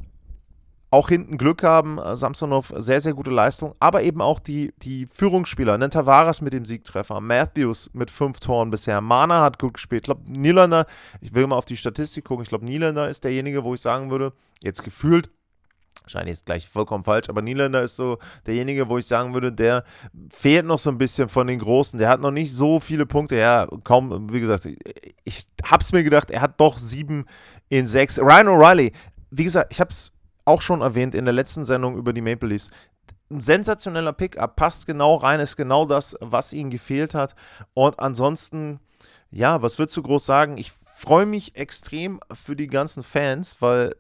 auch 0.91 1.09
hinten 1.09 1.39
Glück 1.39 1.63
haben. 1.63 1.99
Äh, 1.99 2.17
Samsonov 2.17 2.73
sehr, 2.77 3.01
sehr 3.01 3.15
gute 3.15 3.31
Leistung, 3.31 3.75
aber 3.79 4.03
eben 4.03 4.21
auch 4.21 4.41
die, 4.41 4.73
die 4.83 5.07
Führungsspieler. 5.07 5.79
Nen 5.79 5.91
Tavares 5.91 6.41
mit 6.41 6.53
dem 6.53 6.65
Siegtreffer, 6.65 7.21
Matthews 7.21 7.91
mit 7.93 8.11
fünf 8.11 8.41
Toren 8.41 8.71
bisher, 8.71 9.01
Mana 9.01 9.41
hat 9.41 9.59
gut 9.59 9.75
gespielt. 9.75 10.03
Ich 10.03 10.05
glaube, 10.05 10.23
Niederländer, 10.27 10.87
ich 11.21 11.35
will 11.35 11.47
mal 11.47 11.57
auf 11.57 11.65
die 11.65 11.77
Statistik 11.77 12.25
gucken, 12.25 12.43
ich 12.43 12.49
glaube, 12.49 12.65
Niederländer 12.65 13.09
ist 13.09 13.25
derjenige, 13.25 13.65
wo 13.65 13.75
ich 13.75 13.81
sagen 13.81 14.11
würde, 14.11 14.33
jetzt 14.61 14.83
gefühlt, 14.83 15.31
wahrscheinlich 16.03 16.33
ist 16.33 16.47
gleich 16.47 16.69
vollkommen 16.69 17.05
falsch, 17.05 17.29
aber 17.29 17.43
Niederländer 17.43 17.83
ist 17.83 17.97
so 17.97 18.19
derjenige, 18.47 18.89
wo 18.89 18.99
ich 18.99 19.07
sagen 19.07 19.33
würde, 19.33 19.53
der 19.53 19.85
fehlt 20.33 20.67
noch 20.67 20.79
so 20.79 20.91
ein 20.91 20.99
bisschen 20.99 21.29
von 21.29 21.47
den 21.47 21.61
Großen. 21.61 21.99
Der 21.99 22.09
hat 22.09 22.21
noch 22.21 22.33
nicht 22.33 22.53
so 22.53 22.81
viele 22.81 23.07
Punkte. 23.07 23.37
Ja, 23.37 23.69
kaum, 23.85 24.33
wie 24.33 24.41
gesagt, 24.41 24.67
ich 25.25 25.47
hab's 25.63 25.93
mir 25.93 26.03
gedacht, 26.03 26.31
er 26.31 26.41
hat 26.41 26.61
doch 26.61 26.79
sieben 26.79 27.27
in 27.69 27.87
sechs. 27.87 28.19
Ryan 28.19 28.49
O'Reilly, 28.49 28.93
wie 29.31 29.45
gesagt, 29.45 29.73
ich 29.73 29.81
hab's 29.81 30.13
auch 30.51 30.63
schon 30.63 30.81
erwähnt 30.81 31.15
in 31.15 31.25
der 31.25 31.35
letzten 31.35 31.65
Sendung 31.65 31.97
über 31.97 32.13
die 32.13 32.21
Maple 32.21 32.49
Leafs. 32.49 32.71
Ein 33.31 33.41
sensationeller 33.41 34.13
Pickup, 34.13 34.57
passt 34.57 34.87
genau 34.87 35.15
rein, 35.15 35.41
ist 35.41 35.57
genau 35.57 35.87
das, 35.87 36.17
was 36.21 36.53
ihnen 36.53 36.71
gefehlt 36.71 37.15
hat. 37.15 37.37
Und 37.75 37.99
ansonsten, 38.01 38.81
ja, 39.31 39.63
was 39.63 39.79
würdest 39.79 39.97
du 39.97 40.03
groß 40.03 40.27
sagen? 40.27 40.59
Ich 40.59 40.73
freue 40.73 41.27
mich 41.27 41.57
extrem 41.57 42.21
für 42.35 42.57
die 42.57 42.67
ganzen 42.67 43.03
Fans, 43.05 43.63
weil 43.63 43.95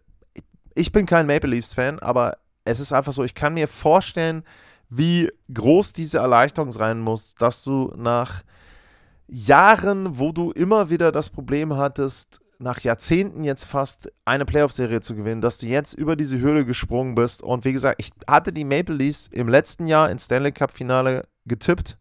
ich 0.74 0.90
bin 0.90 1.06
kein 1.06 1.26
Maple 1.26 1.50
Leafs-Fan, 1.50 2.00
aber 2.00 2.38
es 2.64 2.80
ist 2.80 2.92
einfach 2.92 3.12
so, 3.12 3.22
ich 3.22 3.34
kann 3.34 3.54
mir 3.54 3.68
vorstellen, 3.68 4.44
wie 4.88 5.30
groß 5.54 5.92
diese 5.92 6.18
Erleichterung 6.18 6.72
sein 6.72 7.00
muss, 7.00 7.36
dass 7.36 7.62
du 7.62 7.92
nach 7.96 8.42
Jahren, 9.28 10.18
wo 10.18 10.32
du 10.32 10.50
immer 10.50 10.90
wieder 10.90 11.12
das 11.12 11.30
Problem 11.30 11.76
hattest, 11.76 12.39
nach 12.60 12.80
Jahrzehnten 12.80 13.42
jetzt 13.42 13.64
fast 13.64 14.12
eine 14.24 14.44
Playoff-Serie 14.44 15.00
zu 15.00 15.14
gewinnen, 15.14 15.40
dass 15.40 15.58
du 15.58 15.66
jetzt 15.66 15.94
über 15.94 16.14
diese 16.14 16.40
Hürde 16.40 16.66
gesprungen 16.66 17.14
bist. 17.14 17.42
Und 17.42 17.64
wie 17.64 17.72
gesagt, 17.72 18.00
ich 18.00 18.10
hatte 18.28 18.52
die 18.52 18.64
Maple 18.64 18.94
Leafs 18.94 19.28
im 19.28 19.48
letzten 19.48 19.86
Jahr 19.86 20.10
ins 20.10 20.26
Stanley 20.26 20.52
Cup-Finale 20.52 21.26
getippt. 21.46 21.98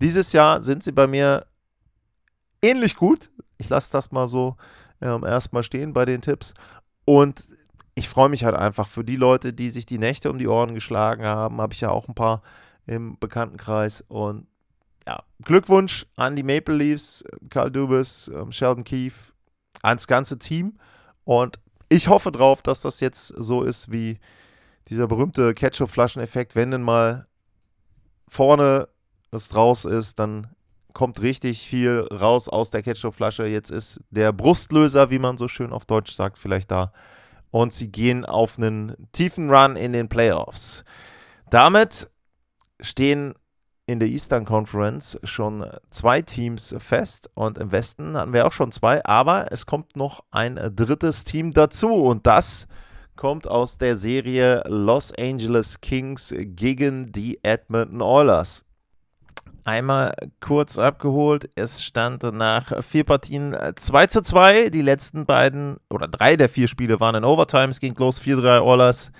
Dieses 0.00 0.32
Jahr 0.32 0.62
sind 0.62 0.82
sie 0.82 0.92
bei 0.92 1.06
mir 1.06 1.46
ähnlich 2.62 2.96
gut. 2.96 3.30
Ich 3.58 3.68
lasse 3.68 3.92
das 3.92 4.10
mal 4.10 4.28
so 4.28 4.56
ähm, 5.02 5.24
erstmal 5.24 5.62
stehen 5.62 5.92
bei 5.92 6.06
den 6.06 6.22
Tipps. 6.22 6.54
Und 7.04 7.46
ich 7.94 8.08
freue 8.08 8.30
mich 8.30 8.44
halt 8.44 8.56
einfach 8.56 8.86
für 8.86 9.04
die 9.04 9.16
Leute, 9.16 9.52
die 9.52 9.70
sich 9.70 9.84
die 9.84 9.98
Nächte 9.98 10.30
um 10.30 10.38
die 10.38 10.48
Ohren 10.48 10.74
geschlagen 10.74 11.24
haben. 11.24 11.60
Habe 11.60 11.74
ich 11.74 11.80
ja 11.80 11.90
auch 11.90 12.08
ein 12.08 12.14
paar 12.14 12.42
im 12.86 13.18
Bekanntenkreis. 13.18 14.02
Und 14.08 14.46
ja, 15.06 15.22
Glückwunsch 15.42 16.06
an 16.16 16.34
die 16.34 16.42
Maple 16.42 16.76
Leafs, 16.76 17.24
Carl 17.50 17.70
Dubas, 17.70 18.30
ähm, 18.34 18.52
Sheldon 18.52 18.84
Keefe, 18.84 19.32
ans 19.82 20.06
ganze 20.06 20.38
Team. 20.38 20.78
Und 21.24 21.58
ich 21.88 22.08
hoffe 22.08 22.32
drauf, 22.32 22.62
dass 22.62 22.80
das 22.80 23.00
jetzt 23.00 23.28
so 23.28 23.62
ist 23.62 23.90
wie 23.90 24.18
dieser 24.88 25.06
berühmte 25.06 25.54
Ketchup-Flaschen-Effekt. 25.54 26.54
Wenn 26.56 26.70
denn 26.70 26.82
mal 26.82 27.26
vorne 28.28 28.88
es 29.30 29.48
draus 29.48 29.84
ist, 29.84 30.18
dann 30.18 30.48
kommt 30.94 31.20
richtig 31.20 31.66
viel 31.66 32.08
raus 32.10 32.48
aus 32.48 32.70
der 32.70 32.82
Ketchup-Flasche. 32.82 33.46
Jetzt 33.46 33.70
ist 33.70 34.00
der 34.10 34.32
Brustlöser, 34.32 35.10
wie 35.10 35.18
man 35.18 35.38
so 35.38 35.48
schön 35.48 35.72
auf 35.72 35.84
Deutsch 35.84 36.12
sagt, 36.12 36.38
vielleicht 36.38 36.70
da. 36.70 36.92
Und 37.50 37.72
sie 37.72 37.90
gehen 37.90 38.24
auf 38.24 38.58
einen 38.58 39.08
tiefen 39.12 39.50
Run 39.50 39.76
in 39.76 39.92
den 39.92 40.08
Playoffs. 40.08 40.84
Damit 41.50 42.10
stehen 42.80 43.34
in 43.88 44.00
der 44.00 44.08
Eastern 44.08 44.44
Conference 44.44 45.18
schon 45.24 45.64
zwei 45.88 46.20
Teams 46.20 46.76
fest 46.78 47.30
und 47.32 47.56
im 47.56 47.72
Westen 47.72 48.18
hatten 48.18 48.34
wir 48.34 48.46
auch 48.46 48.52
schon 48.52 48.70
zwei, 48.70 49.02
aber 49.06 49.50
es 49.50 49.64
kommt 49.64 49.96
noch 49.96 50.24
ein 50.30 50.60
drittes 50.76 51.24
Team 51.24 51.52
dazu 51.52 51.88
und 51.88 52.26
das 52.26 52.68
kommt 53.16 53.48
aus 53.48 53.78
der 53.78 53.94
Serie 53.94 54.62
Los 54.66 55.12
Angeles 55.18 55.80
Kings 55.80 56.34
gegen 56.36 57.12
die 57.12 57.42
Edmonton 57.42 58.02
Oilers. 58.02 58.62
Einmal 59.64 60.12
kurz 60.40 60.78
abgeholt, 60.78 61.48
es 61.54 61.82
stand 61.82 62.22
nach 62.22 62.84
vier 62.84 63.04
Partien 63.04 63.56
2 63.74 64.06
zu 64.06 64.22
2. 64.22 64.68
Die 64.68 64.82
letzten 64.82 65.24
beiden 65.24 65.78
oder 65.88 66.08
drei 66.08 66.36
der 66.36 66.50
vier 66.50 66.68
Spiele 66.68 67.00
waren 67.00 67.16
in 67.16 67.24
Overtime. 67.24 67.68
Es 67.68 67.80
ging 67.80 67.94
los 67.96 68.20
4-3 68.20 68.62
Oilers, 68.62 69.12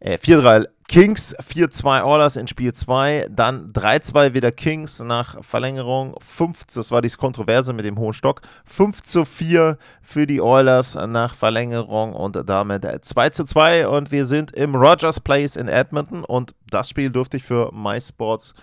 äh, 0.00 0.18
4-3 0.18 0.66
Kings 0.86 1.34
4-2 1.38 2.04
Oilers 2.04 2.36
in 2.36 2.46
Spiel 2.46 2.72
2, 2.72 3.28
dann 3.30 3.72
3-2 3.72 4.34
wieder 4.34 4.52
Kings 4.52 5.00
nach 5.00 5.42
Verlängerung, 5.42 6.14
5, 6.20 6.66
das 6.74 6.90
war 6.90 7.00
dieses 7.00 7.16
Kontroverse 7.16 7.72
mit 7.72 7.86
dem 7.86 7.98
hohen 7.98 8.12
Stock, 8.12 8.42
5 8.66 9.02
zu 9.02 9.24
4 9.24 9.78
für 10.02 10.26
die 10.26 10.42
Oilers 10.42 10.94
nach 10.94 11.34
Verlängerung 11.34 12.12
und 12.12 12.38
damit 12.48 12.86
2 13.02 13.30
zu 13.30 13.44
2 13.44 13.88
und 13.88 14.12
wir 14.12 14.26
sind 14.26 14.52
im 14.52 14.74
Rogers 14.74 15.20
Place 15.20 15.56
in 15.56 15.68
Edmonton 15.68 16.22
und 16.22 16.54
das 16.68 16.90
Spiel 16.90 17.10
durfte 17.10 17.38
ich 17.38 17.44
für 17.44 17.72
MySports 17.72 18.54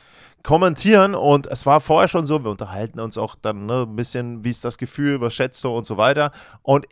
kommentieren 0.43 1.15
und 1.15 1.47
es 1.47 1.65
war 1.65 1.81
vorher 1.81 2.07
schon 2.07 2.27
so, 2.27 2.43
wir 2.43 2.51
unterhalten 2.51 2.99
uns 2.99 3.17
auch 3.17 3.35
dann 3.35 3.65
ne, 3.65 3.87
ein 3.87 3.95
bisschen, 3.95 4.43
wie 4.43 4.51
ist 4.51 4.63
das 4.63 4.77
Gefühl, 4.77 5.21
was 5.21 5.33
schätzt 5.33 5.63
du 5.63 5.69
und 5.75 5.87
so 5.87 5.97
weiter 5.97 6.31
und 6.61 6.85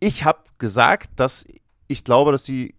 ich 0.00 0.24
habe 0.24 0.38
gesagt, 0.56 1.10
dass 1.16 1.44
ich 1.86 2.04
glaube, 2.04 2.32
dass 2.32 2.44
die 2.44 2.77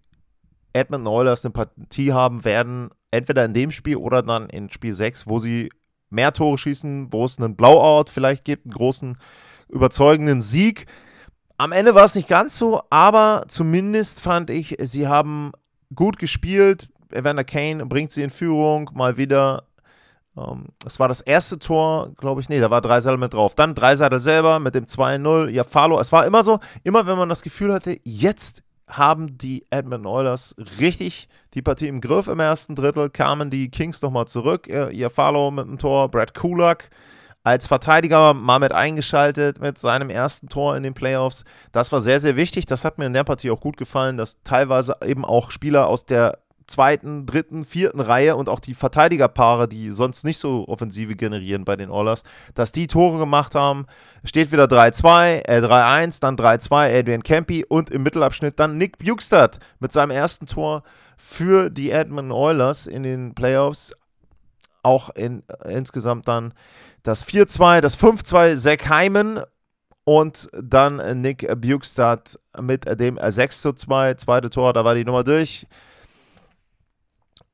Edmonton 0.74 1.08
Oilers 1.08 1.46
eine 1.46 1.52
Partie 1.52 2.14
haben 2.14 2.46
werden, 2.46 2.90
entweder 3.12 3.46
in 3.46 3.54
dem 3.54 3.72
Spiel 3.72 3.98
oder 3.98 4.22
dann 4.22 4.50
in 4.50 4.70
Spiel 4.70 4.94
6, 4.94 5.28
wo 5.28 5.40
sie 5.40 5.70
mehr 6.10 6.34
Tore 6.34 6.58
schießen, 6.58 7.12
wo 7.12 7.26
es 7.26 7.38
einen 7.38 7.56
Blowout 7.56 8.10
vielleicht 8.12 8.46
gibt, 8.46 8.66
einen 8.66 8.74
großen, 8.74 9.18
überzeugenden 9.70 10.42
Sieg. 10.42 10.88
Am 11.58 11.72
Ende 11.72 11.94
war 11.94 12.06
es 12.06 12.16
nicht 12.16 12.28
ganz 12.28 12.58
so, 12.58 12.82
aber 12.90 13.46
zumindest 13.48 14.22
fand 14.22 14.50
ich, 14.50 14.78
sie 14.80 15.08
haben 15.08 15.52
gut 15.94 16.18
gespielt. 16.18 16.90
Evander 17.12 17.44
Kane 17.44 17.86
bringt 17.86 18.12
sie 18.12 18.24
in 18.24 18.30
Führung, 18.30 18.90
mal 18.94 19.18
wieder. 19.18 19.64
Ähm, 20.38 20.68
es 20.86 21.00
war 21.00 21.08
das 21.08 21.22
erste 21.22 21.60
Tor, 21.60 22.14
glaube 22.16 22.42
ich, 22.42 22.50
nee, 22.50 22.60
da 22.60 22.70
war 22.70 22.82
Dreiseitel 22.82 23.18
mit 23.18 23.34
drauf. 23.34 23.56
Dann 23.56 23.76
Dreiseitel 23.76 24.20
selber 24.20 24.60
mit 24.60 24.76
dem 24.76 24.86
2-0, 24.86 25.50
ja, 25.50 25.64
Falo. 25.64 26.00
Es 26.00 26.12
war 26.12 26.26
immer 26.26 26.44
so, 26.44 26.60
immer 26.84 27.08
wenn 27.08 27.18
man 27.18 27.30
das 27.30 27.42
Gefühl 27.42 27.74
hatte, 27.74 28.00
jetzt 28.04 28.64
haben 28.90 29.38
die 29.38 29.66
Edmonton 29.70 30.08
Oilers 30.08 30.56
richtig 30.80 31.30
die 31.54 31.62
Partie 31.62 31.88
im 31.88 32.02
Griff 32.02 32.28
im 32.28 32.40
ersten 32.40 32.76
Drittel, 32.76 33.10
kamen 33.10 33.50
die 33.50 33.70
Kings 33.70 34.02
nochmal 34.02 34.28
zurück. 34.28 34.68
Ihr 34.68 35.10
Follow 35.10 35.52
mit 35.52 35.66
dem 35.66 35.78
Tor, 35.78 36.10
Brad 36.10 36.34
Kulak 36.34 36.90
als 37.44 37.68
Verteidiger 37.68 38.34
mal 38.34 38.60
mit 38.60 38.74
eingeschaltet 38.74 39.62
mit 39.62 39.78
seinem 39.78 40.10
ersten 40.10 40.50
Tor 40.50 40.76
in 40.76 40.84
den 40.84 40.94
Playoffs. 40.94 41.46
Das 41.72 41.92
war 41.92 42.02
sehr, 42.02 42.20
sehr 42.20 42.36
wichtig. 42.36 42.66
Das 42.66 42.84
hat 42.84 42.98
mir 42.98 43.06
in 43.06 43.14
der 43.14 43.24
Partie 43.24 43.50
auch 43.50 43.62
gut 43.62 43.78
gefallen, 43.78 44.18
dass 44.18 44.42
teilweise 44.44 44.98
eben 45.04 45.24
auch 45.26 45.50
Spieler 45.50 45.88
aus 45.88 46.06
der 46.06 46.40
zweiten, 46.70 47.26
dritten, 47.26 47.66
vierten 47.66 48.00
Reihe 48.00 48.36
und 48.36 48.50
auch 48.50 48.60
die 48.60 48.74
Verteidigerpaare, 48.74 49.68
die 49.68 49.92
sonst 49.92 50.24
nicht 50.24 50.38
so 50.38 50.68
Offensive 50.68 51.16
generieren 51.16 51.66
bei 51.66 51.76
den 51.76 51.90
Oilers, 51.90 52.24
dass 52.56 52.72
die 52.72 52.88
Tore 52.88 53.18
gemacht 53.18 53.56
haben. 53.56 53.86
Steht 54.24 54.52
wieder 54.52 54.66
3-2, 54.66 55.48
äh 55.48 55.62
3-1, 55.62 56.22
dann 56.22 56.38
3-2 56.38 57.00
Adrian 57.00 57.24
Campy 57.24 57.66
und 57.68 57.90
im 57.90 58.04
Mittelabschnitt 58.04 58.60
dann 58.60 58.78
Nick 58.78 58.98
Bukestad 58.98 59.60
mit 59.80 59.92
seinem 59.92 60.12
ersten 60.12 60.46
Tor 60.46 60.84
für 61.18 61.70
die 61.70 61.92
Edmonton 61.92 62.32
Oilers 62.32 62.88
in 62.88 63.04
den 63.04 63.36
Playoffs. 63.36 63.94
Auch 64.82 65.10
in, 65.10 65.44
äh, 65.48 65.74
insgesamt 65.74 66.28
dann 66.28 66.54
das 67.04 67.26
4-2, 67.26 67.82
das 67.82 67.98
5-2 67.98 68.56
Zach 68.56 68.90
Hyman 68.90 69.42
und 70.06 70.50
dann 70.60 71.22
Nick 71.22 71.48
Bukestad 71.62 72.40
mit 72.60 72.86
dem 73.00 73.20
6 73.22 73.62
2, 73.62 74.16
zweite 74.16 74.50
Tor, 74.50 74.74
da 74.74 74.84
war 74.84 74.96
die 74.96 75.06
Nummer 75.06 75.24
durch. 75.24 75.68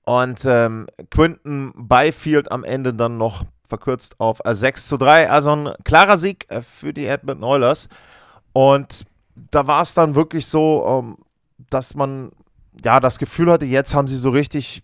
Und 0.06 0.46
ähm, 0.46 0.88
Quinton 1.10 1.74
Byfield 1.76 2.52
am 2.52 2.64
Ende 2.64 2.94
dann 2.94 3.18
noch 3.18 3.44
verkürzt 3.66 4.20
auf 4.20 4.40
6 4.46 4.88
zu 4.88 4.98
3. 4.98 5.30
Also 5.30 5.56
ein 5.56 5.74
klarer 5.84 6.18
Sieg 6.18 6.46
äh, 6.50 6.62
für 6.62 6.94
die 6.94 7.08
Edmonton 7.08 7.44
Oilers. 7.44 7.90
Und 8.54 9.06
da 9.52 9.68
war 9.68 9.82
es 9.82 9.94
dann 9.94 10.16
wirklich 10.16 10.46
so, 10.46 10.86
ähm, 10.88 11.18
dass 11.70 11.96
man 11.96 12.32
ja 12.84 13.00
das 13.00 13.18
Gefühl 13.20 13.52
hatte, 13.52 13.66
jetzt 13.66 13.96
haben 13.96 14.08
sie 14.08 14.18
so 14.18 14.30
richtig 14.30 14.84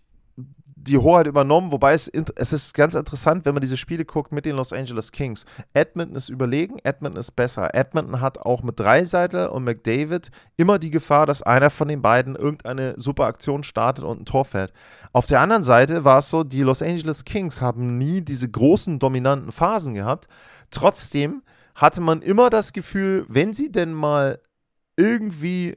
die 0.82 0.98
Hoheit 0.98 1.26
übernommen, 1.26 1.70
wobei 1.70 1.92
es, 1.92 2.08
es 2.08 2.52
ist 2.52 2.74
ganz 2.74 2.94
interessant, 2.94 3.44
wenn 3.44 3.54
man 3.54 3.60
diese 3.60 3.76
Spiele 3.76 4.04
guckt 4.04 4.32
mit 4.32 4.44
den 4.44 4.56
Los 4.56 4.72
Angeles 4.72 5.12
Kings. 5.12 5.44
Edmonton 5.74 6.16
ist 6.16 6.28
überlegen, 6.28 6.78
Edmonton 6.82 7.20
ist 7.20 7.32
besser. 7.32 7.74
Edmonton 7.74 8.20
hat 8.20 8.38
auch 8.38 8.62
mit 8.62 8.80
Dreiseitel 8.80 9.46
und 9.46 9.62
McDavid 9.64 10.30
immer 10.56 10.78
die 10.78 10.90
Gefahr, 10.90 11.26
dass 11.26 11.42
einer 11.42 11.70
von 11.70 11.86
den 11.86 12.02
beiden 12.02 12.34
irgendeine 12.34 12.94
super 12.96 13.26
Aktion 13.26 13.62
startet 13.62 14.04
und 14.04 14.22
ein 14.22 14.24
Tor 14.24 14.44
fällt. 14.44 14.72
Auf 15.12 15.26
der 15.26 15.40
anderen 15.40 15.62
Seite 15.62 16.04
war 16.04 16.18
es 16.18 16.30
so, 16.30 16.42
die 16.42 16.62
Los 16.62 16.82
Angeles 16.82 17.24
Kings 17.24 17.60
haben 17.60 17.96
nie 17.96 18.20
diese 18.20 18.48
großen 18.48 18.98
dominanten 18.98 19.52
Phasen 19.52 19.94
gehabt. 19.94 20.26
Trotzdem 20.70 21.42
hatte 21.74 22.00
man 22.00 22.22
immer 22.22 22.50
das 22.50 22.72
Gefühl, 22.72 23.24
wenn 23.28 23.52
sie 23.52 23.70
denn 23.70 23.92
mal 23.92 24.40
irgendwie 24.96 25.76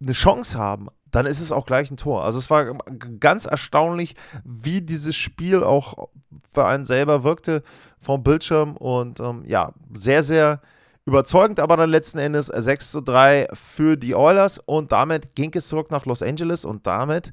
eine 0.00 0.12
Chance 0.12 0.58
haben, 0.58 0.88
dann 1.16 1.24
ist 1.24 1.40
es 1.40 1.50
auch 1.50 1.64
gleich 1.64 1.90
ein 1.90 1.96
Tor. 1.96 2.24
Also 2.26 2.38
es 2.38 2.50
war 2.50 2.74
ganz 3.18 3.46
erstaunlich, 3.46 4.16
wie 4.44 4.82
dieses 4.82 5.16
Spiel 5.16 5.64
auch 5.64 6.10
für 6.52 6.66
einen 6.66 6.84
selber 6.84 7.24
wirkte 7.24 7.62
vom 8.02 8.22
Bildschirm. 8.22 8.76
Und 8.76 9.18
ähm, 9.20 9.42
ja, 9.46 9.72
sehr, 9.94 10.22
sehr 10.22 10.60
überzeugend, 11.06 11.58
aber 11.58 11.78
dann 11.78 11.88
letzten 11.88 12.18
Endes 12.18 12.48
6 12.48 12.90
zu 12.90 13.00
3 13.00 13.46
für 13.54 13.96
die 13.96 14.14
Oilers. 14.14 14.58
Und 14.58 14.92
damit 14.92 15.34
ging 15.34 15.50
es 15.54 15.68
zurück 15.68 15.90
nach 15.90 16.04
Los 16.04 16.22
Angeles 16.22 16.66
und 16.66 16.86
damit 16.86 17.32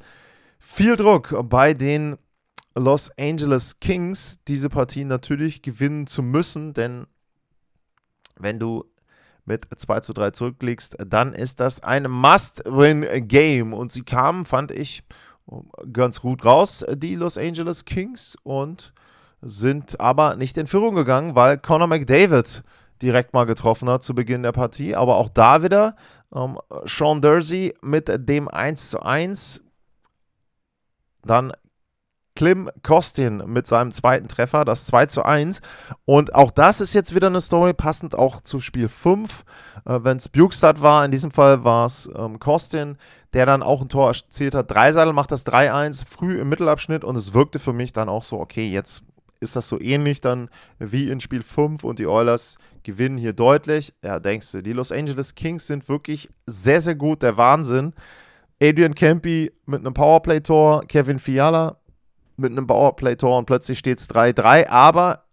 viel 0.60 0.96
Druck 0.96 1.36
bei 1.50 1.74
den 1.74 2.18
Los 2.76 3.12
Angeles 3.20 3.82
Kings, 3.82 4.40
diese 4.48 4.70
Partie 4.70 5.04
natürlich 5.04 5.62
gewinnen 5.62 6.08
zu 6.08 6.24
müssen, 6.24 6.74
denn 6.74 7.06
wenn 8.38 8.60
du 8.60 8.86
mit 9.46 9.68
2 9.76 10.00
zu 10.00 10.14
3 10.14 10.32
zurücklegst, 10.32 10.98
dann 11.06 11.34
ist 11.34 11.60
das 11.60 11.82
ein 11.82 12.10
Must-Win-Game. 12.10 13.74
Und 13.74 13.92
sie 13.92 14.04
kamen, 14.04 14.46
fand 14.46 14.72
ich, 14.72 15.04
ganz 15.92 16.22
gut 16.22 16.46
raus, 16.46 16.86
die 16.96 17.16
Los 17.16 17.38
Angeles 17.38 17.86
Kings, 17.86 18.38
und 18.44 18.94
sind 19.42 20.00
aber 20.00 20.36
nicht 20.36 20.58
in 20.58 20.68
Führung 20.68 20.96
gegangen, 20.96 21.36
weil 21.36 21.58
Conor 21.58 21.88
McDavid 21.88 22.64
direkt 23.02 23.34
mal 23.34 23.46
getroffen 23.46 23.90
hat 23.90 24.04
zu 24.04 24.16
Beginn 24.16 24.44
der 24.44 24.54
Partie. 24.54 24.96
Aber 24.96 25.18
auch 25.18 25.30
da 25.30 25.62
wieder 25.64 25.96
ähm, 26.34 26.58
Sean 26.86 27.22
Dursey 27.22 27.74
mit 27.82 28.10
dem 28.30 28.48
1 28.48 28.92
zu 28.92 29.02
1. 29.02 29.64
Dann 31.24 31.52
Klim 32.36 32.70
Kostin 32.82 33.44
mit 33.46 33.68
seinem 33.68 33.92
zweiten 33.92 34.28
Treffer, 34.28 34.66
das 34.66 34.86
2 34.86 35.06
zu 35.06 35.24
1. 35.24 35.62
Und 36.06 36.34
auch 36.34 36.52
das 36.52 36.82
ist 36.82 36.94
jetzt 36.94 37.14
wieder 37.14 37.28
eine 37.28 37.42
Story, 37.42 37.74
passend 37.74 38.16
auch 38.16 38.42
zu 38.42 38.60
Spiel 38.60 38.90
5. 38.90 39.44
Äh, 39.86 40.00
Wenn 40.02 40.18
es 40.18 40.30
Bukestad 40.30 40.82
war, 40.82 41.06
in 41.06 41.12
diesem 41.12 41.32
Fall 41.32 41.64
war 41.64 41.86
es 41.86 42.10
ähm, 42.16 42.40
Kostin, 42.40 42.98
der 43.34 43.46
dann 43.46 43.64
auch 43.64 43.82
ein 43.82 43.90
Tor 43.90 44.10
erzielt 44.10 44.56
hat. 44.56 44.72
Dreiseitel 44.72 45.14
macht 45.14 45.32
das 45.32 45.46
3-1 45.46 46.06
früh 46.08 46.40
im 46.40 46.50
Mittelabschnitt 46.50 47.04
und 47.04 47.16
es 47.16 47.34
wirkte 47.34 47.60
für 47.60 47.74
mich 47.74 47.94
dann 47.94 48.10
auch 48.10 48.24
so, 48.24 48.40
okay, 48.40 48.70
jetzt 48.70 49.04
ist 49.40 49.56
das 49.56 49.68
so 49.68 49.80
ähnlich 49.80 50.22
dann 50.22 50.50
wie 50.80 51.10
in 51.10 51.20
Spiel 51.20 51.44
5 51.44 51.84
und 51.84 52.00
die 52.00 52.08
Oilers 52.08 52.58
gewinnen 52.84 53.18
hier 53.18 53.34
deutlich. 53.34 53.94
Ja, 54.04 54.20
denkst 54.20 54.52
du, 54.54 54.62
die 54.64 54.74
Los 54.74 54.92
Angeles 54.92 55.36
Kings 55.36 55.68
sind 55.68 55.88
wirklich 55.90 56.30
sehr, 56.48 56.82
sehr 56.82 56.96
gut, 56.96 57.22
der 57.22 57.38
Wahnsinn. 57.38 57.94
Adrian 58.62 58.96
Campy 58.96 59.52
mit 59.66 59.82
einem 59.82 59.94
Powerplay-Tor, 59.94 60.86
Kevin 60.88 61.20
Fiala 61.20 61.78
mit 62.38 62.52
einem 62.52 62.68
Powerplay-Tor 62.68 63.38
und 63.38 63.46
plötzlich 63.46 63.80
steht 63.80 64.00
es 64.00 64.10
3-3. 64.10 64.70
Aber 64.70 65.24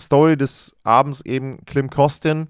Story 0.00 0.36
des 0.36 0.76
Abends 0.82 1.20
eben 1.22 1.64
Klim 1.66 1.90
Kostin 1.90 2.48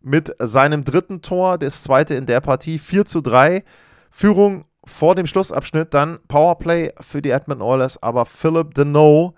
mit 0.00 0.34
seinem 0.38 0.84
dritten 0.84 1.22
Tor, 1.22 1.58
das 1.58 1.82
zweite 1.82 2.14
in 2.14 2.26
der 2.26 2.40
Partie, 2.40 2.78
4 2.78 3.04
zu 3.04 3.20
3. 3.20 3.64
Führung 4.10 4.64
vor 4.84 5.14
dem 5.14 5.26
Schlussabschnitt, 5.26 5.92
dann 5.94 6.18
Powerplay 6.26 6.92
für 7.00 7.22
die 7.22 7.30
Edmonton 7.30 7.66
Oilers, 7.66 8.02
aber 8.02 8.24
Philip 8.24 8.74
Deneau 8.74 9.34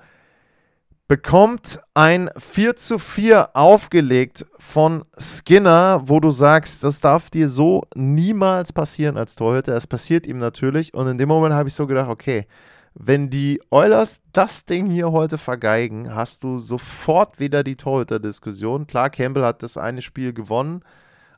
bekommt 1.08 1.80
ein 1.92 2.30
4 2.38 2.76
zu 2.76 2.98
4 2.98 3.54
aufgelegt 3.54 4.46
von 4.58 5.04
Skinner, 5.18 6.02
wo 6.06 6.20
du 6.20 6.30
sagst, 6.30 6.84
das 6.84 7.00
darf 7.00 7.28
dir 7.28 7.48
so 7.48 7.82
niemals 7.94 8.72
passieren 8.72 9.18
als 9.18 9.34
Torhüter. 9.34 9.76
Es 9.76 9.86
passiert 9.86 10.26
ihm 10.26 10.38
natürlich 10.38 10.94
und 10.94 11.08
in 11.08 11.18
dem 11.18 11.28
Moment 11.28 11.54
habe 11.54 11.68
ich 11.68 11.74
so 11.74 11.86
gedacht, 11.86 12.08
okay, 12.08 12.46
wenn 12.94 13.30
die 13.30 13.60
Oilers 13.70 14.20
das 14.32 14.64
Ding 14.64 14.90
hier 14.90 15.12
heute 15.12 15.38
vergeigen, 15.38 16.14
hast 16.14 16.44
du 16.44 16.58
sofort 16.58 17.40
wieder 17.40 17.64
die 17.64 17.76
Torhüter-Diskussion. 17.76 18.86
Klar, 18.86 19.10
Campbell 19.10 19.44
hat 19.44 19.62
das 19.62 19.76
eine 19.76 20.02
Spiel 20.02 20.32
gewonnen, 20.32 20.82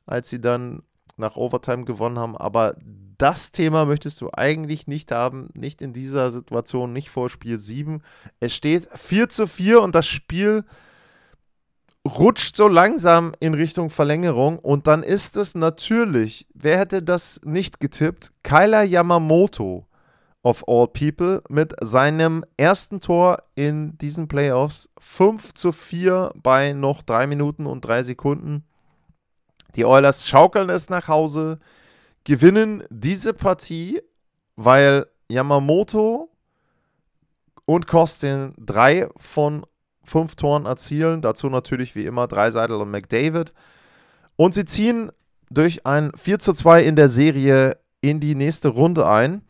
als 0.07 0.29
sie 0.29 0.41
dann 0.41 0.83
nach 1.17 1.37
Overtime 1.37 1.85
gewonnen 1.85 2.19
haben, 2.19 2.37
aber 2.37 2.77
das 3.19 3.53
Thema 3.53 3.85
möchtest 3.85 4.21
du 4.21 4.31
eigentlich 4.33 4.89
nicht 4.89 5.13
haben, 5.13 5.49
nicht 5.55 5.81
in 5.81 5.93
dieser 5.93 6.33
Situation, 6.33 6.93
nicht 6.93 7.11
vor 7.11 7.31
Spiel 7.31 7.61
7. 7.61 8.03
Es 8.41 8.53
steht 8.53 8.89
4 8.93 9.29
zu 9.29 9.47
4 9.47 9.81
und 9.81 9.95
das 9.95 10.07
Spiel 10.09 10.65
rutscht 12.07 12.57
so 12.57 12.67
langsam 12.67 13.33
in 13.39 13.55
Richtung 13.55 13.91
Verlängerung 13.91 14.59
und 14.59 14.89
dann 14.89 15.05
ist 15.05 15.37
es 15.37 15.55
natürlich, 15.55 16.47
wer 16.53 16.79
hätte 16.79 17.03
das 17.03 17.41
nicht 17.45 17.79
getippt? 17.79 18.33
Kyler 18.43 18.83
Yamamoto 18.83 19.87
of 20.45 20.62
all 20.68 20.86
people 20.86 21.42
mit 21.49 21.74
seinem 21.82 22.45
ersten 22.57 23.01
Tor 23.01 23.42
in 23.55 23.99
diesen 23.99 24.28
Playoffs. 24.28 24.90
5 24.99 25.55
zu 25.55 25.72
4 25.72 26.32
bei 26.36 26.72
noch 26.72 27.03
3 27.03 27.26
Minuten 27.26 27.66
und 27.66 27.80
3 27.80 28.05
Sekunden. 28.05 28.64
Die 29.74 29.84
Oilers 29.84 30.28
schaukeln 30.28 30.70
es 30.70 30.88
nach 30.88 31.09
Hause, 31.09 31.59
gewinnen 32.22 32.84
diese 32.90 33.34
Partie, 33.34 34.01
weil 34.55 35.07
Yamamoto 35.28 36.30
und 37.64 37.86
Kostin 37.86 38.55
drei 38.59 39.09
von 39.16 39.64
fünf 40.05 40.36
Toren 40.36 40.66
erzielen. 40.66 41.22
Dazu 41.22 41.49
natürlich 41.49 41.95
wie 41.95 42.05
immer 42.05 42.28
Dreiseitel 42.28 42.76
und 42.76 42.90
McDavid. 42.90 43.55
Und 44.36 44.55
sie 44.55 44.66
ziehen 44.66 45.11
durch 45.51 45.86
ein 45.86 46.12
4 46.14 46.38
zu 46.38 46.53
2 46.53 46.84
in 46.84 46.97
der 46.97 47.09
Serie 47.09 47.78
in 48.03 48.20
die 48.20 48.34
nächste 48.34 48.68
Runde 48.68 49.09
ein. 49.09 49.42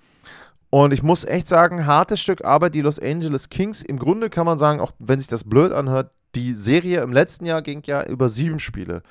Und 0.75 0.93
ich 0.93 1.05
muss 1.05 1.23
echt 1.23 1.47
sagen, 1.47 1.87
hartes 1.87 2.21
Stück 2.21 2.45
Arbeit, 2.45 2.75
die 2.75 2.81
Los 2.81 2.99
Angeles 2.99 3.49
Kings. 3.49 3.81
Im 3.81 3.97
Grunde 3.97 4.29
kann 4.29 4.45
man 4.45 4.59
sagen, 4.59 4.81
auch 4.81 4.91
wenn 4.99 5.21
sich 5.21 5.29
das 5.29 5.45
blöd 5.45 5.71
anhört, 5.71 6.11
die 6.35 6.53
Serie 6.53 7.03
im 7.03 7.13
letzten 7.13 7.47
Jahr 7.47 7.63
ging 7.63 7.81
ja 7.87 8.05
über 8.05 8.29
sieben 8.29 8.59
Spiele. 8.59 9.03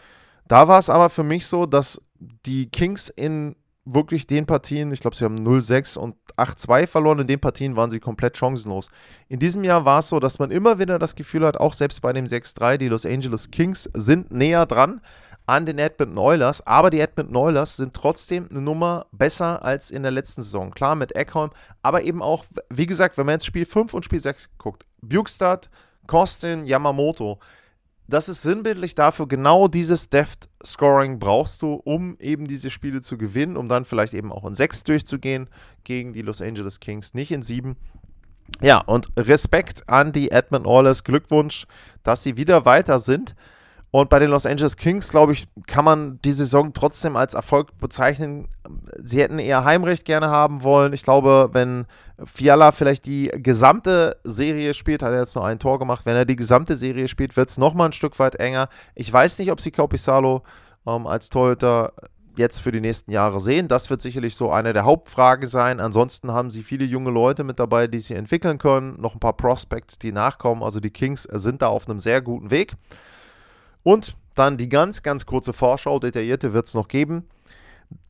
Da 0.50 0.68
war 0.68 0.78
es 0.78 0.90
aber 0.90 1.10
für 1.10 1.24
mich 1.24 1.48
so, 1.48 1.66
dass 1.66 2.02
die 2.20 2.70
Kings 2.70 3.08
in 3.08 3.56
wirklich 3.86 4.28
den 4.28 4.46
Partien, 4.46 4.92
ich 4.92 5.00
glaube, 5.00 5.16
sie 5.16 5.24
haben 5.24 5.38
0-6 5.38 5.98
und 5.98 6.18
8-2 6.36 6.86
verloren, 6.86 7.20
in 7.20 7.28
den 7.28 7.40
Partien 7.40 7.78
waren 7.78 7.92
sie 7.92 8.02
komplett 8.02 8.36
chancenlos. 8.36 8.90
In 9.30 9.40
diesem 9.40 9.64
Jahr 9.64 9.86
war 9.86 10.00
es 10.00 10.10
so, 10.10 10.20
dass 10.20 10.40
man 10.40 10.52
immer 10.52 10.80
wieder 10.80 11.00
das 11.00 11.16
Gefühl 11.16 11.46
hat, 11.46 11.56
auch 11.56 11.72
selbst 11.72 12.02
bei 12.02 12.12
dem 12.12 12.26
6-3, 12.26 12.76
die 12.76 12.90
Los 12.90 13.06
Angeles 13.06 13.52
Kings 13.52 13.90
sind 13.94 14.32
näher 14.32 14.66
dran 14.66 15.00
an 15.46 15.66
den 15.66 15.78
Edmonton 15.80 16.18
Oilers, 16.18 16.66
aber 16.66 16.90
die 16.90 17.00
Edmonton 17.00 17.36
Oilers 17.36 17.78
sind 17.78 17.94
trotzdem 17.94 18.48
eine 18.50 18.62
Nummer 18.62 19.06
besser 19.12 19.64
als 19.64 19.92
in 19.92 20.04
der 20.04 20.12
letzten 20.12 20.42
Saison. 20.42 20.72
Klar 20.72 20.96
mit 20.96 21.16
Eckholm, 21.16 21.52
aber 21.82 22.04
eben 22.04 22.22
auch, 22.22 22.46
wie 22.70 22.86
gesagt, 22.86 23.18
wenn 23.18 23.26
man 23.26 23.34
jetzt 23.34 23.46
Spiel 23.46 23.66
5 23.66 23.94
und 23.94 24.06
Spiel 24.06 24.20
6 24.20 24.50
guckt, 24.58 24.86
Bukestad, 25.02 25.70
Kostin, 26.08 26.66
Yamamoto, 26.66 27.40
das 28.08 28.30
ist 28.30 28.42
sinnbildlich 28.42 28.96
dafür, 28.96 29.28
genau 29.28 29.68
dieses 29.68 30.10
Deft 30.10 30.50
Scoring 30.64 31.20
brauchst 31.20 31.62
du, 31.62 31.74
um 31.74 32.18
eben 32.20 32.48
diese 32.48 32.70
Spiele 32.70 33.02
zu 33.02 33.18
gewinnen, 33.18 33.58
um 33.58 33.70
dann 33.70 33.86
vielleicht 33.86 34.14
eben 34.14 34.32
auch 34.32 34.46
in 34.46 34.54
6 34.54 34.84
durchzugehen 34.84 35.50
gegen 35.84 36.14
die 36.14 36.22
Los 36.22 36.42
Angeles 36.42 36.80
Kings, 36.80 37.14
nicht 37.14 37.32
in 37.32 37.44
7. 37.44 37.78
Ja, 38.62 38.80
und 38.80 39.10
Respekt 39.18 39.88
an 39.88 40.12
die 40.12 40.32
Edmonton 40.32 40.72
Oilers, 40.72 41.04
Glückwunsch, 41.04 41.66
dass 42.04 42.24
sie 42.24 42.38
wieder 42.38 42.66
weiter 42.66 43.00
sind. 43.00 43.36
Und 43.96 44.10
bei 44.10 44.18
den 44.18 44.32
Los 44.32 44.48
Angeles 44.48 44.76
Kings, 44.76 45.10
glaube 45.10 45.34
ich, 45.34 45.46
kann 45.68 45.86
man 45.86 46.20
die 46.26 46.34
Saison 46.34 46.74
trotzdem 46.74 47.16
als 47.16 47.36
Erfolg 47.36 47.78
bezeichnen. 47.78 48.48
Sie 49.04 49.22
hätten 49.22 49.38
eher 49.38 49.66
Heimrecht 49.66 50.04
gerne 50.04 50.30
haben 50.30 50.64
wollen. 50.64 50.94
Ich 50.94 51.04
glaube, 51.04 51.52
wenn 51.52 51.86
Fiala 52.26 52.72
vielleicht 52.72 53.06
die 53.06 53.30
gesamte 53.36 54.18
Serie 54.24 54.74
spielt, 54.74 55.04
hat 55.04 55.12
er 55.12 55.20
jetzt 55.20 55.36
nur 55.36 55.46
ein 55.46 55.60
Tor 55.60 55.78
gemacht. 55.78 56.08
Wenn 56.08 56.16
er 56.16 56.26
die 56.26 56.36
gesamte 56.36 56.76
Serie 56.76 57.08
spielt, 57.08 57.38
wird 57.38 57.50
es 57.52 57.60
nochmal 57.60 57.90
ein 57.90 57.94
Stück 57.94 58.18
weit 58.18 58.34
enger. 58.38 58.68
Ich 58.96 59.14
weiß 59.14 59.38
nicht, 59.38 59.52
ob 59.52 59.62
sie 59.62 59.70
Kaupisalo 59.70 60.42
ähm, 60.88 61.06
als 61.06 61.30
Torhüter 61.30 61.94
jetzt 62.36 62.62
für 62.62 62.72
die 62.72 62.82
nächsten 62.82 63.12
Jahre 63.12 63.40
sehen. 63.40 63.68
Das 63.68 63.92
wird 63.92 64.02
sicherlich 64.02 64.36
so 64.36 64.50
eine 64.50 64.74
der 64.74 64.86
Hauptfragen 64.86 65.48
sein. 65.48 65.80
Ansonsten 65.80 66.32
haben 66.32 66.50
sie 66.50 66.64
viele 66.64 66.86
junge 66.86 67.12
Leute 67.12 67.44
mit 67.44 67.60
dabei, 67.60 67.86
die 67.86 68.00
sich 68.00 68.18
entwickeln 68.18 68.58
können. 68.58 69.00
Noch 69.00 69.14
ein 69.14 69.20
paar 69.20 69.38
Prospects, 69.38 70.00
die 70.00 70.12
nachkommen. 70.12 70.64
Also 70.64 70.80
die 70.80 70.90
Kings 70.90 71.28
sind 71.32 71.62
da 71.62 71.68
auf 71.68 71.88
einem 71.88 72.00
sehr 72.00 72.24
guten 72.24 72.50
Weg. 72.50 72.74
Und 73.84 74.16
dann 74.36 74.58
die 74.58 74.70
ganz, 74.70 75.04
ganz 75.04 75.26
kurze 75.26 75.54
Vorschau, 75.54 76.00
detaillierte 76.00 76.54
wird 76.54 76.68
es 76.68 76.74
noch 76.74 76.88
geben. 76.88 77.28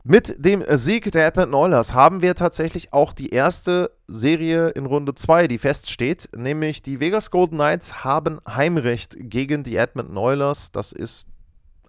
Mit 0.02 0.36
dem 0.44 0.62
Sieg 0.76 1.10
der 1.12 1.26
Edmonton 1.26 1.54
Oilers 1.54 1.94
haben 1.94 2.22
wir 2.22 2.34
tatsächlich 2.34 2.92
auch 2.92 3.12
die 3.12 3.30
erste 3.30 3.90
Serie 4.06 4.68
in 4.70 4.86
Runde 4.86 5.14
2, 5.14 5.48
die 5.48 5.58
feststeht, 5.58 6.28
nämlich 6.36 6.82
die 6.82 7.00
Vegas 7.00 7.30
Golden 7.30 7.56
Knights 7.56 8.04
haben 8.04 8.40
Heimrecht 8.48 9.16
gegen 9.18 9.62
die 9.62 9.76
Edmonton 9.76 10.16
Oilers. 10.16 10.72
Das 10.72 10.92
ist 10.92 11.28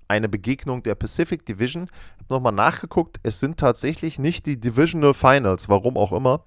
eine 0.07 0.29
Begegnung 0.29 0.83
der 0.83 0.95
Pacific 0.95 1.45
Division. 1.45 1.83
Ich 2.17 2.23
habe 2.25 2.33
nochmal 2.36 2.53
nachgeguckt, 2.53 3.17
es 3.23 3.39
sind 3.39 3.57
tatsächlich 3.57 4.19
nicht 4.19 4.45
die 4.45 4.59
Divisional 4.59 5.13
Finals, 5.13 5.69
warum 5.69 5.97
auch 5.97 6.11
immer 6.11 6.43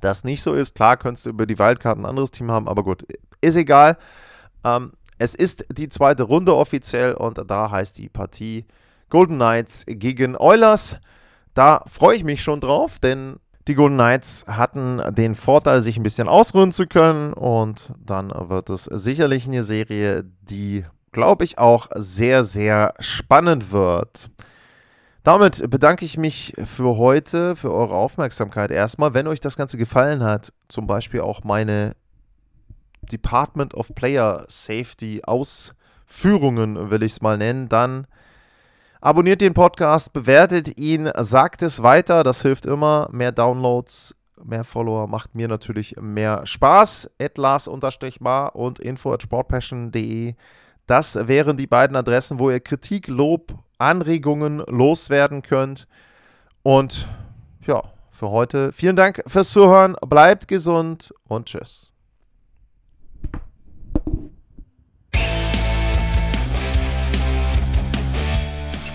das 0.00 0.24
nicht 0.24 0.42
so 0.42 0.52
ist. 0.54 0.74
Klar, 0.74 0.96
könntest 0.96 1.26
du 1.26 1.30
über 1.30 1.46
die 1.46 1.58
Wildcard 1.58 1.98
ein 1.98 2.06
anderes 2.06 2.30
Team 2.30 2.50
haben, 2.50 2.68
aber 2.68 2.82
gut, 2.84 3.04
ist 3.40 3.56
egal. 3.56 3.96
Ähm, 4.62 4.92
es 5.18 5.34
ist 5.34 5.64
die 5.72 5.88
zweite 5.88 6.24
Runde 6.24 6.54
offiziell 6.54 7.14
und 7.14 7.40
da 7.48 7.70
heißt 7.70 7.98
die 7.98 8.08
Partie 8.08 8.64
Golden 9.08 9.36
Knights 9.36 9.84
gegen 9.86 10.36
Oilers. 10.36 10.98
Da 11.54 11.82
freue 11.86 12.16
ich 12.16 12.24
mich 12.24 12.42
schon 12.42 12.60
drauf, 12.60 12.98
denn 12.98 13.36
die 13.66 13.74
Golden 13.74 13.96
Knights 13.96 14.44
hatten 14.46 15.02
den 15.14 15.34
Vorteil, 15.34 15.80
sich 15.80 15.96
ein 15.96 16.02
bisschen 16.02 16.28
ausruhen 16.28 16.70
zu 16.70 16.86
können 16.86 17.32
und 17.32 17.92
dann 17.98 18.30
wird 18.30 18.70
es 18.70 18.84
sicherlich 18.84 19.46
eine 19.46 19.62
Serie, 19.62 20.24
die, 20.42 20.84
glaube 21.12 21.44
ich, 21.44 21.58
auch 21.58 21.88
sehr, 21.94 22.42
sehr 22.42 22.94
spannend 23.00 23.72
wird. 23.72 24.30
Damit 25.24 25.68
bedanke 25.68 26.04
ich 26.04 26.16
mich 26.16 26.52
für 26.64 26.96
heute, 26.98 27.56
für 27.56 27.72
eure 27.72 27.96
Aufmerksamkeit 27.96 28.70
erstmal. 28.70 29.12
Wenn 29.12 29.26
euch 29.26 29.40
das 29.40 29.56
Ganze 29.56 29.76
gefallen 29.76 30.22
hat, 30.22 30.52
zum 30.68 30.86
Beispiel 30.86 31.20
auch 31.20 31.42
meine 31.42 31.94
Department 33.06 33.74
of 33.74 33.94
Player 33.94 34.44
Safety 34.48 35.22
Ausführungen, 35.24 36.90
will 36.90 37.02
ich 37.02 37.12
es 37.12 37.22
mal 37.22 37.38
nennen, 37.38 37.68
dann 37.68 38.06
abonniert 39.00 39.40
den 39.40 39.54
Podcast, 39.54 40.12
bewertet 40.12 40.78
ihn, 40.78 41.10
sagt 41.20 41.62
es 41.62 41.82
weiter, 41.82 42.22
das 42.22 42.42
hilft 42.42 42.66
immer. 42.66 43.08
Mehr 43.12 43.32
Downloads, 43.32 44.14
mehr 44.42 44.64
Follower 44.64 45.06
macht 45.06 45.34
mir 45.34 45.48
natürlich 45.48 45.96
mehr 46.00 46.46
Spaß. 46.46 47.10
Atlas-mar 47.20 48.56
und 48.56 48.78
info 48.78 49.12
at 49.12 49.22
sportpassion.de. 49.22 50.34
Das 50.86 51.16
wären 51.28 51.56
die 51.56 51.66
beiden 51.66 51.96
Adressen, 51.96 52.38
wo 52.38 52.50
ihr 52.50 52.60
Kritik, 52.60 53.08
Lob, 53.08 53.52
Anregungen 53.78 54.58
loswerden 54.66 55.42
könnt. 55.42 55.86
Und 56.62 57.08
ja, 57.66 57.82
für 58.10 58.30
heute 58.30 58.72
vielen 58.72 58.96
Dank 58.96 59.22
fürs 59.26 59.50
Zuhören. 59.50 59.96
Bleibt 60.08 60.48
gesund 60.48 61.12
und 61.28 61.46
tschüss. 61.46 61.92